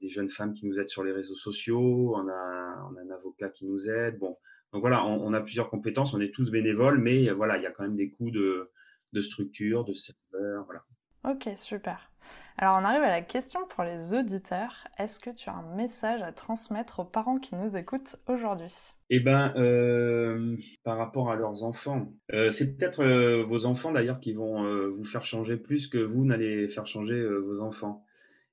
des, 0.00 0.08
jeunes 0.08 0.30
femmes 0.30 0.54
qui 0.54 0.64
nous 0.64 0.80
aident 0.80 0.88
sur 0.88 1.04
les 1.04 1.12
réseaux 1.12 1.36
sociaux. 1.36 2.14
On 2.16 2.26
a, 2.26 2.88
on 2.90 2.96
a 2.96 3.02
un 3.02 3.10
avocat 3.10 3.50
qui 3.50 3.66
nous 3.66 3.90
aide. 3.90 4.18
Bon, 4.18 4.38
donc 4.74 4.80
voilà, 4.80 5.06
on, 5.06 5.32
a 5.32 5.40
plusieurs 5.40 5.70
compétences, 5.70 6.14
on 6.14 6.20
est 6.20 6.34
tous 6.34 6.50
bénévoles, 6.50 6.98
mais 6.98 7.30
voilà, 7.30 7.58
il 7.58 7.62
y 7.62 7.66
a 7.66 7.70
quand 7.70 7.84
même 7.84 7.94
des 7.94 8.10
coûts 8.10 8.32
de, 8.32 8.72
structure, 9.20 9.84
de 9.84 9.94
serveur, 9.94 10.64
voilà. 10.64 10.82
Ok, 11.22 11.48
super. 11.54 12.10
Alors 12.58 12.76
on 12.76 12.84
arrive 12.84 13.04
à 13.04 13.08
la 13.08 13.22
question 13.22 13.60
pour 13.68 13.84
les 13.84 14.14
auditeurs. 14.14 14.82
Est-ce 14.98 15.20
que 15.20 15.30
tu 15.30 15.48
as 15.48 15.54
un 15.54 15.76
message 15.76 16.22
à 16.22 16.32
transmettre 16.32 17.00
aux 17.00 17.04
parents 17.04 17.38
qui 17.38 17.54
nous 17.54 17.76
écoutent 17.76 18.16
aujourd'hui? 18.26 18.74
Eh 19.10 19.20
bien, 19.20 19.54
euh, 19.56 20.56
par 20.82 20.98
rapport 20.98 21.30
à 21.30 21.36
leurs 21.36 21.62
enfants, 21.62 22.12
euh, 22.32 22.50
c'est 22.50 22.76
peut-être 22.76 23.00
euh, 23.00 23.44
vos 23.44 23.66
enfants 23.66 23.92
d'ailleurs 23.92 24.18
qui 24.18 24.32
vont 24.32 24.64
vous 24.90 25.04
faire 25.04 25.24
changer 25.24 25.56
plus 25.56 25.86
que 25.86 25.98
vous 25.98 26.24
n'allez 26.24 26.66
faire 26.66 26.88
changer 26.88 27.24
vos 27.24 27.60
enfants. 27.60 28.04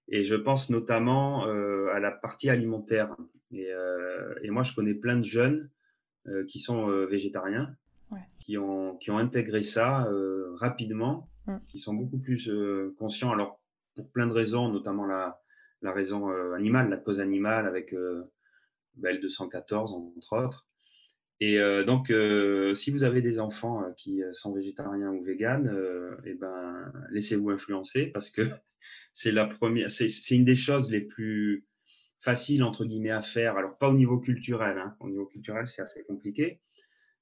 Et 0.07 0.21
je 0.21 0.35
pense 0.35 0.69
notamment 0.69 1.45
à 1.45 1.99
la 1.99 2.11
partie 2.11 2.51
alimentaire. 2.51 3.15
et, 3.51 3.71
moi, 4.51 4.61
je 4.61 4.75
connais 4.75 4.93
plein 4.93 5.17
de 5.17 5.23
jeunes 5.23 5.67
euh, 5.67 5.79
qui 6.47 6.59
sont 6.59 6.89
euh, 6.89 7.05
végétariens, 7.05 7.75
qui, 8.39 8.57
ont, 8.57 8.97
qui 8.97 9.11
ont 9.11 9.17
intégré 9.17 9.63
ça 9.63 10.05
euh, 10.07 10.53
rapidement, 10.55 11.29
mm. 11.47 11.57
qui 11.67 11.79
sont 11.79 11.93
beaucoup 11.93 12.19
plus 12.19 12.49
conscients. 12.97 13.31
Alors, 13.31 13.59
pour 13.95 14.09
plein 14.09 14.27
de 14.27 14.33
raisons, 14.33 14.69
notamment 14.69 15.05
la, 15.05 15.41
la 15.81 15.91
raison 15.91 16.29
animale, 16.53 16.89
la 16.89 16.97
cause 16.97 17.19
animale 17.19 17.67
avec 17.67 17.95
Belle 18.95 19.19
214, 19.19 19.93
entre 19.93 20.37
autres. 20.37 20.67
Et 21.39 21.57
donc, 21.85 22.13
si 22.75 22.91
vous 22.91 23.03
avez 23.03 23.21
des 23.21 23.39
enfants 23.39 23.83
qui 23.97 24.21
sont 24.31 24.53
végétariens 24.53 25.11
ou 25.11 25.23
véganes, 25.23 25.75
eh 26.23 26.35
ben, 26.35 26.93
laissez-vous 27.09 27.49
influencer 27.49 28.07
parce 28.07 28.29
que 28.29 28.43
c'est 29.11 29.31
la 29.31 29.45
première, 29.45 29.91
c'est 29.91 30.35
une 30.35 30.45
des 30.45 30.55
choses 30.55 30.89
les 30.89 31.01
plus 31.01 31.65
facile 32.21 32.63
entre 32.63 32.85
guillemets 32.85 33.09
à 33.09 33.21
faire. 33.21 33.57
Alors 33.57 33.77
pas 33.77 33.89
au 33.89 33.93
niveau 33.93 34.19
culturel, 34.19 34.77
hein. 34.77 34.95
au 34.99 35.09
niveau 35.09 35.25
culturel 35.25 35.67
c'est 35.67 35.81
assez 35.81 36.03
compliqué 36.03 36.61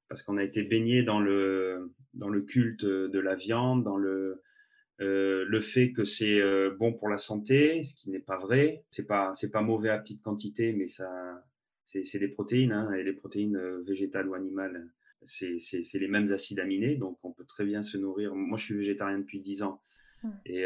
parce 0.10 0.24
qu'on 0.24 0.38
a 0.38 0.44
été 0.44 0.64
baigné 0.64 1.04
dans 1.04 1.20
le 1.20 1.94
dans 2.14 2.30
le 2.30 2.42
culte 2.42 2.86
de 2.86 3.20
la 3.20 3.36
viande, 3.36 3.84
dans 3.84 3.98
le 3.98 4.42
euh, 5.02 5.46
le 5.48 5.62
fait 5.62 5.94
que 5.94 6.04
c'est 6.04 6.42
euh, 6.42 6.76
bon 6.78 6.92
pour 6.92 7.08
la 7.08 7.18
santé, 7.18 7.84
ce 7.84 7.96
qui 7.96 8.10
n'est 8.10 8.20
pas 8.20 8.38
vrai. 8.38 8.84
C'est 8.90 9.08
pas 9.08 9.34
c'est 9.34 9.52
pas 9.52 9.62
mauvais 9.62 9.90
à 9.90 9.98
petite 9.98 10.22
quantité, 10.22 10.74
mais 10.74 10.88
ça 10.88 11.10
c'est 11.86 12.20
des 12.20 12.28
protéines 12.28 12.72
hein, 12.72 12.92
et 12.94 13.04
les 13.04 13.14
protéines 13.14 13.56
euh, 13.56 13.82
végétales 13.82 14.28
ou 14.28 14.36
animales, 14.36 14.88
c'est 15.24 15.58
les 15.96 16.08
mêmes 16.08 16.32
acides 16.32 16.60
aminés, 16.60 16.96
donc 16.96 17.18
on 17.24 17.32
peut 17.32 17.46
très 17.46 17.66
bien 17.66 17.82
se 17.82 17.98
nourrir. 17.98 18.36
Moi, 18.36 18.60
je 18.60 18.66
suis 18.66 18.76
végétarien 18.76 19.18
depuis 19.18 19.40
10 19.40 19.64
ans 19.64 19.82
mmh. 20.24 20.30
et 20.46 20.66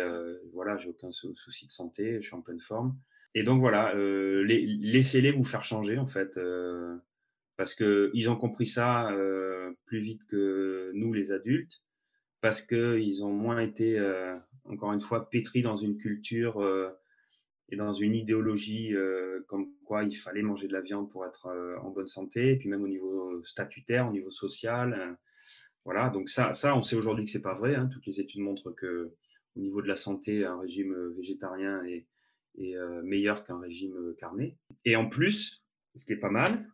voilà, 0.53 0.77
j'ai 0.77 0.89
aucun 0.89 1.11
souci 1.11 1.65
de 1.65 1.71
santé, 1.71 2.17
je 2.21 2.27
suis 2.27 2.35
en 2.35 2.41
pleine 2.41 2.59
forme. 2.59 2.97
Et 3.35 3.43
donc 3.43 3.59
voilà, 3.61 3.95
euh, 3.95 4.43
laissez-les 4.45 5.31
vous 5.31 5.43
faire 5.43 5.63
changer 5.63 5.97
en 5.97 6.05
fait, 6.05 6.37
euh, 6.37 6.95
parce 7.57 7.73
que 7.73 8.11
ils 8.13 8.29
ont 8.29 8.35
compris 8.35 8.67
ça 8.67 9.11
euh, 9.11 9.71
plus 9.85 10.01
vite 10.01 10.25
que 10.27 10.91
nous 10.93 11.13
les 11.13 11.31
adultes, 11.31 11.81
parce 12.41 12.61
que 12.61 12.99
ils 12.99 13.23
ont 13.23 13.31
moins 13.31 13.59
été, 13.59 13.99
encore 14.65 14.93
une 14.93 15.01
fois, 15.01 15.29
pétris 15.29 15.61
dans 15.61 15.77
une 15.77 15.97
culture 15.97 16.61
et 17.69 17.75
dans 17.77 17.93
une 17.93 18.15
idéologie 18.15 18.93
comme 19.47 19.69
quoi 19.85 20.03
il 20.03 20.15
fallait 20.15 20.41
manger 20.41 20.67
de 20.67 20.73
la 20.73 20.81
viande 20.81 21.09
pour 21.09 21.25
être 21.25 21.47
en 21.81 21.89
bonne 21.89 22.07
santé, 22.07 22.57
puis 22.57 22.69
même 22.69 22.83
au 22.83 22.87
niveau 22.87 23.41
statutaire, 23.45 24.09
au 24.09 24.11
niveau 24.11 24.29
social, 24.29 25.17
voilà. 25.85 26.09
Donc 26.09 26.29
ça, 26.29 26.53
ça, 26.53 26.75
on 26.75 26.83
sait 26.83 26.95
aujourd'hui 26.95 27.25
que 27.25 27.31
c'est 27.31 27.41
pas 27.41 27.53
vrai. 27.53 27.75
Hein. 27.75 27.89
Toutes 27.91 28.05
les 28.05 28.19
études 28.19 28.41
montrent 28.41 28.71
que 28.71 29.13
au 29.55 29.59
niveau 29.59 29.81
de 29.81 29.87
la 29.87 29.95
santé, 29.95 30.45
un 30.45 30.59
régime 30.59 30.95
végétarien 31.15 31.83
est 31.85 32.05
est 32.57 32.75
euh, 32.75 33.01
meilleur 33.03 33.43
qu'un 33.43 33.59
régime 33.59 33.95
euh, 33.95 34.15
carné. 34.17 34.57
Et 34.85 34.95
en 34.95 35.07
plus, 35.07 35.63
ce 35.95 36.05
qui 36.05 36.13
est 36.13 36.17
pas 36.17 36.29
mal, 36.29 36.69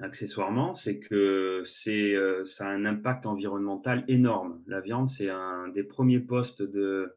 accessoirement, 0.00 0.74
c'est 0.74 0.98
que 1.00 1.62
c'est, 1.64 2.14
euh, 2.14 2.44
ça 2.44 2.68
a 2.68 2.70
un 2.70 2.84
impact 2.84 3.26
environnemental 3.26 4.04
énorme. 4.08 4.62
La 4.66 4.80
viande, 4.80 5.08
c'est 5.08 5.28
un 5.28 5.68
des 5.68 5.82
premiers 5.84 6.20
postes 6.20 6.62
de, 6.62 7.14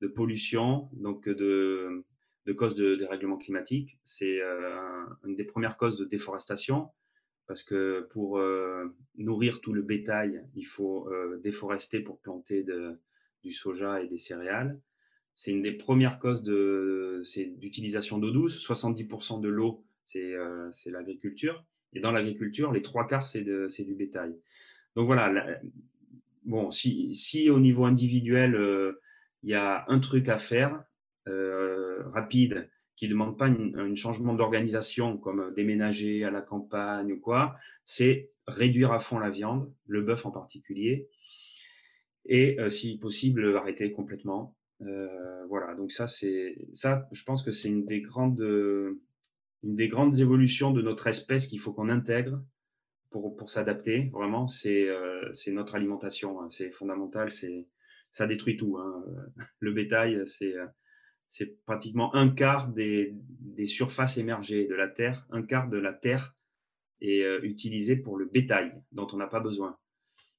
de 0.00 0.08
pollution, 0.08 0.88
donc 0.92 1.28
de, 1.28 2.04
de 2.46 2.52
cause 2.52 2.74
de 2.74 2.94
dérèglement 2.94 3.36
climatique. 3.36 3.98
C'est 4.04 4.40
une 5.24 5.34
des 5.36 5.44
premières 5.44 5.76
causes 5.76 5.98
de 5.98 6.04
déforestation, 6.04 6.90
parce 7.46 7.64
que 7.64 8.08
pour 8.12 8.40
nourrir 9.16 9.60
tout 9.60 9.72
le 9.72 9.82
bétail, 9.82 10.46
il 10.54 10.64
faut 10.64 11.10
déforester 11.42 12.00
pour 12.00 12.20
planter 12.20 12.64
du 13.42 13.52
soja 13.52 14.00
et 14.02 14.06
des 14.06 14.18
céréales. 14.18 14.80
C'est 15.40 15.52
une 15.52 15.62
des 15.62 15.72
premières 15.72 16.18
causes 16.18 16.42
d'utilisation 16.42 18.18
d'eau 18.18 18.30
douce. 18.30 18.62
70% 18.62 19.40
de 19.40 19.48
l'eau, 19.48 19.82
c'est, 20.04 20.34
c'est 20.72 20.90
l'agriculture. 20.90 21.64
Et 21.94 22.00
dans 22.00 22.12
l'agriculture, 22.12 22.72
les 22.72 22.82
trois 22.82 23.06
quarts, 23.06 23.26
c'est, 23.26 23.42
du 23.42 23.94
bétail. 23.94 24.36
Donc 24.96 25.06
voilà, 25.06 25.32
bon, 26.44 26.70
si, 26.70 27.14
si 27.14 27.48
au 27.48 27.58
niveau 27.58 27.86
individuel, 27.86 28.54
il 29.42 29.48
y 29.48 29.54
a 29.54 29.86
un 29.88 29.98
truc 29.98 30.28
à 30.28 30.36
faire, 30.36 30.84
euh, 31.28 32.02
rapide 32.10 32.68
qui 32.96 33.06
ne 33.06 33.12
demande 33.12 33.38
pas 33.38 33.46
un 33.46 33.94
changement 33.94 34.34
d'organisation 34.34 35.16
comme 35.16 35.54
déménager 35.54 36.24
à 36.24 36.30
la 36.30 36.42
campagne 36.42 37.12
ou 37.12 37.18
quoi, 37.18 37.56
c'est 37.84 38.30
réduire 38.46 38.92
à 38.92 39.00
fond 39.00 39.18
la 39.18 39.30
viande, 39.30 39.72
le 39.86 40.02
bœuf 40.02 40.26
en 40.26 40.30
particulier, 40.30 41.08
et 42.26 42.60
euh, 42.60 42.68
si 42.68 42.98
possible 42.98 43.56
arrêter 43.56 43.90
complètement. 43.92 44.54
Euh, 44.82 45.44
voilà, 45.48 45.74
donc 45.74 45.92
ça 45.92 46.06
c'est 46.06 46.56
ça, 46.72 47.08
je 47.12 47.24
pense 47.24 47.42
que 47.42 47.52
c'est 47.52 47.68
une 47.68 47.86
des 47.86 48.00
grandes 48.00 48.40
une 49.62 49.74
des 49.74 49.88
grandes 49.88 50.18
évolutions 50.20 50.70
de 50.70 50.80
notre 50.80 51.06
espèce 51.06 51.46
qu'il 51.46 51.60
faut 51.60 51.72
qu'on 51.72 51.90
intègre 51.90 52.42
pour, 53.10 53.36
pour 53.36 53.50
s'adapter. 53.50 54.10
Vraiment, 54.12 54.46
c'est 54.46 54.88
c'est 55.32 55.52
notre 55.52 55.74
alimentation, 55.74 56.40
hein. 56.40 56.48
c'est 56.48 56.70
fondamental, 56.70 57.30
c'est 57.30 57.66
ça 58.10 58.26
détruit 58.26 58.56
tout. 58.56 58.78
Hein. 58.78 59.04
Le 59.58 59.72
bétail, 59.72 60.22
c'est 60.26 60.54
c'est 61.30 61.64
pratiquement 61.64 62.12
un 62.16 62.28
quart 62.28 62.68
des, 62.68 63.14
des, 63.14 63.68
surfaces 63.68 64.18
émergées 64.18 64.66
de 64.66 64.74
la 64.74 64.88
Terre, 64.88 65.28
un 65.30 65.42
quart 65.42 65.68
de 65.68 65.78
la 65.78 65.92
Terre 65.92 66.36
est 67.00 67.22
euh, 67.22 67.40
utilisé 67.44 67.94
pour 67.94 68.18
le 68.18 68.26
bétail 68.26 68.72
dont 68.90 69.06
on 69.12 69.16
n'a 69.16 69.28
pas 69.28 69.38
besoin. 69.38 69.78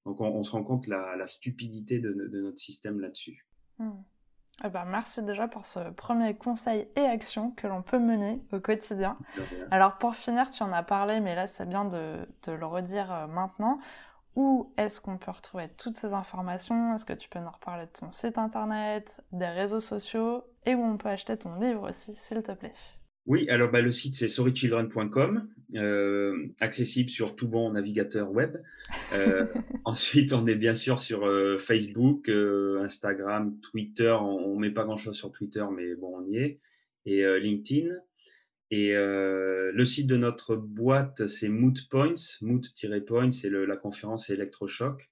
Donc 0.05 0.19
on, 0.19 0.43
se 0.43 0.51
rend 0.51 0.63
compte 0.63 0.87
la, 0.87 1.15
la 1.15 1.27
stupidité 1.27 1.99
de, 1.99 2.11
notre 2.11 2.57
système 2.57 2.99
là-dessus. 2.99 3.47
Hmm. 3.77 4.01
Eh 4.63 4.69
ben, 4.69 4.85
merci 4.85 5.23
déjà 5.23 5.47
pour 5.47 5.65
ce 5.65 5.79
premier 5.91 6.35
conseil 6.35 6.87
et 6.95 7.01
action 7.01 7.51
que 7.51 7.67
l'on 7.67 7.81
peut 7.81 7.97
mener 7.97 8.41
au 8.51 8.59
quotidien. 8.59 9.17
Alors 9.71 9.97
pour 9.97 10.15
finir, 10.15 10.51
tu 10.51 10.61
en 10.61 10.71
as 10.71 10.83
parlé, 10.83 11.19
mais 11.19 11.33
là 11.35 11.47
c'est 11.47 11.67
bien 11.67 11.85
de, 11.85 12.27
de, 12.43 12.51
le 12.51 12.65
redire 12.65 13.11
euh, 13.11 13.27
maintenant. 13.27 13.79
Où 14.35 14.71
est-ce 14.77 15.01
qu'on 15.01 15.17
peut 15.17 15.31
retrouver 15.31 15.67
toutes 15.77 15.97
ces 15.97 16.13
informations? 16.13 16.93
Est-ce 16.93 17.05
que 17.05 17.13
tu 17.13 17.27
peux 17.27 17.39
nous 17.39 17.49
reparler 17.49 17.85
de 17.85 17.91
ton 17.91 18.11
site 18.11 18.37
internet, 18.37 19.21
des 19.31 19.49
réseaux 19.49 19.81
sociaux 19.81 20.45
et 20.65 20.75
où 20.75 20.83
on 20.83 20.95
peut 20.95 21.09
acheter 21.09 21.37
ton 21.37 21.55
livre 21.55 21.89
aussi, 21.89 22.15
s'il 22.15 22.41
te 22.41 22.51
plaît? 22.53 22.71
Oui, 23.27 23.47
alors 23.49 23.71
bah, 23.71 23.81
le 23.81 23.91
site 23.91 24.15
c'est 24.15 24.27
sorrychildren.com, 24.27 25.47
euh, 25.75 26.47
accessible 26.59 27.09
sur 27.09 27.35
tout 27.35 27.47
bon 27.47 27.71
navigateur 27.71 28.31
web. 28.31 28.57
Euh, 29.13 29.45
ensuite, 29.85 30.33
on 30.33 30.47
est 30.47 30.55
bien 30.55 30.73
sûr 30.73 30.99
sur 30.99 31.25
euh, 31.25 31.57
Facebook, 31.57 32.29
Instagram, 32.29 33.57
Twitter. 33.61 34.15
On, 34.19 34.55
ne 34.55 34.59
met 34.59 34.71
pas 34.71 34.83
grand-chose 34.83 35.15
sur 35.15 35.31
Twitter, 35.31 35.63
mais 35.75 35.95
bon, 35.95 36.17
on 36.19 36.27
y 36.27 36.37
est. 36.37 36.59
Et 37.05 37.23
LinkedIn. 37.39 37.89
Et 38.69 38.93
le 38.93 39.83
site 39.85 40.07
de 40.07 40.17
notre 40.17 40.55
boîte, 40.55 41.25
c'est 41.27 41.49
Moot 41.49 41.89
Points. 41.89 42.13
Moot-Point, 42.41 43.31
c'est 43.31 43.49
la 43.49 43.75
conférence 43.75 44.29
électrochoc. 44.29 45.09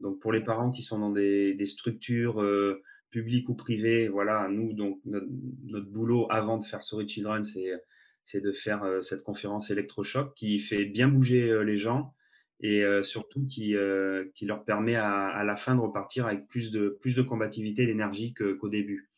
Donc 0.00 0.18
pour 0.20 0.32
les 0.32 0.42
parents 0.42 0.70
qui 0.70 0.82
sont 0.82 0.98
dans 0.98 1.10
des, 1.10 1.54
des 1.54 1.66
structures 1.66 2.42
publiques 3.16 3.48
ou 3.48 3.54
privées, 3.54 4.08
voilà, 4.08 4.46
nous 4.50 4.74
donc 4.74 5.00
notre, 5.06 5.26
notre, 5.64 5.86
boulot 5.86 6.26
avant 6.28 6.58
de 6.58 6.64
faire 6.64 6.84
Sorry 6.84 7.08
Children, 7.08 7.44
c'est 7.44 7.72
c'est 8.24 8.42
de 8.42 8.52
faire 8.52 8.82
euh, 8.84 9.00
cette 9.00 9.22
conférence 9.22 9.70
électrochoc 9.70 10.34
qui 10.34 10.58
fait 10.58 10.84
bien 10.84 11.08
bouger 11.08 11.48
euh, 11.48 11.62
les 11.62 11.78
gens 11.78 12.12
et 12.60 12.84
euh, 12.84 13.02
surtout 13.02 13.46
qui 13.46 13.74
qui 14.34 14.44
leur 14.44 14.64
permet 14.64 14.96
à, 14.96 15.28
à, 15.28 15.44
la 15.44 15.56
fin 15.56 15.74
de 15.74 15.80
repartir 15.80 16.26
avec 16.26 16.46
plus 16.46 16.70
de 16.70 16.98
plus 17.00 17.14
de 17.14 17.22
combativité, 17.22 17.86
d'énergie 17.86 18.34
qu'au 18.34 18.68
début, 18.68 19.08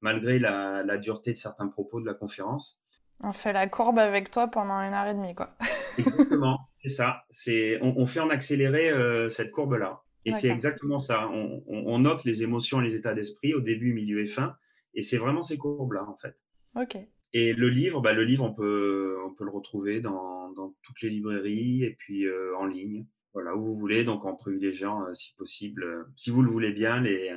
malgré 0.00 0.40
la, 0.40 0.82
la 0.82 0.98
dureté 0.98 1.32
de 1.32 1.38
certains 1.38 1.68
propos 1.68 2.00
de 2.00 2.06
la 2.06 2.14
conférence. 2.14 2.80
On 3.20 3.32
fait 3.32 3.52
la 3.52 3.68
courbe 3.68 4.00
avec 4.00 4.32
toi 4.32 4.48
pendant 4.48 4.80
une 4.80 4.92
heure 4.92 5.06
et 5.06 5.14
demie, 5.14 5.36
quoi. 5.36 5.56
exactement, 5.98 6.58
c'est 6.74 6.88
ça. 6.88 7.22
C'est, 7.30 7.78
on, 7.80 7.94
on, 7.96 8.06
fait 8.06 8.20
en 8.20 8.28
accéléré 8.28 8.90
cette 9.30 9.52
courbe-là. 9.52 10.02
Et 10.26 10.32
c'est 10.32 10.48
exactement 10.48 10.98
ça. 10.98 11.28
On, 11.30 11.62
on, 11.68 11.98
note 12.00 12.24
les 12.24 12.42
émotions 12.42 12.80
et 12.80 12.84
les 12.84 12.96
états 12.96 13.14
d'esprit 13.14 13.54
au 13.54 13.60
début, 13.60 13.94
milieu 13.94 14.20
et 14.20 14.26
fin. 14.26 14.56
Et 14.94 15.02
c'est 15.02 15.18
vraiment 15.18 15.42
ces 15.42 15.56
courbes-là, 15.56 16.04
en 16.08 16.16
fait. 16.16 16.36
Ok. 16.74 16.98
Et 17.32 17.52
le 17.52 17.68
livre, 17.68 18.00
bah, 18.00 18.12
le 18.12 18.24
livre, 18.24 18.44
on 18.44 18.52
peut, 18.52 19.16
on 19.24 19.32
peut 19.34 19.44
le 19.44 19.50
retrouver 19.50 20.00
dans, 20.00 20.50
dans 20.50 20.74
toutes 20.82 21.00
les 21.02 21.10
librairies 21.10 21.84
et 21.84 21.94
puis 21.96 22.26
euh, 22.26 22.56
en 22.58 22.66
ligne. 22.66 23.06
Voilà, 23.34 23.54
où 23.54 23.64
vous 23.64 23.78
voulez. 23.78 24.02
Donc, 24.02 24.24
en 24.24 24.34
privilégiant, 24.34 25.06
euh, 25.06 25.14
si 25.14 25.32
possible, 25.34 25.84
euh, 25.84 26.02
si 26.16 26.30
vous 26.30 26.42
le 26.42 26.50
voulez 26.50 26.72
bien, 26.72 27.00
les, 27.00 27.32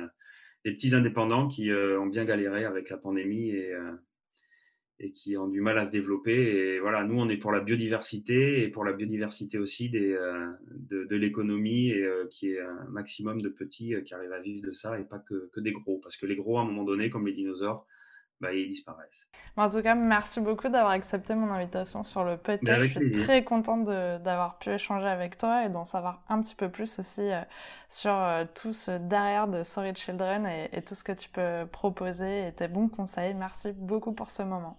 les 0.64 0.72
petits 0.72 0.94
indépendants 0.94 1.46
qui 1.46 1.70
ont 1.72 2.06
bien 2.06 2.24
galéré 2.24 2.64
avec 2.64 2.90
la 2.90 2.98
pandémie 2.98 3.50
et 3.50 3.72
et 5.00 5.10
qui 5.10 5.36
ont 5.36 5.48
du 5.48 5.60
mal 5.60 5.78
à 5.78 5.86
se 5.86 5.90
développer. 5.90 6.34
Et 6.34 6.78
voilà, 6.78 7.04
nous, 7.04 7.18
on 7.18 7.28
est 7.28 7.38
pour 7.38 7.52
la 7.52 7.60
biodiversité 7.60 8.62
et 8.62 8.68
pour 8.68 8.84
la 8.84 8.92
biodiversité 8.92 9.58
aussi 9.58 9.88
des, 9.88 10.12
euh, 10.12 10.50
de, 10.74 11.04
de 11.04 11.16
l'économie 11.16 11.88
et 11.88 12.04
euh, 12.04 12.26
qui 12.30 12.50
est 12.52 12.60
un 12.60 12.84
maximum 12.90 13.40
de 13.40 13.48
petits 13.48 13.94
euh, 13.94 14.02
qui 14.02 14.12
arrivent 14.12 14.32
à 14.32 14.40
vivre 14.40 14.62
de 14.62 14.72
ça 14.72 15.00
et 15.00 15.04
pas 15.04 15.18
que, 15.18 15.50
que, 15.54 15.60
des 15.60 15.72
gros. 15.72 15.98
Parce 16.02 16.18
que 16.18 16.26
les 16.26 16.36
gros, 16.36 16.58
à 16.58 16.62
un 16.62 16.64
moment 16.66 16.84
donné, 16.84 17.08
comme 17.08 17.26
les 17.26 17.32
dinosaures, 17.32 17.86
bah, 18.42 18.52
ils 18.52 18.68
disparaissent. 18.68 19.28
en 19.56 19.68
tout 19.68 19.82
cas, 19.82 19.94
merci 19.94 20.40
beaucoup 20.40 20.68
d'avoir 20.68 20.92
accepté 20.92 21.34
mon 21.34 21.50
invitation 21.50 22.04
sur 22.04 22.24
le 22.24 22.36
podcast. 22.36 22.86
Je 22.98 23.06
suis 23.06 23.22
très 23.22 23.44
contente 23.44 23.84
d'avoir 23.84 24.58
pu 24.58 24.70
échanger 24.70 25.06
avec 25.06 25.36
toi 25.36 25.66
et 25.66 25.68
d'en 25.68 25.84
savoir 25.84 26.24
un 26.30 26.40
petit 26.40 26.54
peu 26.54 26.70
plus 26.70 26.98
aussi 26.98 27.30
sur 27.90 28.18
tout 28.54 28.72
ce 28.72 28.92
derrière 28.92 29.46
de 29.46 29.62
Sorry 29.62 29.94
Children 29.94 30.46
et, 30.46 30.70
et 30.72 30.80
tout 30.80 30.94
ce 30.94 31.04
que 31.04 31.12
tu 31.12 31.28
peux 31.28 31.66
proposer 31.70 32.48
et 32.48 32.52
tes 32.52 32.68
bons 32.68 32.88
conseils. 32.88 33.34
Merci 33.34 33.72
beaucoup 33.72 34.14
pour 34.14 34.30
ce 34.30 34.42
moment. 34.42 34.78